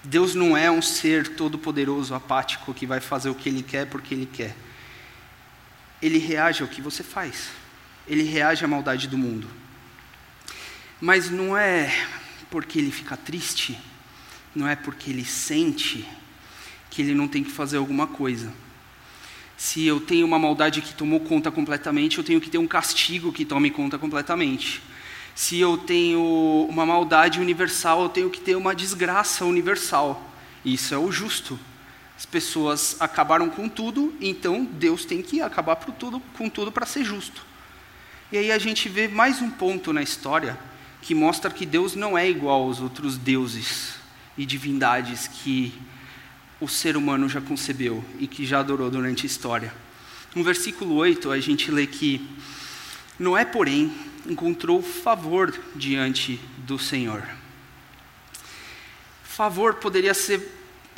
Deus 0.02 0.34
não 0.34 0.56
é 0.56 0.70
um 0.70 0.80
ser 0.80 1.34
todo-poderoso, 1.34 2.14
apático, 2.14 2.72
que 2.72 2.86
vai 2.86 3.00
fazer 3.00 3.30
o 3.30 3.34
que 3.34 3.48
ele 3.48 3.62
quer 3.62 3.86
porque 3.86 4.14
ele 4.14 4.26
quer. 4.26 4.54
Ele 6.00 6.18
reage 6.18 6.62
ao 6.62 6.68
que 6.68 6.80
você 6.80 7.02
faz. 7.02 7.48
Ele 8.06 8.22
reage 8.22 8.64
à 8.64 8.68
maldade 8.68 9.08
do 9.08 9.18
mundo. 9.18 9.48
Mas 11.00 11.30
não 11.30 11.56
é 11.56 11.92
porque 12.48 12.78
ele 12.78 12.92
fica 12.92 13.16
triste, 13.16 13.76
não 14.54 14.68
é 14.68 14.76
porque 14.76 15.10
ele 15.10 15.24
sente 15.24 16.08
que 16.90 17.02
ele 17.02 17.14
não 17.14 17.26
tem 17.26 17.42
que 17.42 17.50
fazer 17.50 17.78
alguma 17.78 18.06
coisa. 18.06 18.52
Se 19.56 19.86
eu 19.86 20.00
tenho 20.00 20.26
uma 20.26 20.38
maldade 20.38 20.82
que 20.82 20.94
tomou 20.94 21.20
conta 21.20 21.50
completamente, 21.50 22.18
eu 22.18 22.24
tenho 22.24 22.40
que 22.40 22.50
ter 22.50 22.58
um 22.58 22.66
castigo 22.66 23.32
que 23.32 23.44
tome 23.44 23.70
conta 23.70 23.98
completamente. 23.98 24.82
Se 25.34 25.58
eu 25.58 25.76
tenho 25.76 26.66
uma 26.68 26.86
maldade 26.86 27.40
universal, 27.40 28.02
eu 28.02 28.08
tenho 28.08 28.30
que 28.30 28.40
ter 28.40 28.56
uma 28.56 28.74
desgraça 28.74 29.44
universal. 29.44 30.22
Isso 30.64 30.94
é 30.94 30.98
o 30.98 31.10
justo. 31.10 31.58
As 32.16 32.24
pessoas 32.24 32.96
acabaram 33.00 33.50
com 33.50 33.68
tudo, 33.68 34.14
então 34.20 34.64
Deus 34.64 35.04
tem 35.04 35.20
que 35.20 35.40
acabar 35.40 35.76
tudo, 35.76 36.20
com 36.36 36.48
tudo 36.48 36.70
para 36.70 36.86
ser 36.86 37.04
justo. 37.04 37.44
E 38.30 38.38
aí 38.38 38.52
a 38.52 38.58
gente 38.58 38.88
vê 38.88 39.08
mais 39.08 39.42
um 39.42 39.50
ponto 39.50 39.92
na 39.92 40.02
história 40.02 40.58
que 41.02 41.14
mostra 41.14 41.50
que 41.50 41.66
Deus 41.66 41.94
não 41.94 42.16
é 42.16 42.28
igual 42.28 42.62
aos 42.62 42.80
outros 42.80 43.18
deuses 43.18 43.94
e 44.38 44.46
divindades 44.46 45.28
que 45.28 45.74
o 46.64 46.68
ser 46.68 46.96
humano 46.96 47.28
já 47.28 47.42
concebeu 47.42 48.02
e 48.18 48.26
que 48.26 48.46
já 48.46 48.60
adorou 48.60 48.90
durante 48.90 49.24
a 49.24 49.26
história. 49.26 49.72
No 50.34 50.42
versículo 50.42 50.94
8, 50.94 51.30
a 51.30 51.38
gente 51.38 51.70
lê 51.70 51.86
que 51.86 52.26
Noé, 53.18 53.44
porém, 53.44 53.94
encontrou 54.26 54.82
favor 54.82 55.54
diante 55.76 56.40
do 56.56 56.78
Senhor. 56.78 57.22
Favor 59.22 59.74
poderia 59.74 60.14
ser 60.14 60.40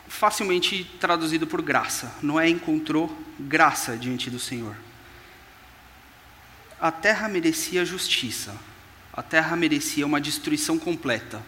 facilmente 0.07 0.85
traduzido 1.00 1.48
por 1.48 1.61
graça. 1.61 2.14
Noé 2.22 2.48
encontrou 2.48 3.14
graça 3.40 3.96
diante 3.96 4.31
do 4.31 4.38
Senhor. 4.38 4.76
A 6.81 6.92
terra 6.92 7.29
merecia 7.29 7.85
justiça, 7.85 8.57
a 9.12 9.22
terra 9.22 9.57
merecia 9.57 10.07
uma 10.07 10.20
destruição 10.20 10.79
completa, 10.79 11.42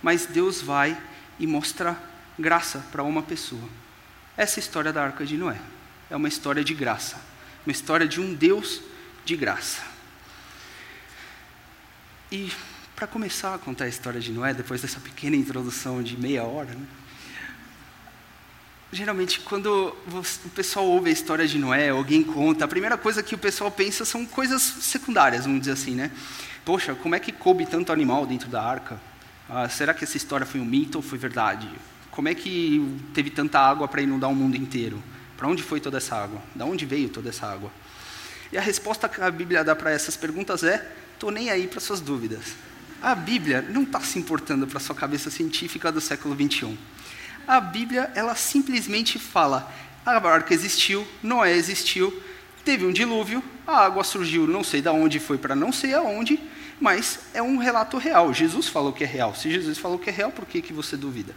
mas 0.00 0.26
Deus 0.26 0.62
vai 0.62 0.96
e 1.40 1.46
mostra 1.46 2.07
graça 2.38 2.84
para 2.92 3.02
uma 3.02 3.22
pessoa. 3.22 3.68
Essa 4.36 4.58
é 4.58 4.60
história 4.60 4.92
da 4.92 5.02
arca 5.02 5.26
de 5.26 5.36
Noé. 5.36 5.58
É 6.10 6.16
uma 6.16 6.28
história 6.28 6.62
de 6.62 6.72
graça, 6.72 7.20
uma 7.66 7.72
história 7.72 8.06
de 8.06 8.20
um 8.20 8.32
Deus 8.34 8.80
de 9.24 9.36
graça. 9.36 9.82
E 12.30 12.52
para 12.94 13.06
começar 13.06 13.54
a 13.54 13.58
contar 13.58 13.84
a 13.84 13.88
história 13.88 14.20
de 14.20 14.32
Noé, 14.32 14.54
depois 14.54 14.82
dessa 14.82 15.00
pequena 15.00 15.36
introdução 15.36 16.02
de 16.02 16.16
meia 16.16 16.44
hora, 16.44 16.74
né? 16.74 16.86
geralmente 18.92 19.40
quando 19.40 19.94
o 20.06 20.50
pessoal 20.50 20.86
ouve 20.86 21.10
a 21.10 21.12
história 21.12 21.46
de 21.46 21.58
Noé, 21.58 21.90
alguém 21.90 22.22
conta, 22.22 22.64
a 22.64 22.68
primeira 22.68 22.96
coisa 22.96 23.22
que 23.22 23.34
o 23.34 23.38
pessoal 23.38 23.70
pensa 23.70 24.04
são 24.04 24.24
coisas 24.24 24.62
secundárias, 24.62 25.44
vamos 25.44 25.60
dizer 25.60 25.72
assim, 25.72 25.94
né? 25.94 26.10
Poxa, 26.64 26.94
como 26.94 27.14
é 27.14 27.20
que 27.20 27.32
coube 27.32 27.66
tanto 27.66 27.92
animal 27.92 28.26
dentro 28.26 28.48
da 28.48 28.62
arca? 28.62 29.00
Ah, 29.48 29.68
será 29.68 29.94
que 29.94 30.04
essa 30.04 30.16
história 30.16 30.46
foi 30.46 30.60
um 30.60 30.64
mito 30.64 30.98
ou 30.98 31.02
foi 31.02 31.18
verdade? 31.18 31.68
Como 32.10 32.28
é 32.28 32.34
que 32.34 33.00
teve 33.14 33.30
tanta 33.30 33.58
água 33.60 33.86
para 33.86 34.02
inundar 34.02 34.30
o 34.30 34.34
mundo 34.34 34.56
inteiro? 34.56 35.02
Para 35.36 35.48
onde 35.48 35.62
foi 35.62 35.80
toda 35.80 35.98
essa 35.98 36.16
água? 36.16 36.42
Da 36.54 36.64
onde 36.64 36.84
veio 36.84 37.08
toda 37.08 37.28
essa 37.28 37.46
água? 37.46 37.70
E 38.50 38.58
a 38.58 38.60
resposta 38.60 39.08
que 39.08 39.20
a 39.20 39.30
Bíblia 39.30 39.62
dá 39.62 39.76
para 39.76 39.90
essas 39.90 40.16
perguntas 40.16 40.62
é: 40.62 40.90
estou 41.14 41.30
nem 41.30 41.50
aí 41.50 41.66
para 41.66 41.80
suas 41.80 42.00
dúvidas. 42.00 42.56
A 43.00 43.14
Bíblia 43.14 43.62
não 43.62 43.82
está 43.82 44.00
se 44.00 44.18
importando 44.18 44.66
para 44.66 44.80
sua 44.80 44.94
cabeça 44.94 45.30
científica 45.30 45.92
do 45.92 46.00
século 46.00 46.34
21. 46.34 46.76
A 47.46 47.60
Bíblia, 47.60 48.10
ela 48.14 48.34
simplesmente 48.34 49.18
fala: 49.18 49.72
a 50.04 50.16
arca 50.16 50.52
existiu, 50.52 51.06
Noé 51.22 51.54
existiu, 51.54 52.22
teve 52.64 52.84
um 52.84 52.92
dilúvio, 52.92 53.42
a 53.66 53.84
água 53.84 54.02
surgiu, 54.02 54.46
não 54.46 54.64
sei 54.64 54.80
de 54.82 54.88
onde 54.88 55.20
foi 55.20 55.38
para 55.38 55.54
não 55.54 55.70
sei 55.70 55.94
aonde, 55.94 56.40
mas 56.80 57.20
é 57.34 57.42
um 57.42 57.58
relato 57.58 57.98
real. 57.98 58.32
Jesus 58.32 58.68
falou 58.68 58.92
que 58.92 59.04
é 59.04 59.06
real. 59.06 59.34
Se 59.34 59.50
Jesus 59.50 59.78
falou 59.78 59.98
que 59.98 60.10
é 60.10 60.12
real, 60.12 60.32
por 60.32 60.46
que, 60.46 60.60
que 60.60 60.72
você 60.72 60.96
duvida? 60.96 61.34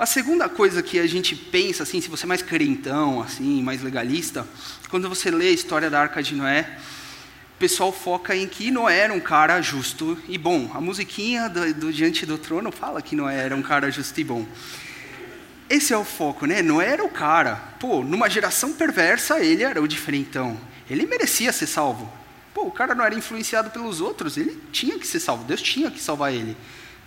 A 0.00 0.06
segunda 0.06 0.48
coisa 0.48 0.82
que 0.82 0.98
a 0.98 1.06
gente 1.06 1.36
pensa, 1.36 1.82
assim, 1.82 2.00
se 2.00 2.08
você 2.08 2.24
é 2.24 2.26
mais 2.26 2.40
crentão, 2.40 3.20
assim, 3.20 3.62
mais 3.62 3.82
legalista, 3.82 4.48
quando 4.88 5.06
você 5.10 5.30
lê 5.30 5.48
a 5.48 5.52
história 5.52 5.90
da 5.90 6.00
Arca 6.00 6.22
de 6.22 6.34
Noé, 6.34 6.78
pessoal 7.58 7.92
foca 7.92 8.34
em 8.34 8.48
que 8.48 8.70
Noé 8.70 9.00
era 9.00 9.12
um 9.12 9.20
cara 9.20 9.60
justo 9.60 10.16
e 10.26 10.38
bom. 10.38 10.70
A 10.72 10.80
musiquinha 10.80 11.50
do, 11.50 11.74
do, 11.74 11.92
Diante 11.92 12.24
do 12.24 12.38
Trono 12.38 12.72
fala 12.72 13.02
que 13.02 13.14
Noé 13.14 13.44
era 13.44 13.54
um 13.54 13.60
cara 13.60 13.90
justo 13.90 14.18
e 14.18 14.24
bom. 14.24 14.46
Esse 15.68 15.92
é 15.92 15.98
o 15.98 16.02
foco, 16.02 16.46
né? 16.46 16.62
Noé 16.62 16.92
era 16.92 17.04
o 17.04 17.10
cara. 17.10 17.56
Pô, 17.78 18.02
numa 18.02 18.30
geração 18.30 18.72
perversa, 18.72 19.38
ele 19.40 19.64
era 19.64 19.82
o 19.82 19.86
diferentão. 19.86 20.58
Ele 20.88 21.04
merecia 21.04 21.52
ser 21.52 21.66
salvo. 21.66 22.10
Pô, 22.54 22.62
o 22.62 22.72
cara 22.72 22.94
não 22.94 23.04
era 23.04 23.14
influenciado 23.14 23.68
pelos 23.68 24.00
outros, 24.00 24.38
ele 24.38 24.58
tinha 24.72 24.98
que 24.98 25.06
ser 25.06 25.20
salvo. 25.20 25.44
Deus 25.44 25.60
tinha 25.60 25.90
que 25.90 26.00
salvar 26.00 26.32
ele. 26.32 26.56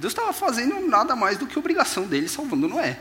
Deus 0.04 0.12
estava 0.12 0.34
fazendo 0.34 0.86
nada 0.86 1.16
mais 1.16 1.38
do 1.38 1.48
que 1.48 1.58
obrigação 1.58 2.06
dele 2.06 2.28
salvando 2.28 2.68
Noé. 2.68 3.00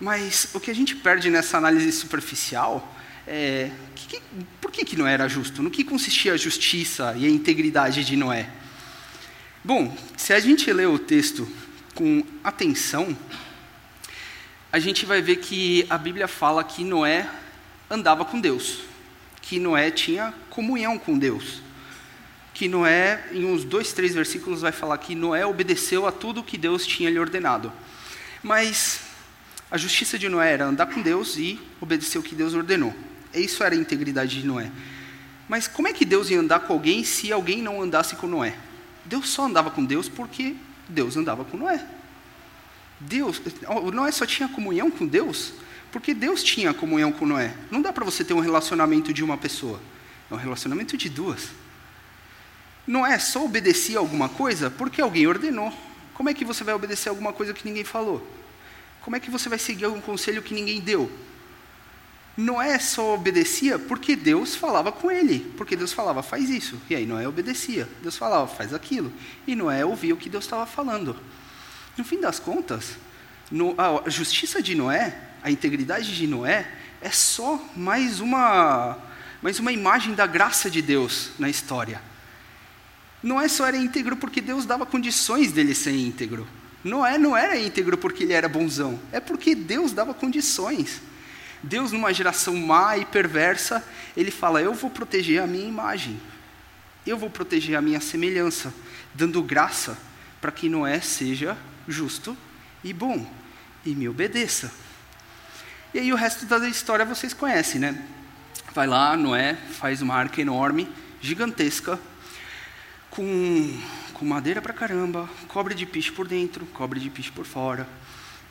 Mas 0.00 0.48
o 0.54 0.60
que 0.60 0.70
a 0.70 0.74
gente 0.74 0.96
perde 0.96 1.28
nessa 1.28 1.58
análise 1.58 1.92
superficial 1.92 2.96
é, 3.26 3.70
que, 3.94 4.16
que, 4.16 4.22
por 4.58 4.70
que, 4.70 4.86
que 4.86 4.96
Noé 4.96 5.12
era 5.12 5.28
justo? 5.28 5.62
No 5.62 5.70
que 5.70 5.84
consistia 5.84 6.32
a 6.32 6.36
justiça 6.38 7.14
e 7.14 7.26
a 7.26 7.28
integridade 7.28 8.02
de 8.06 8.16
Noé? 8.16 8.48
Bom, 9.62 9.94
se 10.16 10.32
a 10.32 10.40
gente 10.40 10.72
ler 10.72 10.88
o 10.88 10.98
texto 10.98 11.46
com 11.94 12.24
atenção, 12.42 13.14
a 14.72 14.78
gente 14.78 15.04
vai 15.04 15.20
ver 15.20 15.36
que 15.36 15.84
a 15.90 15.98
Bíblia 15.98 16.26
fala 16.26 16.64
que 16.64 16.84
Noé 16.84 17.28
andava 17.90 18.24
com 18.24 18.40
Deus, 18.40 18.78
que 19.42 19.60
Noé 19.60 19.90
tinha 19.90 20.32
comunhão 20.48 20.98
com 20.98 21.18
Deus, 21.18 21.60
que 22.58 22.66
Noé, 22.66 23.24
em 23.30 23.44
uns 23.44 23.62
dois, 23.62 23.92
três 23.92 24.12
versículos, 24.12 24.62
vai 24.62 24.72
falar 24.72 24.98
que 24.98 25.14
Noé 25.14 25.46
obedeceu 25.46 26.08
a 26.08 26.10
tudo 26.10 26.42
que 26.42 26.58
Deus 26.58 26.84
tinha 26.84 27.08
lhe 27.08 27.16
ordenado. 27.16 27.72
Mas 28.42 28.98
a 29.70 29.78
justiça 29.78 30.18
de 30.18 30.28
Noé 30.28 30.54
era 30.54 30.64
andar 30.64 30.86
com 30.86 31.00
Deus 31.00 31.36
e 31.36 31.56
obedecer 31.80 32.18
o 32.18 32.22
que 32.22 32.34
Deus 32.34 32.54
ordenou. 32.54 32.92
Isso 33.32 33.62
era 33.62 33.76
a 33.76 33.78
integridade 33.78 34.40
de 34.40 34.44
Noé. 34.44 34.72
Mas 35.48 35.68
como 35.68 35.86
é 35.86 35.92
que 35.92 36.04
Deus 36.04 36.30
ia 36.30 36.40
andar 36.40 36.58
com 36.58 36.72
alguém 36.72 37.04
se 37.04 37.32
alguém 37.32 37.62
não 37.62 37.80
andasse 37.80 38.16
com 38.16 38.26
Noé? 38.26 38.56
Deus 39.04 39.28
só 39.28 39.44
andava 39.46 39.70
com 39.70 39.84
Deus 39.84 40.08
porque 40.08 40.56
Deus 40.88 41.16
andava 41.16 41.44
com 41.44 41.56
Noé. 41.56 41.86
Deus, 42.98 43.40
Noé 43.94 44.10
só 44.10 44.26
tinha 44.26 44.48
comunhão 44.48 44.90
com 44.90 45.06
Deus 45.06 45.52
porque 45.92 46.12
Deus 46.12 46.42
tinha 46.42 46.74
comunhão 46.74 47.12
com 47.12 47.24
Noé. 47.24 47.54
Não 47.70 47.80
dá 47.80 47.92
para 47.92 48.04
você 48.04 48.24
ter 48.24 48.34
um 48.34 48.40
relacionamento 48.40 49.12
de 49.12 49.22
uma 49.22 49.38
pessoa, 49.38 49.80
é 50.28 50.34
um 50.34 50.38
relacionamento 50.38 50.96
de 50.96 51.08
duas. 51.08 51.50
Noé 52.88 53.18
só 53.18 53.44
obedecia 53.44 53.98
alguma 53.98 54.30
coisa 54.30 54.70
porque 54.70 55.02
alguém 55.02 55.26
ordenou. 55.26 55.70
Como 56.14 56.30
é 56.30 56.34
que 56.34 56.42
você 56.42 56.64
vai 56.64 56.72
obedecer 56.72 57.10
alguma 57.10 57.34
coisa 57.34 57.52
que 57.52 57.68
ninguém 57.68 57.84
falou? 57.84 58.26
Como 59.02 59.14
é 59.14 59.20
que 59.20 59.30
você 59.30 59.46
vai 59.46 59.58
seguir 59.58 59.86
um 59.86 60.00
conselho 60.00 60.42
que 60.42 60.54
ninguém 60.54 60.80
deu? 60.80 61.12
Noé 62.34 62.78
só 62.78 63.14
obedecia 63.14 63.78
porque 63.78 64.16
Deus 64.16 64.54
falava 64.54 64.90
com 64.90 65.10
ele, 65.10 65.40
porque 65.54 65.76
Deus 65.76 65.92
falava, 65.92 66.22
faz 66.22 66.48
isso. 66.48 66.80
E 66.88 66.96
aí 66.96 67.04
Noé 67.04 67.28
obedecia. 67.28 67.86
Deus 68.00 68.16
falava, 68.16 68.48
faz 68.48 68.72
aquilo. 68.72 69.12
E 69.46 69.54
Noé 69.54 69.84
ouvia 69.84 70.14
o 70.14 70.16
que 70.16 70.30
Deus 70.30 70.44
estava 70.44 70.64
falando. 70.64 71.14
No 71.94 72.04
fim 72.04 72.18
das 72.18 72.38
contas, 72.38 72.96
no, 73.50 73.74
a 73.76 74.08
justiça 74.08 74.62
de 74.62 74.74
Noé, 74.74 75.14
a 75.42 75.50
integridade 75.50 76.16
de 76.16 76.26
Noé, 76.26 76.66
é 77.02 77.10
só 77.10 77.62
mais 77.76 78.18
uma, 78.20 78.96
mais 79.42 79.58
uma 79.58 79.72
imagem 79.72 80.14
da 80.14 80.26
graça 80.26 80.70
de 80.70 80.80
Deus 80.80 81.32
na 81.38 81.50
história. 81.50 82.07
Noé 83.22 83.48
só 83.48 83.66
era 83.66 83.76
íntegro 83.76 84.16
porque 84.16 84.40
Deus 84.40 84.64
dava 84.64 84.86
condições 84.86 85.52
dele 85.52 85.74
ser 85.74 85.92
íntegro. 85.92 86.46
Noé 86.84 87.18
não 87.18 87.36
era 87.36 87.58
íntegro 87.58 87.98
porque 87.98 88.22
ele 88.22 88.32
era 88.32 88.48
bonzão, 88.48 88.98
é 89.10 89.18
porque 89.18 89.54
Deus 89.54 89.92
dava 89.92 90.14
condições. 90.14 91.00
Deus, 91.62 91.90
numa 91.90 92.12
geração 92.14 92.54
má 92.56 92.96
e 92.96 93.04
perversa, 93.04 93.84
ele 94.16 94.30
fala: 94.30 94.62
Eu 94.62 94.74
vou 94.74 94.90
proteger 94.90 95.42
a 95.42 95.46
minha 95.46 95.66
imagem, 95.66 96.20
eu 97.06 97.18
vou 97.18 97.28
proteger 97.28 97.76
a 97.76 97.82
minha 97.82 98.00
semelhança, 98.00 98.72
dando 99.14 99.42
graça 99.42 99.98
para 100.40 100.52
que 100.52 100.68
Noé 100.68 101.00
seja 101.00 101.56
justo 101.86 102.36
e 102.84 102.92
bom 102.92 103.28
e 103.84 103.90
me 103.90 104.08
obedeça. 104.08 104.70
E 105.92 105.98
aí 105.98 106.12
o 106.12 106.16
resto 106.16 106.46
da 106.46 106.68
história 106.68 107.04
vocês 107.04 107.32
conhecem, 107.32 107.80
né? 107.80 108.04
Vai 108.72 108.86
lá, 108.86 109.16
Noé 109.16 109.54
faz 109.54 110.00
uma 110.02 110.14
arca 110.14 110.40
enorme, 110.40 110.88
gigantesca, 111.20 111.98
com, 113.18 113.76
com 114.14 114.24
madeira 114.24 114.62
pra 114.62 114.72
caramba, 114.72 115.28
cobre 115.48 115.74
de 115.74 115.84
piche 115.84 116.12
por 116.12 116.28
dentro, 116.28 116.64
cobre 116.66 117.00
de 117.00 117.10
piche 117.10 117.32
por 117.32 117.44
fora. 117.44 117.84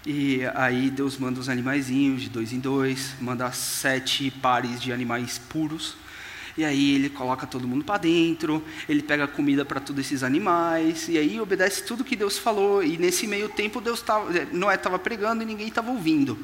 E 0.06 0.42
aí 0.56 0.90
Deus 0.90 1.18
manda 1.18 1.40
os 1.40 1.48
animaizinhos 1.48 2.24
de 2.24 2.30
dois 2.30 2.52
em 2.52 2.60
dois, 2.60 3.16
manda 3.22 3.50
sete 3.54 4.30
pares 4.30 4.82
de 4.82 4.92
animais 4.92 5.38
puros. 5.38 5.96
E 6.58 6.66
aí 6.66 6.96
ele 6.96 7.10
coloca 7.10 7.48
todo 7.48 7.66
mundo 7.66 7.86
para 7.86 8.00
dentro, 8.00 8.62
ele 8.90 9.02
pega 9.02 9.26
comida 9.26 9.64
para 9.64 9.80
todos 9.80 10.06
esses 10.06 10.22
animais, 10.22 11.08
e 11.08 11.18
aí 11.18 11.40
obedece 11.40 11.84
tudo 11.84 12.04
que 12.04 12.16
Deus 12.16 12.38
falou. 12.38 12.84
E 12.84 12.98
nesse 12.98 13.26
meio 13.26 13.48
tempo 13.48 13.80
Deus 13.80 14.02
tava, 14.02 14.30
Noé 14.52 14.76
estava 14.76 15.00
pregando 15.00 15.44
e 15.44 15.46
ninguém 15.46 15.70
estava 15.70 15.92
ouvindo. 15.92 16.38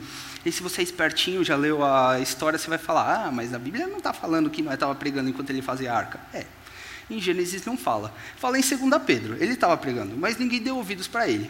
E 0.46 0.52
se 0.52 0.64
você 0.64 0.80
é 0.80 0.84
espertinho, 0.84 1.44
já 1.44 1.58
leu 1.58 1.84
a 1.84 2.22
história, 2.22 2.58
você 2.58 2.70
vai 2.70 2.78
falar: 2.78 3.26
ah, 3.26 3.32
mas 3.34 3.54
a 3.54 3.60
Bíblia 3.60 3.86
não 3.86 3.98
está 3.98 4.14
falando 4.14 4.50
que 4.50 4.62
Noé 4.62 4.76
estava 4.76 4.96
pregando 4.96 5.30
enquanto 5.30 5.50
ele 5.50 5.62
fazia 5.62 5.92
a 5.92 5.98
arca. 5.98 6.22
É, 6.34 6.46
em 7.10 7.20
Gênesis 7.20 7.66
não 7.66 7.78
fala. 7.78 8.14
Fala 8.38 8.58
em 8.58 8.62
2 8.62 9.02
Pedro, 9.06 9.36
ele 9.36 9.54
estava 9.54 9.76
pregando, 9.78 10.16
mas 10.18 10.38
ninguém 10.38 10.62
deu 10.62 10.78
ouvidos 10.78 11.08
para 11.08 11.28
ele. 11.28 11.50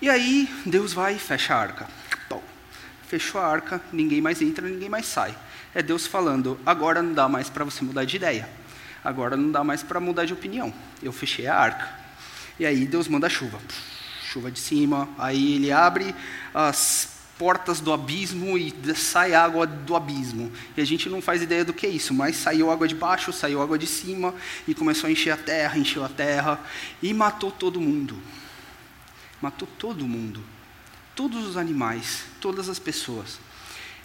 E 0.00 0.10
aí 0.10 0.48
Deus 0.66 0.92
vai 0.92 1.14
e 1.14 1.18
fecha 1.18 1.54
a 1.54 1.58
arca. 1.58 1.88
Bom, 2.28 2.42
fechou 3.06 3.40
a 3.40 3.46
arca, 3.46 3.80
ninguém 3.92 4.20
mais 4.20 4.42
entra, 4.42 4.68
ninguém 4.68 4.88
mais 4.88 5.06
sai. 5.06 5.34
É 5.74 5.82
Deus 5.82 6.06
falando: 6.06 6.58
agora 6.66 7.02
não 7.02 7.12
dá 7.12 7.28
mais 7.28 7.48
para 7.48 7.64
você 7.64 7.84
mudar 7.84 8.04
de 8.04 8.16
ideia. 8.16 8.48
Agora 9.04 9.36
não 9.36 9.50
dá 9.50 9.64
mais 9.64 9.82
para 9.82 9.98
mudar 9.98 10.24
de 10.24 10.32
opinião. 10.32 10.72
Eu 11.02 11.12
fechei 11.12 11.46
a 11.46 11.56
arca. 11.56 11.88
E 12.58 12.66
aí 12.66 12.86
Deus 12.86 13.08
manda 13.08 13.28
chuva. 13.28 13.58
Chuva 14.24 14.50
de 14.50 14.60
cima. 14.60 15.08
Aí 15.18 15.56
ele 15.56 15.72
abre 15.72 16.14
as 16.54 17.11
portas 17.42 17.80
do 17.80 17.92
abismo 17.92 18.56
e 18.56 18.72
sai 18.94 19.34
água 19.34 19.66
do 19.66 19.96
abismo. 19.96 20.52
E 20.76 20.80
a 20.80 20.84
gente 20.84 21.08
não 21.08 21.20
faz 21.20 21.42
ideia 21.42 21.64
do 21.64 21.72
que 21.72 21.86
é 21.86 21.90
isso, 21.90 22.14
mas 22.14 22.36
saiu 22.36 22.70
água 22.70 22.86
de 22.86 22.94
baixo, 22.94 23.32
saiu 23.32 23.60
água 23.60 23.76
de 23.76 23.86
cima 23.86 24.32
e 24.68 24.74
começou 24.74 25.08
a 25.08 25.10
encher 25.10 25.32
a 25.32 25.36
terra, 25.36 25.76
encheu 25.76 26.04
a 26.04 26.08
terra 26.08 26.60
e 27.02 27.12
matou 27.12 27.50
todo 27.50 27.80
mundo 27.80 28.16
matou 29.42 29.68
todo 29.76 30.06
mundo, 30.06 30.40
todos 31.16 31.44
os 31.44 31.56
animais, 31.56 32.24
todas 32.40 32.68
as 32.68 32.78
pessoas. 32.78 33.40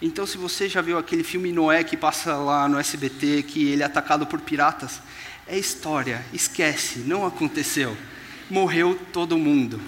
Então, 0.02 0.26
se 0.26 0.36
você 0.36 0.68
já 0.68 0.82
viu 0.82 0.98
aquele 0.98 1.22
filme 1.22 1.52
Noé 1.52 1.84
que 1.84 1.96
passa 1.96 2.36
lá 2.36 2.68
no 2.68 2.78
SBT, 2.78 3.44
que 3.44 3.68
ele 3.68 3.82
é 3.82 3.86
atacado 3.86 4.26
por 4.26 4.40
piratas, 4.40 5.00
é 5.46 5.56
história, 5.56 6.24
esquece, 6.32 7.00
não 7.00 7.24
aconteceu. 7.24 7.96
Morreu 8.50 8.98
todo 9.12 9.38
mundo. 9.38 9.80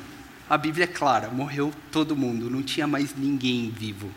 A 0.50 0.58
Bíblia 0.58 0.82
é 0.82 0.88
clara, 0.88 1.28
morreu 1.28 1.72
todo 1.92 2.16
mundo, 2.16 2.50
não 2.50 2.60
tinha 2.60 2.84
mais 2.84 3.14
ninguém 3.14 3.70
vivo. 3.70 4.12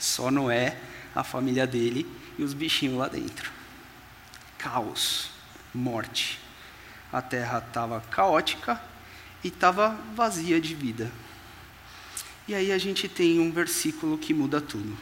Só 0.00 0.32
Noé, 0.32 0.76
a 1.14 1.22
família 1.22 1.64
dele 1.64 2.04
e 2.36 2.42
os 2.42 2.52
bichinhos 2.52 2.98
lá 2.98 3.06
dentro. 3.06 3.52
Caos, 4.58 5.30
morte. 5.72 6.40
A 7.12 7.22
terra 7.22 7.64
estava 7.64 8.00
caótica, 8.10 8.82
e 9.44 9.48
estava 9.48 9.96
vazia 10.16 10.60
de 10.60 10.74
vida. 10.74 11.08
E 12.48 12.54
aí 12.54 12.72
a 12.72 12.78
gente 12.78 13.08
tem 13.08 13.38
um 13.38 13.52
versículo 13.52 14.18
que 14.18 14.34
muda 14.34 14.60
tudo. 14.60 14.98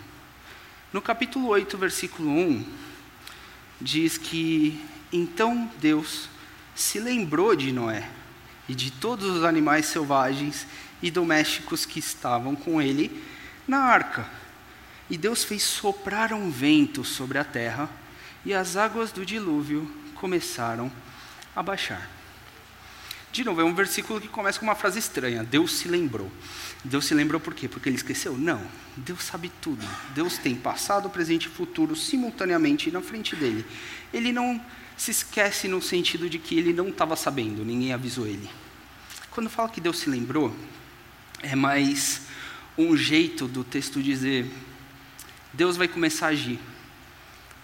No 0.92 1.00
capítulo 1.00 1.48
8, 1.48 1.78
versículo 1.78 2.28
1, 2.28 2.64
diz 3.80 4.18
que 4.18 4.84
então 5.10 5.70
Deus 5.80 6.28
se 6.74 7.00
lembrou 7.00 7.56
de 7.56 7.72
Noé 7.72 8.06
e 8.68 8.74
de 8.74 8.90
todos 8.90 9.28
os 9.28 9.44
animais 9.44 9.86
selvagens 9.86 10.66
e 11.02 11.10
domésticos 11.10 11.84
que 11.84 11.98
estavam 11.98 12.56
com 12.56 12.80
ele 12.80 13.22
na 13.66 13.78
arca. 13.78 14.26
E 15.10 15.18
Deus 15.18 15.44
fez 15.44 15.62
soprar 15.62 16.32
um 16.32 16.50
vento 16.50 17.04
sobre 17.04 17.38
a 17.38 17.44
terra, 17.44 17.90
e 18.44 18.52
as 18.52 18.76
águas 18.76 19.12
do 19.12 19.24
dilúvio 19.24 19.90
começaram 20.14 20.90
a 21.54 21.62
baixar. 21.62 22.10
De 23.34 23.42
novo, 23.42 23.60
é 23.60 23.64
um 23.64 23.74
versículo 23.74 24.20
que 24.20 24.28
começa 24.28 24.60
com 24.60 24.64
uma 24.64 24.76
frase 24.76 24.98
estranha: 24.98 25.42
Deus 25.42 25.72
se 25.72 25.88
lembrou. 25.88 26.30
Deus 26.84 27.04
se 27.06 27.14
lembrou 27.14 27.40
por 27.40 27.52
quê? 27.52 27.66
Porque 27.66 27.88
ele 27.88 27.96
esqueceu? 27.96 28.38
Não. 28.38 28.62
Deus 28.96 29.24
sabe 29.24 29.50
tudo. 29.60 29.84
Deus 30.14 30.38
tem 30.38 30.54
passado, 30.54 31.10
presente 31.10 31.46
e 31.46 31.50
futuro 31.50 31.96
simultaneamente 31.96 32.92
na 32.92 33.02
frente 33.02 33.34
dele. 33.34 33.66
Ele 34.12 34.32
não 34.32 34.64
se 34.96 35.10
esquece 35.10 35.68
no 35.68 35.82
sentido 35.82 36.28
de 36.28 36.38
que 36.38 36.56
ele 36.56 36.72
não 36.72 36.88
estava 36.88 37.16
sabendo, 37.16 37.64
ninguém 37.64 37.92
avisou 37.92 38.26
ele. 38.26 38.48
Quando 39.30 39.50
fala 39.50 39.68
que 39.68 39.80
Deus 39.80 39.98
se 39.98 40.08
lembrou, 40.08 40.54
é 41.42 41.56
mais 41.56 42.22
um 42.78 42.96
jeito 42.96 43.46
do 43.48 43.64
texto 43.64 44.02
dizer: 44.02 44.50
Deus 45.52 45.76
vai 45.76 45.88
começar 45.88 46.26
a 46.26 46.30
agir. 46.30 46.58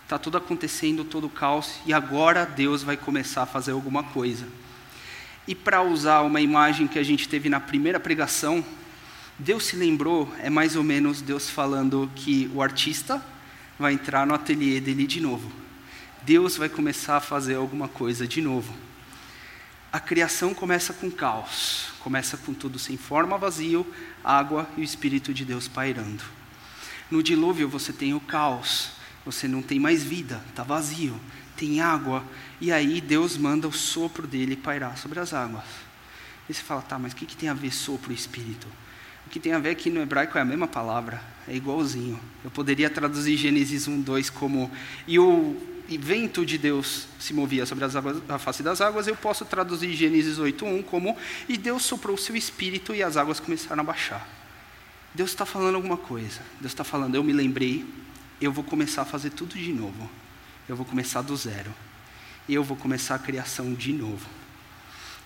Está 0.05 0.19
tudo 0.19 0.37
acontecendo, 0.37 1.05
todo 1.05 1.29
o 1.29 1.31
caos, 1.31 1.77
e 1.87 1.93
agora 1.93 2.45
Deus 2.45 2.83
vai 2.83 2.97
começar 2.97 3.43
a 3.43 3.47
fazer 3.47 3.71
alguma 3.71 4.03
coisa. 4.03 4.47
E 5.47 5.55
para 5.55 5.83
usar 5.83 6.23
uma 6.23 6.40
imagem 6.40 6.88
que 6.88 6.99
a 6.99 7.03
gente 7.03 7.29
teve 7.29 7.49
na 7.49 7.61
primeira 7.61 8.01
pregação, 8.01 8.64
Deus 9.38 9.64
se 9.64 9.77
lembrou, 9.77 10.33
é 10.40 10.51
mais 10.51 10.77
ou 10.77 10.83
menos 10.83 11.23
Deus 11.23 11.49
falando 11.49 12.11
que 12.14 12.51
o 12.53 12.61
artista 12.61 13.25
vai 13.79 13.95
entrar 13.95 14.27
no 14.27 14.35
ateliê 14.35 14.81
dele 14.81 15.07
de 15.07 15.21
novo. 15.21 15.51
Deus 16.22 16.56
vai 16.56 16.68
começar 16.68 17.16
a 17.16 17.20
fazer 17.20 17.54
alguma 17.54 17.88
coisa 17.88 18.26
de 18.26 18.42
novo. 18.42 18.74
A 19.92 19.98
criação 19.98 20.54
começa 20.54 20.92
com 20.92 21.11
caos, 21.11 21.88
começa 22.00 22.37
com 22.37 22.52
tudo 22.52 22.78
sem 22.78 22.96
forma, 22.96 23.38
vazio, 23.38 23.87
água 24.22 24.68
e 24.76 24.83
o 24.83 24.85
Espírito 24.85 25.33
de 25.33 25.44
Deus 25.44 25.66
pairando. 25.66 26.22
No 27.11 27.22
dilúvio 27.22 27.68
você 27.68 27.92
tem 27.92 28.14
o 28.14 28.20
caos, 28.20 28.90
você 29.24 29.48
não 29.48 29.62
tem 29.62 29.80
mais 29.80 30.04
vida, 30.04 30.42
está 30.48 30.62
vazio, 30.62 31.18
tem 31.56 31.80
água, 31.80 32.22
e 32.61 32.70
aí 32.70 33.00
Deus 33.00 33.37
manda 33.37 33.66
o 33.66 33.72
sopro 33.72 34.26
dele 34.26 34.56
pairar 34.56 34.96
sobre 34.96 35.18
as 35.18 35.33
águas. 35.33 35.64
E 36.48 36.54
você 36.54 36.62
fala, 36.62 36.83
tá, 36.83 36.98
mas 36.98 37.12
o 37.12 37.16
que, 37.16 37.26
que 37.26 37.37
tem 37.37 37.48
a 37.48 37.54
ver 37.54 37.72
sopro 37.72 38.12
e 38.12 38.14
espírito? 38.14 38.68
O 39.26 39.30
que 39.30 39.40
tem 39.40 39.52
a 39.52 39.59
ver 39.59 39.70
aqui 39.70 39.90
no 39.90 40.00
hebraico 40.00 40.37
é 40.38 40.40
a 40.40 40.44
mesma 40.44 40.68
palavra, 40.68 41.22
é 41.48 41.54
igualzinho. 41.54 42.18
Eu 42.44 42.50
poderia 42.50 42.88
traduzir 42.90 43.37
Gênesis 43.37 43.88
1, 43.88 44.00
2 44.02 44.30
como 44.30 44.70
e 45.06 45.18
o 45.18 45.69
vento 45.98 46.44
de 46.46 46.57
Deus 46.57 47.07
se 47.18 47.35
movia 47.35 47.66
sobre 47.66 47.85
as 47.85 47.96
águas, 47.96 48.22
a 48.29 48.38
face 48.38 48.62
das 48.62 48.81
águas, 48.81 49.07
eu 49.07 49.16
posso 49.16 49.44
traduzir 49.44 49.92
Gênesis 49.94 50.38
8, 50.38 50.64
1 50.64 50.83
como 50.83 51.16
e 51.48 51.57
Deus 51.57 51.83
soprou 51.85 52.14
o 52.14 52.18
seu 52.18 52.37
espírito 52.37 52.94
e 52.94 53.03
as 53.03 53.16
águas 53.16 53.40
começaram 53.40 53.81
a 53.81 53.85
baixar. 53.85 54.26
Deus 55.14 55.31
está 55.31 55.44
falando 55.44 55.74
alguma 55.74 55.96
coisa. 55.96 56.40
Deus 56.61 56.72
está 56.72 56.85
falando, 56.85 57.14
eu 57.14 57.24
me 57.24 57.33
lembrei, 57.33 57.85
eu 58.40 58.53
vou 58.53 58.62
começar 58.62 59.03
a 59.03 59.05
fazer 59.05 59.31
tudo 59.31 59.55
de 59.55 59.72
novo. 59.72 60.09
Eu 60.68 60.76
vou 60.76 60.87
começar 60.87 61.22
do 61.22 61.37
zero 61.37 61.74
e 62.48 62.55
eu 62.55 62.62
vou 62.62 62.76
começar 62.76 63.16
a 63.16 63.18
criação 63.18 63.74
de 63.74 63.92
novo. 63.92 64.29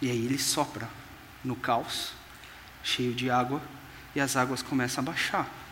E 0.00 0.11
aí 0.11 0.24
ele 0.24 0.38
sopra 0.38 0.88
no 1.44 1.55
caos, 1.55 2.12
cheio 2.83 3.14
de 3.14 3.31
água, 3.31 3.62
e 4.14 4.20
as 4.20 4.37
águas 4.37 4.62
começam 4.62 5.03
a 5.03 5.07
baixar. 5.07 5.63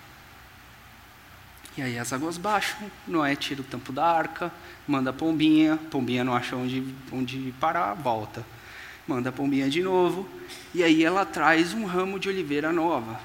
E 1.77 1.83
aí 1.83 1.99
as 1.99 2.13
águas 2.13 2.37
baixam, 2.37 2.91
Noé 3.07 3.35
tira 3.35 3.63
o 3.63 3.65
tampo 3.65 3.93
da 3.93 4.05
arca, 4.05 4.53
manda 4.87 5.11
a 5.11 5.13
pombinha, 5.13 5.79
pombinha 5.91 6.23
não 6.23 6.35
acha 6.35 6.55
onde, 6.55 6.85
onde 7.11 7.55
parar, 7.59 7.95
volta. 7.95 8.45
Manda 9.07 9.31
a 9.31 9.33
pombinha 9.33 9.69
de 9.69 9.83
novo, 9.83 10.29
e 10.75 10.83
aí 10.83 11.05
ela 11.05 11.25
traz 11.25 11.73
um 11.73 11.85
ramo 11.87 12.19
de 12.19 12.29
oliveira 12.29 12.73
nova. 12.73 13.21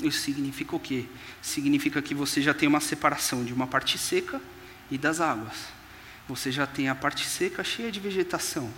Isso 0.00 0.20
significa 0.20 0.74
o 0.74 0.80
quê? 0.80 1.04
Significa 1.40 2.02
que 2.02 2.14
você 2.14 2.42
já 2.42 2.52
tem 2.52 2.68
uma 2.68 2.80
separação 2.80 3.44
de 3.44 3.52
uma 3.52 3.66
parte 3.66 3.96
seca 3.98 4.40
e 4.90 4.98
das 4.98 5.20
águas 5.20 5.76
você 6.28 6.50
já 6.50 6.66
tem 6.66 6.88
a 6.88 6.94
parte 6.94 7.24
seca 7.24 7.62
cheia 7.62 7.90
de 7.90 8.00
vegetação. 8.00 8.70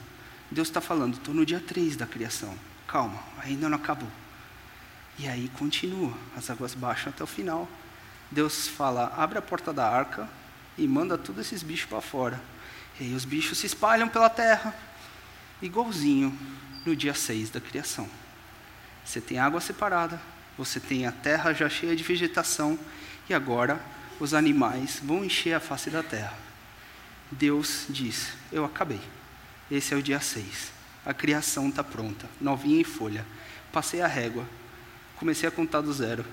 Deus 0.50 0.68
está 0.68 0.80
falando, 0.80 1.14
estou 1.14 1.34
no 1.34 1.46
dia 1.46 1.60
3 1.60 1.96
da 1.96 2.06
criação. 2.06 2.54
Calma, 2.86 3.22
ainda 3.42 3.68
não 3.68 3.76
acabou. 3.76 4.08
E 5.18 5.26
aí 5.26 5.50
continua, 5.58 6.12
as 6.36 6.50
águas 6.50 6.74
baixam 6.74 7.10
até 7.10 7.24
o 7.24 7.26
final. 7.26 7.68
Deus 8.30 8.68
fala, 8.68 9.12
abre 9.16 9.38
a 9.38 9.42
porta 9.42 9.72
da 9.72 9.88
arca 9.88 10.28
e 10.76 10.86
manda 10.86 11.16
todos 11.16 11.46
esses 11.46 11.62
bichos 11.62 11.88
para 11.88 12.00
fora. 12.00 12.40
E 13.00 13.04
aí 13.04 13.14
os 13.14 13.24
bichos 13.24 13.58
se 13.58 13.66
espalham 13.66 14.08
pela 14.08 14.28
terra, 14.28 14.74
igualzinho 15.62 16.36
no 16.84 16.94
dia 16.94 17.14
6 17.14 17.50
da 17.50 17.60
criação. 17.60 18.08
Você 19.04 19.20
tem 19.20 19.38
água 19.38 19.60
separada, 19.60 20.20
você 20.56 20.78
tem 20.78 21.06
a 21.06 21.12
terra 21.12 21.52
já 21.52 21.68
cheia 21.68 21.96
de 21.96 22.02
vegetação, 22.02 22.78
e 23.28 23.34
agora 23.34 23.80
os 24.20 24.34
animais 24.34 25.00
vão 25.02 25.24
encher 25.24 25.54
a 25.54 25.60
face 25.60 25.90
da 25.90 26.02
terra. 26.02 26.36
Deus 27.30 27.86
diz: 27.88 28.32
Eu 28.50 28.64
acabei. 28.64 29.00
Esse 29.70 29.94
é 29.94 29.96
o 29.96 30.02
dia 30.02 30.20
6. 30.20 30.72
A 31.04 31.14
criação 31.14 31.68
está 31.68 31.84
pronta, 31.84 32.28
novinha 32.40 32.80
em 32.80 32.84
folha. 32.84 33.24
Passei 33.72 34.00
a 34.00 34.06
régua, 34.06 34.46
comecei 35.16 35.48
a 35.48 35.52
contar 35.52 35.80
do 35.80 35.92
zero, 35.92 36.24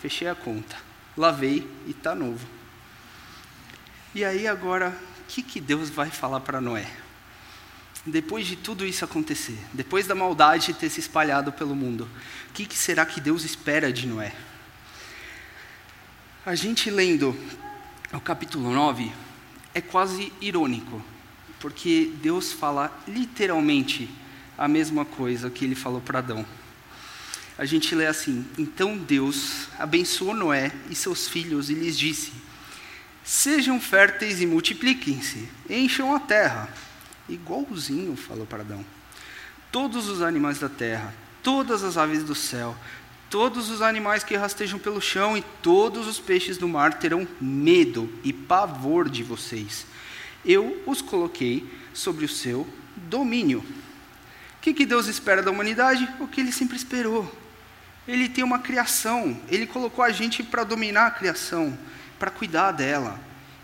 fechei 0.00 0.28
a 0.28 0.34
conta, 0.34 0.76
lavei 1.16 1.68
e 1.86 1.90
está 1.90 2.14
novo. 2.14 2.46
E 4.14 4.24
aí 4.24 4.46
agora, 4.46 4.96
o 5.20 5.24
que, 5.26 5.42
que 5.42 5.60
Deus 5.60 5.88
vai 5.88 6.10
falar 6.10 6.40
para 6.40 6.60
Noé? 6.60 6.86
Depois 8.04 8.46
de 8.46 8.56
tudo 8.56 8.84
isso 8.84 9.04
acontecer, 9.04 9.58
depois 9.72 10.06
da 10.06 10.14
maldade 10.14 10.74
ter 10.74 10.90
se 10.90 11.00
espalhado 11.00 11.52
pelo 11.52 11.74
mundo, 11.74 12.08
o 12.50 12.52
que, 12.52 12.66
que 12.66 12.76
será 12.76 13.06
que 13.06 13.20
Deus 13.20 13.44
espera 13.44 13.92
de 13.92 14.06
Noé? 14.06 14.34
A 16.44 16.56
gente 16.56 16.90
lendo 16.90 17.36
o 18.12 18.20
capítulo 18.20 18.72
9 18.72 19.12
é 19.72 19.80
quase 19.80 20.32
irônico, 20.40 21.02
porque 21.60 22.12
Deus 22.20 22.52
fala 22.52 22.92
literalmente 23.06 24.10
a 24.58 24.66
mesma 24.66 25.04
coisa 25.04 25.48
que 25.48 25.64
ele 25.64 25.74
falou 25.76 26.00
para 26.00 26.18
Adão. 26.18 26.44
A 27.58 27.64
gente 27.64 27.94
lê 27.94 28.06
assim: 28.06 28.46
Então 28.58 28.96
Deus 28.96 29.68
abençoou 29.78 30.34
Noé 30.34 30.72
e 30.88 30.94
seus 30.94 31.28
filhos 31.28 31.68
e 31.70 31.74
lhes 31.74 31.98
disse: 31.98 32.32
Sejam 33.24 33.80
férteis 33.80 34.40
e 34.40 34.46
multipliquem-se, 34.46 35.48
encham 35.68 36.14
a 36.14 36.20
terra. 36.20 36.68
Igualzinho 37.28 38.16
falou 38.16 38.46
para 38.46 38.62
Adão. 38.62 38.84
Todos 39.70 40.08
os 40.08 40.22
animais 40.22 40.58
da 40.58 40.68
terra, 40.68 41.14
todas 41.42 41.84
as 41.84 41.96
aves 41.96 42.24
do 42.24 42.34
céu, 42.34 42.76
todos 43.30 43.70
os 43.70 43.80
animais 43.80 44.24
que 44.24 44.36
rastejam 44.36 44.78
pelo 44.78 45.00
chão 45.00 45.36
e 45.36 45.42
todos 45.62 46.06
os 46.06 46.18
peixes 46.18 46.58
do 46.58 46.68
mar 46.68 46.94
terão 46.94 47.26
medo 47.40 48.12
e 48.24 48.32
pavor 48.32 49.08
de 49.08 49.22
vocês. 49.22 49.86
Eu 50.44 50.82
os 50.86 51.00
coloquei 51.00 51.66
sobre 51.94 52.24
o 52.24 52.28
seu 52.28 52.66
domínio. 52.96 53.60
O 53.60 54.60
que, 54.60 54.74
que 54.74 54.86
Deus 54.86 55.06
espera 55.06 55.42
da 55.42 55.50
humanidade? 55.50 56.08
O 56.20 56.26
que 56.26 56.40
ele 56.40 56.52
sempre 56.52 56.76
esperou. 56.76 57.41
Ele 58.06 58.28
tem 58.28 58.42
uma 58.42 58.58
criação, 58.58 59.38
ele 59.48 59.66
colocou 59.66 60.04
a 60.04 60.10
gente 60.10 60.42
para 60.42 60.64
dominar 60.64 61.06
a 61.06 61.10
criação, 61.10 61.78
para 62.18 62.30
cuidar 62.30 62.72
dela. 62.72 63.18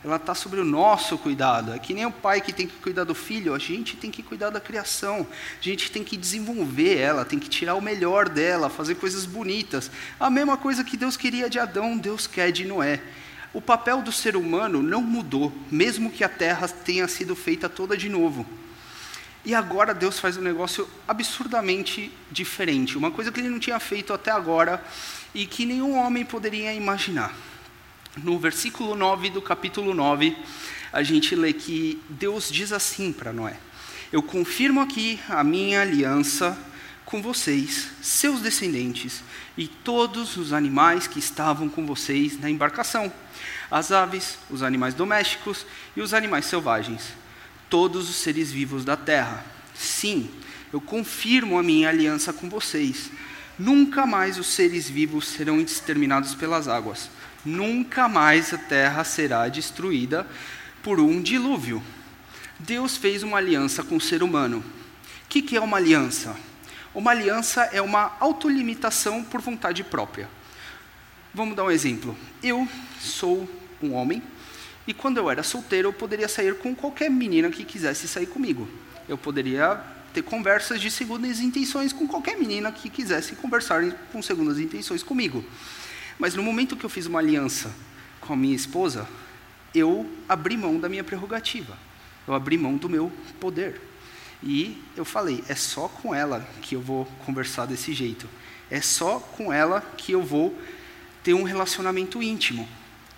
Ela 0.05 0.15
está 0.15 0.33
sobre 0.33 0.61
o 0.61 0.65
nosso 0.65 1.19
cuidado. 1.19 1.73
É 1.73 1.79
que 1.79 1.93
nem 1.93 2.07
o 2.07 2.13
pai 2.13 2.41
que 2.41 2.53
tem 2.53 2.67
que 2.67 2.77
cuidar 2.77 3.03
do 3.03 3.17
filho, 3.17 3.53
a 3.53 3.59
gente 3.59 3.97
tem 3.97 4.13
que 4.13 4.23
cuidar 4.23 4.51
da 4.51 4.61
criação. 4.61 5.27
A 5.61 5.63
gente 5.63 5.91
tem 5.91 6.05
que 6.05 6.17
desenvolver 6.17 6.97
ela, 6.99 7.25
tem 7.25 7.39
que 7.39 7.49
tirar 7.49 7.75
o 7.75 7.83
melhor 7.83 8.29
dela, 8.29 8.71
fazer 8.71 8.95
coisas 8.95 9.27
bonitas. 9.27 9.91
A 10.21 10.31
mesma 10.31 10.57
coisa 10.57 10.85
que 10.85 10.97
Deus 10.97 11.17
queria 11.17 11.51
de 11.51 11.59
Adão, 11.59 11.99
Deus 11.99 12.29
quer 12.29 12.53
de 12.53 12.65
Noé. 12.65 13.01
O 13.53 13.61
papel 13.61 14.01
do 14.03 14.13
ser 14.13 14.37
humano 14.37 14.83
não 14.83 15.03
mudou, 15.03 15.53
mesmo 15.69 16.13
que 16.13 16.23
a 16.23 16.29
terra 16.29 16.69
tenha 16.69 17.09
sido 17.09 17.35
feita 17.35 17.69
toda 17.69 17.97
de 17.97 18.09
novo. 18.09 18.47
E 19.49 19.55
agora 19.55 19.95
Deus 19.95 20.19
faz 20.19 20.37
um 20.37 20.43
negócio 20.43 20.87
absurdamente 21.09 22.13
diferente, 22.31 22.99
uma 22.99 23.11
coisa 23.11 23.33
que 23.33 23.41
ele 23.41 23.49
não 23.49 23.59
tinha 23.59 23.81
feito 23.81 24.13
até 24.13 24.31
agora 24.31 24.85
e 25.35 25.47
que 25.47 25.65
nenhum 25.65 25.97
homem 25.97 26.23
poderia 26.23 26.75
imaginar. 26.75 27.35
No 28.19 28.39
versículo 28.39 28.95
9 28.95 29.31
do 29.31 29.41
capítulo 29.41 29.95
9, 29.95 30.37
a 30.93 31.03
gente 31.03 31.35
lê 31.35 31.55
que 31.55 31.99
Deus 32.11 32.51
diz 32.51 32.73
assim 32.73 33.11
para 33.11 33.33
Noé: 33.33 33.57
Eu 34.13 34.23
confirmo 34.23 34.83
aqui 34.83 35.19
a 35.31 35.43
minha 35.43 35.81
aliança 35.81 36.55
com 37.07 37.23
vocês, 37.23 37.89
seus 38.03 38.43
descendentes, 38.43 39.25
e 39.57 39.67
todos 39.67 40.37
os 40.37 40.53
animais 40.53 41.07
que 41.07 41.19
estavam 41.19 41.71
com 41.71 41.87
vocês 41.87 42.39
na 42.39 42.51
embarcação, 42.51 43.11
as 43.71 43.93
aves, 43.93 44.37
os 44.51 44.63
animais 44.63 44.93
domésticos 44.93 45.65
e 45.97 46.03
os 46.03 46.13
animais 46.13 46.45
selvagens 46.45 47.15
todos 47.69 48.09
os 48.09 48.17
seres 48.17 48.51
vivos 48.51 48.85
da 48.85 48.97
terra. 48.97 49.45
Sim, 49.75 50.29
eu 50.73 50.81
confirmo 50.81 51.59
a 51.59 51.63
minha 51.63 51.89
aliança 51.89 52.33
com 52.33 52.49
vocês. 52.49 53.11
Nunca 53.59 54.07
mais 54.07 54.39
os 54.39 54.47
seres 54.47 54.89
vivos 54.89 55.27
serão 55.27 55.61
exterminados 55.61 56.35
pelas 56.35 56.69
águas. 56.69 57.11
Nunca 57.45 58.09
mais 58.09 58.53
a 58.53 58.59
terra 58.59 59.05
será 59.05 59.49
destruída 59.49 60.27
por 60.83 61.01
um 61.01 61.21
dilúvio. 61.21 61.83
Deus 62.59 62.97
fez 62.97 63.23
uma 63.23 63.39
aliança 63.39 63.83
com 63.83 63.97
o 63.97 64.01
ser 64.01 64.23
humano. 64.23 64.59
O 65.25 65.29
que, 65.29 65.43
que 65.43 65.57
é 65.57 65.61
uma 65.61 65.77
aliança? 65.77 66.37
Uma 66.95 67.11
aliança 67.11 67.63
é 67.73 67.81
uma 67.81 68.17
autolimitação 68.19 69.23
por 69.23 69.41
vontade 69.41 69.85
própria. 69.85 70.29
Vamos 71.33 71.57
dar 71.57 71.65
um 71.65 71.71
exemplo. 71.71 72.17
Eu 72.43 72.67
sou 73.01 73.49
um 73.83 73.93
homem 73.93 74.23
e 74.89 74.95
quando 74.95 75.19
eu 75.19 75.31
era 75.31 75.43
solteiro, 75.43 75.89
eu 75.89 75.93
poderia 75.93 76.27
sair 76.27 76.55
com 76.55 76.75
qualquer 76.75 77.11
menina 77.11 77.51
que 77.51 77.63
quisesse 77.63 78.09
sair 78.09 78.25
comigo. 78.25 78.67
Eu 79.07 79.19
poderia 79.19 79.79
ter 80.15 80.23
conversas 80.23 80.81
de 80.81 80.91
segundas 80.91 81.41
intenções 81.41 81.93
com 81.93 82.09
qualquer 82.09 82.39
menina 82.39 82.73
que 82.73 82.89
quisesse 82.89 83.37
conversar 83.37 83.85
com 84.11 84.23
segundas 84.23 84.59
intenções 84.59 85.03
comigo. 85.03 85.45
Mas 86.19 86.35
no 86.35 86.43
momento 86.43 86.75
que 86.75 86.87
eu 86.87 86.89
fiz 86.89 87.05
uma 87.05 87.19
aliança 87.19 87.71
com 88.19 88.33
a 88.33 88.37
minha 88.37 88.57
esposa, 88.57 89.07
eu 89.75 90.11
abri 90.27 90.57
mão 90.57 90.81
da 90.81 90.89
minha 90.89 91.05
prerrogativa. 91.05 91.77
Eu 92.27 92.33
abri 92.33 92.57
mão 92.57 92.79
do 92.79 92.89
meu 92.89 93.13
poder. 93.39 93.79
E 94.43 94.83
eu 94.97 95.05
falei, 95.05 95.45
é 95.49 95.55
só 95.55 95.87
com 95.89 96.15
ela 96.15 96.49
que 96.63 96.75
eu 96.75 96.81
vou 96.81 97.05
conversar 97.27 97.67
desse 97.67 97.93
jeito. 97.93 98.27
É 98.71 98.81
só 98.81 99.21
com 99.21 99.53
ela 99.53 99.83
que 99.99 100.13
eu 100.13 100.23
vou 100.23 100.59
ter 101.23 101.35
um 101.35 101.43
relacionamento 101.43 102.23
íntimo. 102.23 102.67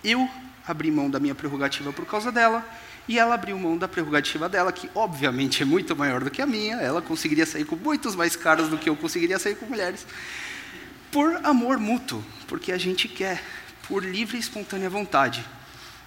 Eu 0.03 0.29
abri 0.67 0.91
mão 0.91 1.09
da 1.09 1.19
minha 1.19 1.35
prerrogativa 1.35 1.91
por 1.91 2.05
causa 2.05 2.31
dela, 2.31 2.65
e 3.07 3.17
ela 3.17 3.35
abriu 3.35 3.57
mão 3.57 3.77
da 3.77 3.87
prerrogativa 3.87 4.47
dela, 4.47 4.71
que 4.71 4.89
obviamente 4.93 5.63
é 5.63 5.65
muito 5.65 5.95
maior 5.95 6.23
do 6.23 6.29
que 6.29 6.41
a 6.41 6.45
minha, 6.45 6.75
ela 6.75 7.01
conseguiria 7.01 7.45
sair 7.45 7.65
com 7.65 7.75
muitos 7.75 8.15
mais 8.15 8.35
caras 8.35 8.69
do 8.69 8.77
que 8.77 8.89
eu 8.89 8.95
conseguiria 8.95 9.39
sair 9.39 9.55
com 9.55 9.65
mulheres, 9.65 10.05
por 11.11 11.45
amor 11.45 11.77
mútuo, 11.77 12.23
porque 12.47 12.71
a 12.71 12.77
gente 12.77 13.07
quer, 13.07 13.43
por 13.87 14.03
livre 14.03 14.37
e 14.37 14.39
espontânea 14.39 14.89
vontade. 14.89 15.43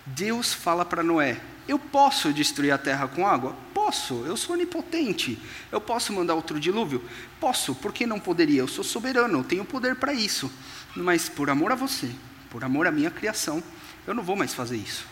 Deus 0.06 0.52
fala 0.52 0.84
para 0.84 1.02
Noé: 1.02 1.40
Eu 1.68 1.78
posso 1.78 2.32
destruir 2.32 2.70
a 2.70 2.78
terra 2.78 3.06
com 3.08 3.26
água? 3.26 3.54
Posso, 3.74 4.24
eu 4.26 4.36
sou 4.36 4.54
onipotente. 4.54 5.38
Eu 5.70 5.80
posso 5.80 6.12
mandar 6.12 6.34
outro 6.34 6.58
dilúvio? 6.58 7.02
Posso, 7.40 7.74
por 7.74 7.92
que 7.92 8.06
não 8.06 8.18
poderia? 8.18 8.60
Eu 8.60 8.68
sou 8.68 8.84
soberano, 8.84 9.40
eu 9.40 9.44
tenho 9.44 9.64
poder 9.64 9.96
para 9.96 10.12
isso. 10.12 10.50
Mas 10.96 11.28
por 11.28 11.50
amor 11.50 11.72
a 11.72 11.74
você, 11.74 12.10
por 12.50 12.64
amor 12.64 12.86
à 12.86 12.90
minha 12.90 13.10
criação, 13.10 13.62
eu 14.06 14.14
não 14.14 14.22
vou 14.22 14.36
mais 14.36 14.54
fazer 14.54 14.76
isso. 14.76 15.06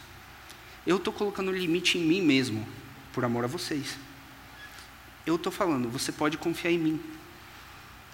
Eu 0.86 0.96
estou 0.96 1.12
colocando 1.12 1.52
limite 1.52 1.98
em 1.98 2.02
mim 2.02 2.20
mesmo, 2.20 2.66
por 3.12 3.24
amor 3.24 3.44
a 3.44 3.46
vocês. 3.46 3.96
Eu 5.24 5.36
estou 5.36 5.52
falando, 5.52 5.88
você 5.88 6.10
pode 6.10 6.36
confiar 6.36 6.72
em 6.72 6.78
mim. 6.78 7.00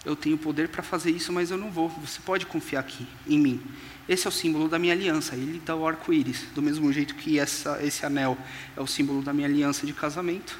Eu 0.04 0.14
tenho 0.14 0.38
poder 0.38 0.68
para 0.68 0.82
fazer 0.82 1.10
isso, 1.10 1.32
mas 1.32 1.50
eu 1.50 1.56
não 1.56 1.70
vou. 1.70 1.88
Você 1.88 2.20
pode 2.20 2.46
confiar 2.46 2.80
aqui 2.80 3.06
em 3.26 3.38
mim. 3.38 3.62
Esse 4.08 4.26
é 4.26 4.28
o 4.28 4.32
símbolo 4.32 4.68
da 4.68 4.78
minha 4.78 4.92
aliança. 4.92 5.34
Ele 5.34 5.60
dá 5.64 5.74
o 5.74 5.86
arco-íris, 5.86 6.44
do 6.54 6.62
mesmo 6.62 6.92
jeito 6.92 7.14
que 7.14 7.38
essa, 7.38 7.82
esse 7.82 8.06
anel 8.06 8.38
é 8.76 8.80
o 8.80 8.86
símbolo 8.86 9.22
da 9.22 9.32
minha 9.32 9.48
aliança 9.48 9.86
de 9.86 9.92
casamento. 9.92 10.58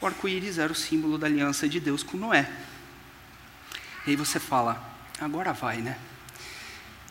O 0.00 0.06
arco-íris 0.06 0.58
era 0.58 0.72
o 0.72 0.76
símbolo 0.76 1.18
da 1.18 1.26
aliança 1.26 1.68
de 1.68 1.80
Deus 1.80 2.02
com 2.02 2.16
Noé. 2.16 2.48
E 4.06 4.10
aí 4.10 4.16
você 4.16 4.38
fala, 4.38 4.80
agora 5.20 5.52
vai, 5.52 5.78
né? 5.78 5.98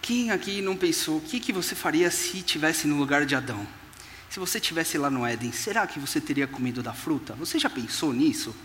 Quem 0.07 0.31
aqui 0.31 0.61
não 0.61 0.77
pensou 0.77 1.17
o 1.17 1.19
que, 1.19 1.37
que 1.37 1.51
você 1.51 1.75
faria 1.75 2.09
se 2.09 2.41
tivesse 2.41 2.87
no 2.87 2.97
lugar 2.97 3.25
de 3.25 3.35
Adão? 3.35 3.67
Se 4.29 4.39
você 4.39 4.57
tivesse 4.57 4.97
lá 4.97 5.09
no 5.09 5.25
Éden, 5.25 5.51
será 5.51 5.85
que 5.85 5.99
você 5.99 6.21
teria 6.21 6.47
comido 6.47 6.81
da 6.81 6.93
fruta? 6.93 7.33
Você 7.33 7.59
já 7.59 7.69
pensou 7.69 8.13
nisso? 8.13 8.55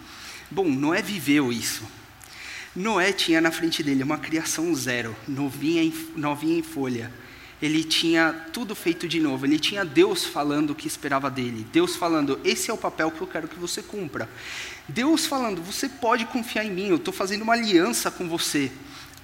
Bom, 0.49 0.69
Noé 0.69 1.03
viveu 1.03 1.53
isso. 1.53 1.83
Noé 2.77 3.13
tinha 3.13 3.41
na 3.41 3.51
frente 3.51 3.83
dele 3.83 4.05
uma 4.05 4.19
criação 4.19 4.73
zero, 4.73 5.17
novinha 5.27 5.83
em, 5.83 5.93
novinha 6.15 6.61
em 6.61 6.63
folha. 6.63 7.13
Ele 7.61 7.83
tinha 7.83 8.33
tudo 8.53 8.73
feito 8.77 9.09
de 9.09 9.19
novo. 9.19 9.45
Ele 9.45 9.59
tinha 9.59 9.85
Deus 9.85 10.25
falando 10.25 10.71
o 10.71 10.75
que 10.77 10.87
esperava 10.87 11.29
dele. 11.29 11.67
Deus 11.73 11.97
falando: 11.97 12.39
esse 12.45 12.71
é 12.71 12.73
o 12.73 12.79
papel 12.79 13.11
que 13.11 13.21
eu 13.21 13.27
quero 13.27 13.49
que 13.49 13.59
você 13.59 13.83
cumpra. 13.83 14.31
Deus 14.87 15.27
falando: 15.27 15.61
você 15.61 15.89
pode 15.89 16.25
confiar 16.27 16.65
em 16.65 16.71
mim. 16.71 16.87
Eu 16.87 16.97
estou 16.97 17.13
fazendo 17.13 17.43
uma 17.43 17.55
aliança 17.55 18.13
com 18.13 18.29
você 18.29 18.71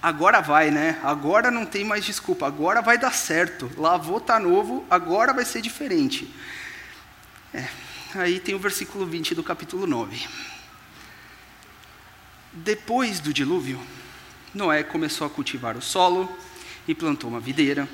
agora 0.03 0.41
vai, 0.41 0.71
né? 0.71 0.99
Agora 1.03 1.51
não 1.51 1.67
tem 1.67 1.85
mais 1.85 2.05
desculpa, 2.05 2.47
agora 2.47 2.81
vai 2.81 2.99
dar 2.99 3.13
certo. 3.13 3.71
Lavou 3.77 4.21
tá 4.21 4.39
novo, 4.39 4.85
agora 4.91 5.33
vai 5.33 5.45
ser 5.45 5.61
diferente. 5.61 6.33
É. 7.53 7.67
Aí 8.15 8.41
tem 8.41 8.55
o 8.55 8.59
versículo 8.59 9.05
20 9.05 9.35
do 9.35 9.43
capítulo 9.43 9.87
9. 9.87 10.27
Depois 12.53 13.21
do 13.21 13.33
dilúvio, 13.33 13.79
Noé 14.55 14.83
começou 14.83 15.27
a 15.27 15.31
cultivar 15.31 15.77
o 15.77 15.83
solo 15.83 16.29
e 16.87 16.95
plantou 16.95 17.31
uma 17.31 17.41
videira. 17.41 17.89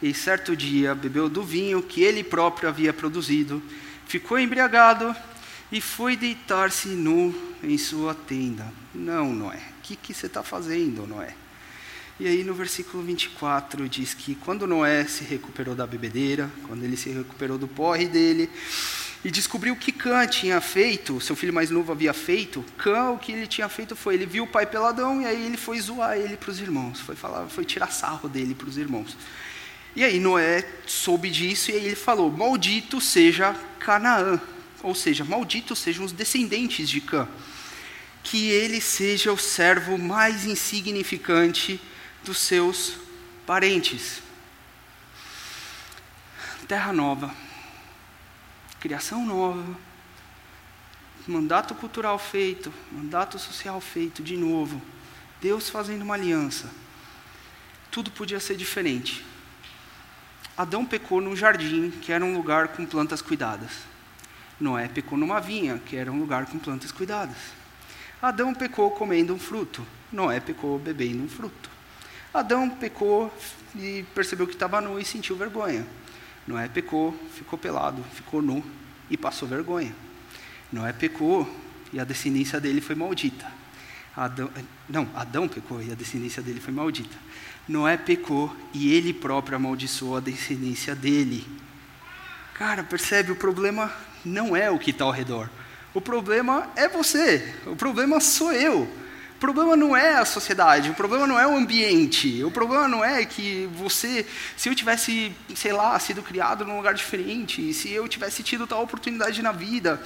E 0.00 0.14
certo 0.14 0.56
dia 0.56 0.94
bebeu 0.94 1.28
do 1.28 1.42
vinho 1.42 1.82
que 1.82 2.02
ele 2.02 2.22
próprio 2.22 2.68
havia 2.68 2.92
produzido, 2.92 3.60
ficou 4.06 4.38
embriagado 4.38 5.14
e 5.72 5.80
foi 5.80 6.16
deitar-se 6.16 6.88
nu 6.88 7.34
em 7.62 7.76
sua 7.76 8.14
tenda. 8.14 8.72
Não, 8.94 9.32
Noé, 9.32 9.60
que, 9.88 9.96
que 9.96 10.14
você 10.14 10.26
está 10.26 10.42
fazendo, 10.42 11.06
Noé? 11.06 11.34
E 12.20 12.26
aí 12.26 12.42
no 12.42 12.52
versículo 12.52 13.02
24 13.02 13.88
diz 13.88 14.12
que 14.12 14.34
quando 14.34 14.66
Noé 14.66 15.06
se 15.06 15.24
recuperou 15.24 15.74
da 15.74 15.86
bebedeira, 15.86 16.50
quando 16.66 16.82
ele 16.82 16.96
se 16.96 17.08
recuperou 17.10 17.56
do 17.56 17.68
porre 17.68 18.06
dele, 18.06 18.50
e 19.24 19.30
descobriu 19.30 19.74
o 19.74 19.76
que 19.76 19.90
Cã 19.90 20.26
tinha 20.26 20.60
feito, 20.60 21.20
seu 21.20 21.34
filho 21.34 21.52
mais 21.52 21.70
novo 21.70 21.90
havia 21.90 22.12
feito, 22.12 22.64
Cã 22.76 23.10
o 23.10 23.18
que 23.18 23.32
ele 23.32 23.46
tinha 23.46 23.68
feito 23.68 23.96
foi, 23.96 24.14
ele 24.14 24.26
viu 24.26 24.44
o 24.44 24.46
pai 24.46 24.66
peladão 24.66 25.22
e 25.22 25.26
aí 25.26 25.46
ele 25.46 25.56
foi 25.56 25.80
zoar 25.80 26.16
ele 26.16 26.36
para 26.36 26.50
os 26.50 26.60
irmãos, 26.60 27.00
foi 27.00 27.16
falar, 27.16 27.46
foi 27.46 27.64
tirar 27.64 27.90
sarro 27.90 28.28
dele 28.28 28.54
para 28.54 28.68
os 28.68 28.76
irmãos. 28.76 29.16
E 29.96 30.04
aí 30.04 30.20
Noé 30.20 30.68
soube 30.86 31.30
disso 31.30 31.70
e 31.70 31.74
aí 31.74 31.86
ele 31.86 31.96
falou: 31.96 32.30
Maldito 32.30 33.00
seja 33.00 33.54
Canaã, 33.78 34.40
ou 34.82 34.94
seja, 34.94 35.24
malditos 35.24 35.78
sejam 35.78 36.04
os 36.04 36.12
descendentes 36.12 36.88
de 36.88 37.00
Cã, 37.00 37.28
que 38.22 38.50
ele 38.50 38.80
seja 38.80 39.32
o 39.32 39.38
servo 39.38 39.96
mais 39.96 40.44
insignificante 40.44 41.80
dos 42.24 42.38
seus 42.38 42.98
parentes. 43.46 44.22
Terra 46.66 46.92
nova, 46.92 47.34
criação 48.78 49.24
nova, 49.24 49.76
mandato 51.26 51.74
cultural 51.74 52.18
feito, 52.18 52.72
mandato 52.92 53.38
social 53.38 53.80
feito 53.80 54.22
de 54.22 54.36
novo, 54.36 54.80
Deus 55.40 55.70
fazendo 55.70 56.02
uma 56.02 56.14
aliança. 56.14 56.70
Tudo 57.90 58.10
podia 58.10 58.38
ser 58.38 58.56
diferente. 58.56 59.24
Adão 60.56 60.84
pecou 60.84 61.20
num 61.20 61.36
jardim, 61.36 61.90
que 61.90 62.12
era 62.12 62.24
um 62.24 62.34
lugar 62.34 62.68
com 62.68 62.84
plantas 62.84 63.22
cuidadas. 63.22 63.70
Noé 64.60 64.88
pecou 64.88 65.16
numa 65.16 65.40
vinha, 65.40 65.78
que 65.78 65.96
era 65.96 66.10
um 66.10 66.18
lugar 66.18 66.46
com 66.46 66.58
plantas 66.58 66.90
cuidadas. 66.90 67.36
Adão 68.20 68.52
pecou 68.52 68.90
comendo 68.90 69.32
um 69.32 69.38
fruto. 69.38 69.86
Noé 70.12 70.40
pecou 70.40 70.78
bebendo 70.78 71.22
um 71.22 71.28
fruto. 71.28 71.70
Adão 72.34 72.68
pecou 72.68 73.32
e 73.76 74.04
percebeu 74.14 74.46
que 74.46 74.54
estava 74.54 74.80
nu 74.80 74.98
e 74.98 75.04
sentiu 75.04 75.36
vergonha. 75.36 75.86
Noé 76.46 76.68
pecou, 76.68 77.14
ficou 77.34 77.58
pelado, 77.58 78.02
ficou 78.14 78.42
nu 78.42 78.64
e 79.08 79.16
passou 79.16 79.46
vergonha. 79.48 79.94
Noé 80.72 80.92
pecou 80.92 81.48
e 81.92 82.00
a 82.00 82.04
descendência 82.04 82.60
dele 82.60 82.80
foi 82.80 82.94
maldita. 82.94 83.46
Adão, 84.16 84.50
não, 84.88 85.08
Adão 85.14 85.46
pecou 85.46 85.80
e 85.80 85.92
a 85.92 85.94
descendência 85.94 86.42
dele 86.42 86.60
foi 86.60 86.74
maldita. 86.74 87.16
Noé 87.68 87.96
pecou 87.96 88.54
e 88.74 88.92
ele 88.92 89.12
próprio 89.12 89.56
amaldiçoou 89.56 90.16
a 90.16 90.20
descendência 90.20 90.94
dele. 90.94 91.46
Cara, 92.54 92.82
percebe? 92.82 93.30
O 93.30 93.36
problema 93.36 93.92
não 94.24 94.56
é 94.56 94.70
o 94.70 94.78
que 94.78 94.90
está 94.90 95.04
ao 95.04 95.12
redor. 95.12 95.48
O 95.94 96.00
problema 96.00 96.68
é 96.76 96.88
você. 96.88 97.54
O 97.66 97.74
problema 97.74 98.20
sou 98.20 98.52
eu. 98.52 98.82
O 98.82 99.38
problema 99.38 99.76
não 99.76 99.96
é 99.96 100.16
a 100.16 100.24
sociedade, 100.24 100.90
o 100.90 100.94
problema 100.94 101.24
não 101.24 101.38
é 101.38 101.46
o 101.46 101.56
ambiente, 101.56 102.42
o 102.42 102.50
problema 102.50 102.88
não 102.88 103.04
é 103.04 103.24
que 103.24 103.68
você, 103.72 104.26
se 104.56 104.68
eu 104.68 104.74
tivesse, 104.74 105.32
sei 105.54 105.72
lá, 105.72 105.96
sido 106.00 106.24
criado 106.24 106.64
num 106.64 106.76
lugar 106.76 106.92
diferente, 106.92 107.72
se 107.72 107.88
eu 107.92 108.08
tivesse 108.08 108.42
tido 108.42 108.66
tal 108.66 108.82
oportunidade 108.82 109.40
na 109.40 109.52
vida, 109.52 110.02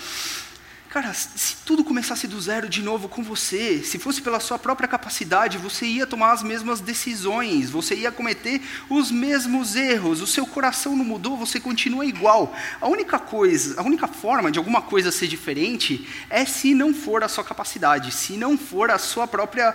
Cara, 0.93 1.15
se 1.15 1.57
tudo 1.65 1.83
começasse 1.83 2.29
do 2.29 2.39
zero 2.39 2.69
de 2.69 2.83
novo 2.83 3.09
com 3.09 3.23
você, 3.23 3.83
se 3.83 3.99
fosse 3.99 4.21
pela 4.21 4.39
sua 4.39 4.59
própria 4.59 4.87
capacidade, 4.87 5.57
você 5.57 5.87
ia 5.87 6.07
tomar 6.07 6.33
as 6.33 6.43
mesmas 6.43 6.83
decisões, 6.83 7.71
você 7.71 7.95
ia 7.95 8.13
cometer 8.13 8.61
os 8.91 9.11
mesmos 9.11 9.75
erros, 9.75 10.21
o 10.21 10.27
seu 10.27 10.45
coração 10.45 10.95
não 10.95 11.03
mudou, 11.03 11.35
você 11.35 11.59
continua 11.59 12.05
igual. 12.05 12.55
A 12.79 12.89
única 12.89 13.19
coisa, 13.19 13.81
a 13.81 13.83
única 13.83 14.07
forma 14.07 14.53
de 14.53 14.59
alguma 14.59 14.83
coisa 14.83 15.11
ser 15.11 15.29
diferente 15.29 16.07
é 16.29 16.45
se 16.45 16.75
não 16.75 16.93
for 16.93 17.25
a 17.25 17.29
sua 17.29 17.43
capacidade, 17.43 18.13
se 18.13 18.37
não 18.37 18.59
for 18.59 18.91
a 18.91 18.99
sua 18.99 19.27
própria 19.27 19.75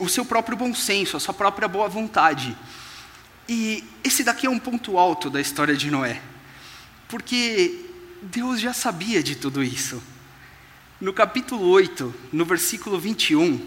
o 0.00 0.08
seu 0.08 0.24
próprio 0.24 0.56
bom 0.56 0.74
senso, 0.74 1.16
a 1.16 1.20
sua 1.20 1.32
própria 1.32 1.68
boa 1.68 1.88
vontade. 1.88 2.58
E 3.48 3.84
esse 4.02 4.24
daqui 4.24 4.48
é 4.48 4.50
um 4.50 4.58
ponto 4.58 4.98
alto 4.98 5.30
da 5.30 5.40
história 5.40 5.76
de 5.76 5.92
Noé. 5.92 6.20
Porque 7.06 7.87
Deus 8.20 8.60
já 8.60 8.72
sabia 8.72 9.22
de 9.22 9.36
tudo 9.36 9.62
isso. 9.62 10.02
No 11.00 11.12
capítulo 11.12 11.68
8, 11.68 12.12
no 12.32 12.44
versículo 12.44 12.98
21, 12.98 13.64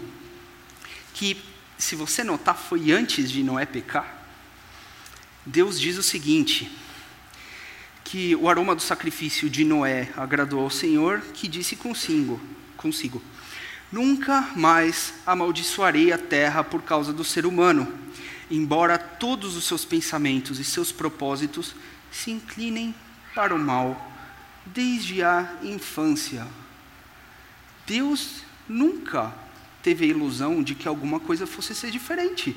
que, 1.14 1.42
se 1.78 1.96
você 1.96 2.22
notar, 2.22 2.56
foi 2.56 2.92
antes 2.92 3.30
de 3.30 3.42
Noé 3.42 3.64
pecar, 3.64 4.26
Deus 5.46 5.80
diz 5.80 5.96
o 5.96 6.02
seguinte: 6.02 6.70
que 8.04 8.36
o 8.36 8.46
aroma 8.46 8.74
do 8.74 8.82
sacrifício 8.82 9.48
de 9.48 9.64
Noé 9.64 10.12
agradou 10.14 10.60
ao 10.60 10.68
Senhor, 10.68 11.22
que 11.32 11.48
disse 11.48 11.74
consigo, 11.74 12.38
consigo: 12.76 13.22
Nunca 13.90 14.50
mais 14.54 15.14
amaldiçoarei 15.26 16.12
a 16.12 16.18
terra 16.18 16.62
por 16.62 16.82
causa 16.82 17.10
do 17.10 17.24
ser 17.24 17.46
humano, 17.46 17.90
embora 18.50 18.98
todos 18.98 19.56
os 19.56 19.64
seus 19.64 19.86
pensamentos 19.86 20.58
e 20.58 20.64
seus 20.64 20.92
propósitos 20.92 21.74
se 22.10 22.30
inclinem 22.30 22.94
para 23.34 23.54
o 23.54 23.58
mal 23.58 24.11
desde 24.66 25.22
a 25.22 25.56
infância. 25.62 26.46
Deus 27.86 28.42
nunca 28.68 29.32
teve 29.82 30.04
a 30.04 30.08
ilusão 30.08 30.62
de 30.62 30.74
que 30.74 30.86
alguma 30.86 31.18
coisa 31.18 31.46
fosse 31.46 31.74
ser 31.74 31.90
diferente. 31.90 32.56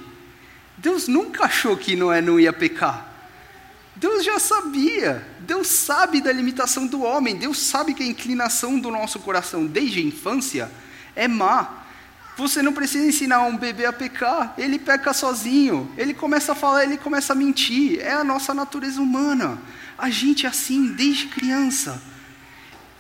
Deus 0.78 1.08
nunca 1.08 1.46
achou 1.46 1.76
que 1.76 1.96
Noé 1.96 2.22
não 2.22 2.40
ia 2.40 2.54
pecar. 2.54 3.14
Deus 3.96 4.24
já 4.24 4.38
sabia. 4.40 5.26
Deus 5.40 5.68
sabe 5.68 6.22
da 6.22 6.32
limitação 6.32 6.86
do 6.86 7.02
homem. 7.02 7.36
Deus 7.36 7.60
sabe 7.60 7.94
que 7.94 8.04
a 8.04 8.08
inclinação 8.08 8.78
do 8.78 8.92
nosso 8.92 9.20
coração 9.20 9.66
desde 9.66 10.00
a 10.00 10.04
infância 10.04 10.72
é 11.16 11.28
má. 11.28 11.86
Você 12.38 12.62
não 12.62 12.74
precisa 12.74 13.08
ensinar 13.08 13.44
um 13.44 13.56
bebê 13.56 13.86
a 13.86 13.94
pecar, 13.94 14.54
ele 14.58 14.78
peca 14.78 15.14
sozinho. 15.14 15.90
Ele 15.98 16.14
começa 16.14 16.52
a 16.52 16.56
falar, 16.56 16.84
ele 16.84 16.98
começa 16.98 17.32
a 17.32 17.36
mentir. 17.36 18.02
É 18.02 18.12
a 18.12 18.24
nossa 18.26 18.54
natureza 18.54 19.02
humana. 19.02 19.58
A 19.98 20.10
gente 20.10 20.46
é 20.46 20.50
assim 20.50 20.94
desde 20.94 21.28
criança. 21.28 22.02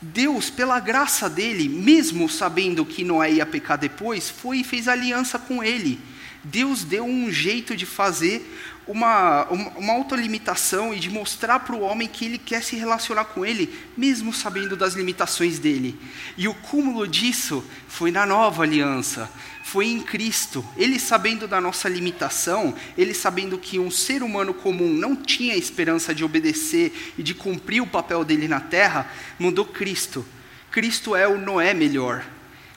Deus, 0.01 0.49
pela 0.49 0.79
graça 0.79 1.29
dele, 1.29 1.67
mesmo 1.67 2.29
sabendo 2.29 2.85
que 2.85 3.03
Noé 3.03 3.33
ia 3.33 3.45
pecar 3.45 3.77
depois, 3.77 4.29
foi 4.29 4.59
e 4.59 4.63
fez 4.63 4.87
aliança 4.87 5.39
com 5.39 5.63
ele. 5.63 5.99
Deus 6.43 6.83
deu 6.83 7.03
um 7.03 7.31
jeito 7.31 7.75
de 7.75 7.85
fazer 7.85 8.45
uma, 8.87 9.45
uma, 9.45 9.93
autolimitação 9.93 10.93
e 10.93 10.99
de 10.99 11.09
mostrar 11.09 11.59
para 11.61 11.75
o 11.75 11.81
homem 11.81 12.07
que 12.07 12.25
ele 12.25 12.37
quer 12.37 12.63
se 12.63 12.75
relacionar 12.75 13.25
com 13.25 13.45
ele, 13.45 13.73
mesmo 13.97 14.31
sabendo 14.33 14.75
das 14.75 14.93
limitações 14.93 15.57
dele. 15.57 15.99
E 16.37 16.47
o 16.47 16.53
cúmulo 16.53 17.07
disso 17.07 17.63
foi 17.87 18.11
na 18.11 18.25
nova 18.25 18.63
aliança, 18.63 19.29
foi 19.63 19.87
em 19.87 20.01
Cristo. 20.01 20.63
Ele 20.77 20.99
sabendo 20.99 21.47
da 21.47 21.59
nossa 21.59 21.89
limitação, 21.89 22.75
ele 22.97 23.13
sabendo 23.13 23.57
que 23.57 23.79
um 23.79 23.89
ser 23.89 24.21
humano 24.21 24.53
comum 24.53 24.93
não 24.93 25.15
tinha 25.15 25.55
esperança 25.55 26.13
de 26.13 26.23
obedecer 26.23 27.13
e 27.17 27.23
de 27.23 27.33
cumprir 27.33 27.81
o 27.81 27.87
papel 27.87 28.23
dele 28.23 28.47
na 28.47 28.59
terra, 28.59 29.09
mandou 29.39 29.65
Cristo. 29.65 30.23
Cristo 30.69 31.15
é 31.15 31.27
o 31.27 31.39
Noé 31.39 31.73
melhor. 31.73 32.23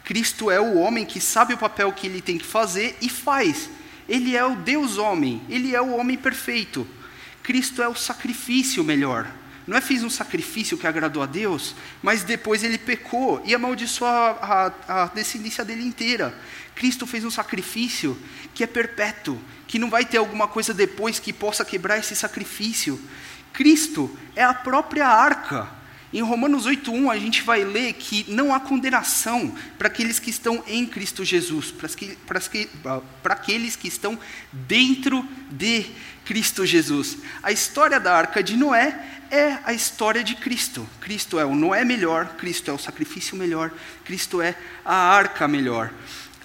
Cristo 0.05 0.51
é 0.51 0.59
o 0.59 0.79
homem 0.79 1.05
que 1.05 1.21
sabe 1.21 1.53
o 1.53 1.59
papel 1.59 1.93
que 1.93 2.07
ele 2.07 2.23
tem 2.23 2.39
que 2.39 2.47
fazer 2.47 2.97
e 3.03 3.11
faz. 3.11 3.69
Ele 4.09 4.37
é 4.37 4.45
o 4.45 4.57
Deus 4.57 4.97
homem, 4.97 5.43
ele 5.49 5.75
é 5.75 5.81
o 5.81 5.97
homem 5.97 6.17
perfeito. 6.17 6.87
Cristo 7.43 7.83
é 7.83 7.89
o 7.89 7.95
sacrifício 7.95 8.83
melhor. 8.83 9.31
Não 9.67 9.77
é 9.77 9.83
fez 9.83 10.03
um 10.03 10.09
sacrifício 10.09 10.79
que 10.79 10.87
agradou 10.87 11.23
a 11.23 11.27
Deus, 11.27 11.75
mas 12.03 12.25
depois 12.25 12.65
ele 12.65 12.79
pecou 12.79 13.43
e 13.45 13.55
amaldiçoou 13.55 14.11
a, 14.11 14.73
a, 14.89 15.03
a 15.03 15.07
descendência 15.09 15.63
dele 15.63 15.85
inteira. 15.85 16.35
Cristo 16.75 17.07
fez 17.07 17.23
um 17.25 17.31
sacrifício 17.31 18.19
que 18.55 18.65
é 18.65 18.67
perpétuo, 18.67 19.39
que 19.67 19.79
não 19.79 19.91
vai 19.91 20.07
ter 20.07 20.17
alguma 20.17 20.49
coisa 20.49 20.73
depois 20.73 21.19
que 21.19 21.33
possa 21.35 21.67
quebrar 21.67 21.99
esse 21.99 22.17
sacrifício. 22.17 22.99
Cristo 23.53 24.17
é 24.35 24.43
a 24.43 24.55
própria 24.55 25.07
arca 25.07 25.78
em 26.13 26.23
Romanos 26.23 26.67
8:1 26.67 27.11
a 27.11 27.19
gente 27.19 27.43
vai 27.43 27.65
ler 27.65 27.93
que 27.93 28.25
não 28.29 28.55
há 28.55 28.61
condenação 28.61 29.55
para 29.77 29.89
aqueles 29.89 30.19
que 30.19 30.31
estão 30.31 30.63
em 30.67 30.87
Cristo 30.87 31.25
Jesus, 31.25 31.71
para, 31.71 31.89
que, 31.89 32.17
para, 32.27 32.41
que, 32.41 32.69
para 33.23 33.35
aqueles 33.35 33.77
que 33.77 33.89
estão 33.89 34.19
dentro 34.53 35.27
de 35.51 35.85
Cristo 36.25 36.65
Jesus. 36.65 37.19
A 37.43 37.53
história 37.53 38.01
da 38.01 38.15
arca 38.15 38.43
de 38.43 38.57
Noé 38.57 39.19
é 39.31 39.59
a 39.65 39.75
história 39.75 40.25
de 40.25 40.35
Cristo. 40.35 40.89
Cristo 41.01 41.39
é 41.39 41.45
o 41.45 41.55
Noé 41.55 41.85
melhor, 41.85 42.37
Cristo 42.37 42.71
é 42.71 42.75
o 42.75 42.79
sacrifício 42.79 43.37
melhor, 43.37 43.71
Cristo 44.05 44.41
é 44.41 44.55
a 44.85 44.95
arca 44.95 45.47
melhor. 45.47 45.93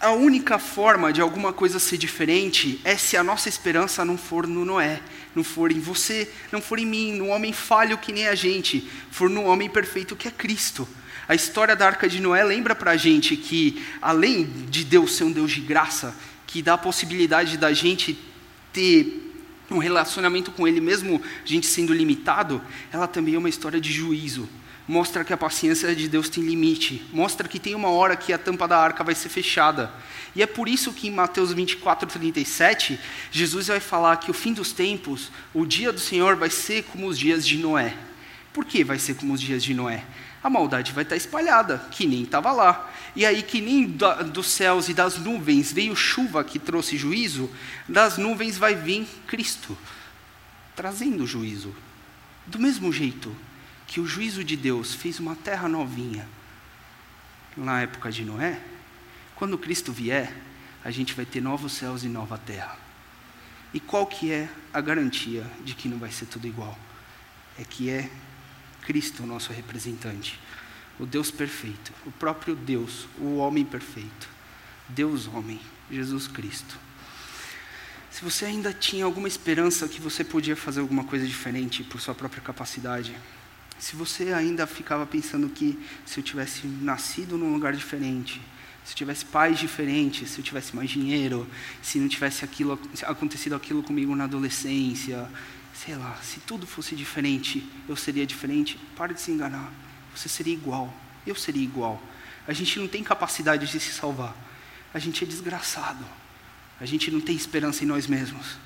a 0.02 0.12
única 0.12 0.60
forma 0.60 1.14
de 1.14 1.22
alguma 1.22 1.54
coisa 1.54 1.80
ser 1.80 1.98
diferente 1.98 2.82
é 2.84 2.98
se 2.98 3.16
a 3.16 3.24
nossa 3.24 3.48
esperança 3.48 4.04
não 4.04 4.18
for 4.18 4.46
no 4.46 4.66
Noé, 4.66 5.02
não 5.36 5.44
for 5.44 5.72
em 5.72 5.80
você, 5.80 6.32
não 6.52 6.62
for 6.62 6.80
em 6.80 6.86
mim, 6.86 7.14
no 7.14 7.28
homem 7.28 7.52
falho 7.54 7.98
que 7.98 8.12
nem 8.12 8.28
a 8.28 8.36
gente, 8.36 8.88
for 9.12 9.30
no 9.30 9.44
homem 9.44 9.70
perfeito 9.70 10.16
que 10.16 10.28
é 10.28 10.32
Cristo. 10.32 10.88
A 11.28 11.36
história 11.36 11.76
da 11.76 11.86
arca 11.86 12.08
de 12.08 12.22
Noé 12.22 12.44
lembra 12.44 12.76
para 12.76 12.92
a 12.92 12.98
gente 12.98 13.36
que, 13.36 13.84
além 14.02 14.44
de 14.70 14.84
Deus 14.84 15.16
ser 15.16 15.24
um 15.24 15.32
Deus 15.32 15.52
de 15.52 15.62
graça, 15.62 16.16
que 16.46 16.62
dá 16.62 16.74
a 16.74 16.78
possibilidade 16.78 17.58
da 17.58 17.74
gente 17.74 18.18
ter 18.72 19.32
um 19.72 19.78
relacionamento 19.78 20.52
com 20.52 20.68
Ele, 20.68 20.82
mesmo 20.82 21.22
a 21.44 21.48
gente 21.48 21.66
sendo 21.66 21.94
limitado, 21.94 22.62
ela 22.92 23.08
também 23.08 23.36
é 23.36 23.38
uma 23.38 23.50
história 23.50 23.80
de 23.80 23.92
juízo 23.92 24.48
mostra 24.88 25.24
que 25.24 25.34
a 25.34 25.38
paciência 25.38 25.96
de 25.96 26.08
Deus 26.08 26.30
tem 26.30 26.44
limite, 26.44 27.06
mostra 27.14 27.48
que 27.48 27.60
tem 27.60 27.74
uma 27.74 27.90
hora 27.90 28.16
que 28.16 28.34
a 28.34 28.38
tampa 28.38 28.68
da 28.68 28.78
arca 28.78 29.04
vai 29.04 29.16
ser 29.16 29.30
fechada. 29.30 29.92
E 30.36 30.42
é 30.42 30.48
por 30.48 30.68
isso 30.68 30.92
que 30.94 31.08
em 31.08 31.12
Mateus 31.12 31.54
24, 31.54 32.08
37, 32.10 33.00
Jesus 33.32 33.68
vai 33.68 33.80
falar 33.80 34.18
que 34.18 34.32
o 34.32 34.34
fim 34.34 34.52
dos 34.52 34.72
tempos, 34.72 35.32
o 35.54 35.66
dia 35.66 35.94
do 35.94 36.00
Senhor 36.00 36.36
vai 36.36 36.50
ser 36.50 36.84
como 36.84 37.08
os 37.08 37.18
dias 37.18 37.46
de 37.46 37.58
Noé. 37.58 37.96
Por 38.52 38.66
que 38.66 38.84
vai 38.84 39.00
ser 39.00 39.16
como 39.16 39.34
os 39.34 39.42
dias 39.42 39.64
de 39.64 39.74
Noé? 39.74 40.04
A 40.44 40.50
maldade 40.50 40.92
vai 40.92 41.04
estar 41.04 41.16
espalhada, 41.16 41.78
que 41.92 42.06
nem 42.06 42.24
estava 42.24 42.52
lá. 42.52 42.92
E 43.16 43.26
aí, 43.26 43.42
que 43.44 43.62
nem 43.62 43.86
dos 43.86 44.48
céus 44.48 44.90
e 44.90 44.94
das 44.94 45.18
nuvens 45.18 45.72
veio 45.72 45.96
chuva 45.96 46.44
que 46.44 46.60
trouxe 46.60 46.98
juízo, 46.98 47.50
das 47.88 48.18
nuvens 48.18 48.58
vai 48.58 48.76
vir 48.76 49.08
Cristo, 49.28 49.78
trazendo 50.76 51.26
juízo. 51.26 51.74
Do 52.46 52.60
mesmo 52.60 52.92
jeito, 52.92 53.34
que 53.94 54.00
o 54.00 54.08
juízo 54.08 54.44
de 54.44 54.58
Deus 54.58 54.96
fez 54.96 55.20
uma 55.20 55.36
terra 55.36 55.70
novinha 55.70 56.28
na 57.56 57.82
época 57.82 58.12
de 58.12 58.26
Noé, 58.26 58.60
quando 59.36 59.56
Cristo 59.56 59.94
vier, 59.94 60.36
a 60.84 60.90
gente 60.90 61.14
vai 61.14 61.28
ter 61.28 61.42
novos 61.42 61.74
céus 61.74 62.04
e 62.04 62.08
nova 62.08 62.36
terra. 62.36 62.76
E 63.72 63.80
qual 63.80 64.08
que 64.08 64.32
é 64.32 64.50
a 64.74 64.82
garantia 64.82 65.46
de 65.64 65.76
que 65.76 65.88
não 65.88 66.00
vai 66.00 66.12
ser 66.12 66.26
tudo 66.26 66.48
igual? 66.48 66.76
É 67.56 67.64
que 67.64 67.92
é 67.92 68.10
Cristo 68.82 69.22
o 69.22 69.28
nosso 69.28 69.54
representante, 69.54 70.40
o 71.00 71.06
Deus 71.06 71.30
perfeito, 71.30 71.94
o 72.04 72.12
próprio 72.12 72.56
Deus, 72.56 73.06
o 73.20 73.36
homem 73.36 73.64
perfeito, 73.64 74.28
Deus 74.90 75.28
homem, 75.28 75.62
Jesus 75.92 76.28
Cristo. 76.28 76.80
Se 78.10 78.24
você 78.24 78.46
ainda 78.46 78.74
tinha 78.74 79.06
alguma 79.06 79.28
esperança 79.28 79.88
que 79.88 80.02
você 80.02 80.24
podia 80.24 80.56
fazer 80.56 80.80
alguma 80.80 81.04
coisa 81.04 81.28
diferente 81.28 81.84
por 81.84 82.02
sua 82.02 82.16
própria 82.16 82.42
capacidade, 82.42 83.16
se 83.80 83.96
você 83.96 84.34
ainda 84.34 84.66
ficava 84.66 85.06
pensando 85.06 85.50
que 85.50 85.78
se 86.06 86.20
eu 86.20 86.24
tivesse 86.24 86.68
nascido 86.68 87.38
num 87.38 87.54
lugar 87.54 87.74
diferente, 87.74 88.42
se 88.84 88.94
eu 88.94 88.98
tivesse 88.98 89.26
pais 89.26 89.60
diferentes, 89.60 90.30
se 90.30 90.40
eu 90.40 90.44
tivesse 90.44 90.76
mais 90.76 90.90
dinheiro, 90.90 91.48
se 91.82 92.00
não 92.00 92.08
tivesse 92.08 92.44
aquilo, 92.44 92.80
acontecido 93.04 93.56
aquilo 93.56 93.82
comigo 93.82 94.16
na 94.16 94.26
adolescência, 94.26 95.30
sei 95.74 95.96
lá, 95.96 96.18
se 96.22 96.40
tudo 96.42 96.68
fosse 96.68 96.96
diferente, 96.96 97.68
eu 97.88 97.96
seria 97.96 98.26
diferente, 98.26 98.80
pare 98.96 99.14
de 99.14 99.22
se 99.22 99.32
enganar. 99.32 99.72
Você 100.16 100.30
seria 100.30 100.54
igual, 100.54 100.94
eu 101.26 101.36
seria 101.36 101.64
igual. 101.64 102.02
A 102.48 102.54
gente 102.54 102.78
não 102.80 102.88
tem 102.88 103.04
capacidade 103.04 103.70
de 103.70 103.80
se 103.80 103.92
salvar. 103.92 104.36
A 104.94 105.00
gente 105.00 105.24
é 105.24 105.28
desgraçado. 105.28 106.06
A 106.80 106.86
gente 106.86 107.10
não 107.10 107.22
tem 107.22 107.36
esperança 107.36 107.84
em 107.84 107.88
nós 107.88 108.06
mesmos. 108.06 108.58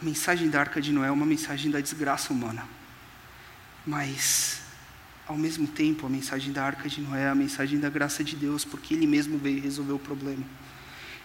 A 0.00 0.04
mensagem 0.04 0.48
da 0.48 0.60
Arca 0.60 0.80
de 0.80 0.92
Noé 0.92 1.08
é 1.08 1.10
uma 1.10 1.26
mensagem 1.26 1.70
da 1.70 1.80
desgraça 1.80 2.32
humana. 2.32 2.64
Mas, 3.86 4.60
ao 5.26 5.36
mesmo 5.36 5.66
tempo, 5.66 6.06
a 6.06 6.08
mensagem 6.08 6.52
da 6.52 6.64
arca 6.64 6.88
de 6.88 7.00
Noé 7.00 7.24
é 7.24 7.28
a 7.28 7.34
mensagem 7.34 7.78
da 7.78 7.88
graça 7.88 8.22
de 8.22 8.36
Deus, 8.36 8.64
porque 8.64 8.94
Ele 8.94 9.06
mesmo 9.06 9.38
veio 9.38 9.60
resolver 9.60 9.92
o 9.92 9.98
problema. 9.98 10.44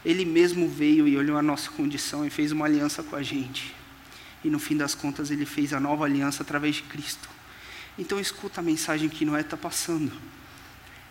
Ele 0.05 0.25
mesmo 0.25 0.67
veio 0.67 1.07
e 1.07 1.15
olhou 1.17 1.37
a 1.37 1.41
nossa 1.41 1.71
condição 1.71 2.25
e 2.25 2.29
fez 2.29 2.51
uma 2.51 2.65
aliança 2.65 3.01
com 3.01 3.15
a 3.15 3.23
gente. 3.23 3.73
E 4.43 4.49
no 4.49 4.59
fim 4.59 4.75
das 4.75 4.93
contas, 4.93 5.31
Ele 5.31 5.45
fez 5.45 5.73
a 5.73 5.79
nova 5.79 6.05
aliança 6.05 6.43
através 6.43 6.75
de 6.75 6.83
Cristo. 6.83 7.29
Então, 7.97 8.19
escuta 8.19 8.59
a 8.59 8.63
mensagem 8.63 9.07
que 9.07 9.23
Noé 9.23 9.41
está 9.41 9.55
passando. 9.55 10.11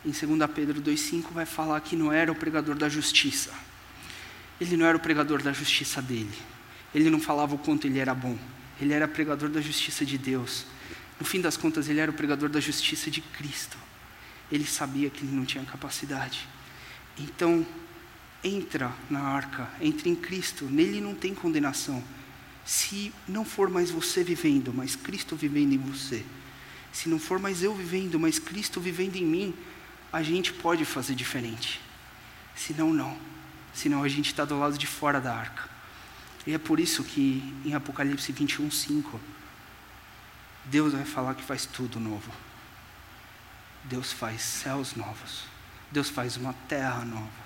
Em 0.04 0.10
2 0.10 0.50
Pedro 0.52 0.82
2,5 0.82 1.32
vai 1.32 1.46
falar 1.46 1.80
que 1.80 1.94
Noé 1.94 2.22
era 2.22 2.32
o 2.32 2.34
pregador 2.34 2.74
da 2.74 2.88
justiça. 2.88 3.52
Ele 4.60 4.76
não 4.76 4.84
era 4.86 4.96
o 4.96 5.00
pregador 5.00 5.42
da 5.42 5.52
justiça 5.52 6.02
dele. 6.02 6.32
Ele 6.94 7.08
não 7.08 7.20
falava 7.20 7.54
o 7.54 7.58
quanto 7.58 7.86
ele 7.86 7.98
era 7.98 8.14
bom. 8.14 8.36
Ele 8.80 8.92
era 8.92 9.08
pregador 9.08 9.48
da 9.48 9.60
justiça 9.60 10.04
de 10.04 10.18
Deus. 10.18 10.66
No 11.18 11.26
fim 11.26 11.40
das 11.40 11.56
contas, 11.56 11.88
ele 11.88 12.00
era 12.00 12.10
o 12.10 12.14
pregador 12.14 12.48
da 12.48 12.60
justiça 12.60 13.10
de 13.10 13.20
Cristo. 13.20 13.76
Ele 14.50 14.66
sabia 14.66 15.08
que 15.10 15.24
ele 15.24 15.34
não 15.34 15.44
tinha 15.44 15.64
capacidade. 15.64 16.46
Então, 17.18 17.66
entra 18.42 18.92
na 19.08 19.20
arca, 19.20 19.70
entre 19.80 20.10
em 20.10 20.16
Cristo, 20.16 20.64
nele 20.64 21.00
não 21.00 21.14
tem 21.14 21.34
condenação. 21.34 22.02
Se 22.64 23.12
não 23.28 23.44
for 23.44 23.70
mais 23.70 23.90
você 23.90 24.22
vivendo, 24.22 24.72
mas 24.72 24.96
Cristo 24.96 25.36
vivendo 25.36 25.72
em 25.72 25.78
você, 25.78 26.24
se 26.92 27.08
não 27.08 27.18
for 27.18 27.38
mais 27.38 27.62
eu 27.62 27.74
vivendo, 27.74 28.20
mas 28.20 28.38
Cristo 28.38 28.80
vivendo 28.80 29.16
em 29.16 29.24
mim, 29.24 29.54
a 30.12 30.22
gente 30.22 30.52
pode 30.52 30.84
fazer 30.84 31.14
diferente. 31.14 31.80
Senão, 32.54 32.92
não. 32.92 33.16
Senão 33.72 34.02
a 34.02 34.08
gente 34.08 34.26
está 34.26 34.44
do 34.44 34.58
lado 34.58 34.76
de 34.76 34.86
fora 34.86 35.20
da 35.20 35.34
arca. 35.34 35.70
E 36.46 36.52
é 36.52 36.58
por 36.58 36.78
isso 36.78 37.02
que 37.02 37.54
em 37.64 37.74
Apocalipse 37.74 38.30
21, 38.30 38.70
5, 38.70 39.20
Deus 40.64 40.92
vai 40.92 41.04
falar 41.04 41.34
que 41.34 41.42
faz 41.42 41.66
tudo 41.66 41.98
novo. 41.98 42.30
Deus 43.84 44.12
faz 44.12 44.42
céus 44.42 44.94
novos. 44.94 45.44
Deus 45.90 46.08
faz 46.08 46.36
uma 46.36 46.52
terra 46.68 47.04
nova. 47.04 47.42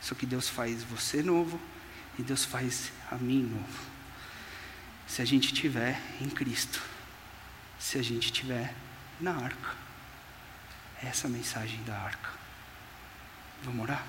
Só 0.00 0.14
que 0.14 0.26
Deus 0.26 0.48
faz 0.48 0.82
você 0.84 1.22
novo 1.22 1.60
e 2.18 2.22
Deus 2.22 2.44
faz 2.44 2.92
a 3.10 3.16
mim 3.16 3.42
novo. 3.42 3.90
Se 5.06 5.22
a 5.22 5.24
gente 5.24 5.52
tiver 5.52 6.00
em 6.20 6.28
Cristo, 6.28 6.80
se 7.78 7.98
a 7.98 8.02
gente 8.02 8.30
tiver 8.30 8.74
na 9.20 9.34
arca. 9.34 9.74
Essa 11.02 11.26
é 11.26 11.30
a 11.30 11.32
mensagem 11.32 11.82
da 11.84 11.96
arca. 11.96 12.30
Vamos 13.62 13.82
orar? 13.82 14.06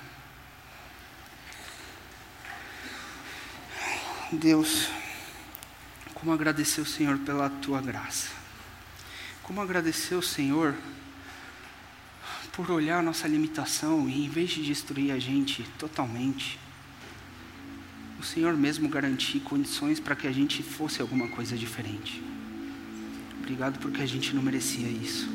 Deus, 4.30 4.88
como 6.14 6.32
agradecer 6.32 6.80
o 6.80 6.86
Senhor 6.86 7.18
pela 7.18 7.50
tua 7.50 7.82
graça. 7.82 8.41
Como 9.42 9.60
agradecer 9.60 10.14
ao 10.14 10.22
Senhor 10.22 10.74
por 12.52 12.70
olhar 12.70 12.98
a 12.98 13.02
nossa 13.02 13.26
limitação 13.26 14.08
e, 14.08 14.24
em 14.24 14.28
vez 14.28 14.50
de 14.50 14.62
destruir 14.62 15.10
a 15.10 15.18
gente 15.18 15.64
totalmente, 15.78 16.60
o 18.20 18.22
Senhor 18.22 18.56
mesmo 18.56 18.88
garantir 18.88 19.40
condições 19.40 19.98
para 19.98 20.14
que 20.14 20.28
a 20.28 20.32
gente 20.32 20.62
fosse 20.62 21.02
alguma 21.02 21.26
coisa 21.28 21.56
diferente. 21.56 22.22
Obrigado 23.40 23.80
porque 23.80 24.00
a 24.00 24.06
gente 24.06 24.32
não 24.32 24.42
merecia 24.42 24.86
isso. 24.86 25.28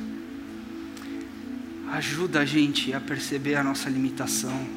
Ajuda 1.91 2.39
a 2.39 2.45
gente 2.45 2.93
a 2.93 3.01
perceber 3.01 3.55
a 3.55 3.63
nossa 3.63 3.89
limitação, 3.89 4.67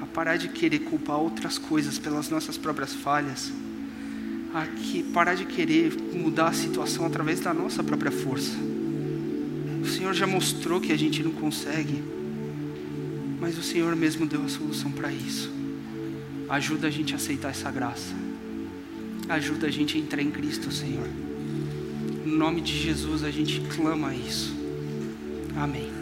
a 0.00 0.06
parar 0.06 0.36
de 0.36 0.48
querer 0.48 0.80
culpar 0.80 1.16
outras 1.16 1.58
coisas 1.58 1.98
pelas 1.98 2.28
nossas 2.28 2.56
próprias 2.56 2.94
falhas 2.94 3.52
a 4.54 4.66
que 4.66 5.02
parar 5.02 5.34
de 5.34 5.44
querer 5.44 5.94
mudar 6.12 6.48
a 6.48 6.52
situação 6.52 7.06
através 7.06 7.40
da 7.40 7.54
nossa 7.54 7.82
própria 7.82 8.10
força. 8.10 8.56
O 9.82 9.86
Senhor 9.86 10.12
já 10.14 10.26
mostrou 10.26 10.80
que 10.80 10.92
a 10.92 10.96
gente 10.96 11.22
não 11.22 11.32
consegue, 11.32 12.02
mas 13.40 13.58
o 13.58 13.62
Senhor 13.62 13.96
mesmo 13.96 14.26
deu 14.26 14.42
a 14.44 14.48
solução 14.48 14.90
para 14.92 15.10
isso. 15.10 15.50
Ajuda 16.48 16.88
a 16.88 16.90
gente 16.90 17.14
a 17.14 17.16
aceitar 17.16 17.48
essa 17.48 17.70
graça. 17.70 18.14
Ajuda 19.28 19.66
a 19.66 19.70
gente 19.70 19.96
a 19.96 20.00
entrar 20.00 20.20
em 20.20 20.30
Cristo, 20.30 20.70
Senhor. 20.70 21.08
No 22.26 22.36
nome 22.36 22.60
de 22.60 22.78
Jesus 22.78 23.24
a 23.24 23.30
gente 23.30 23.60
clama 23.74 24.14
isso. 24.14 24.54
Amém. 25.56 26.01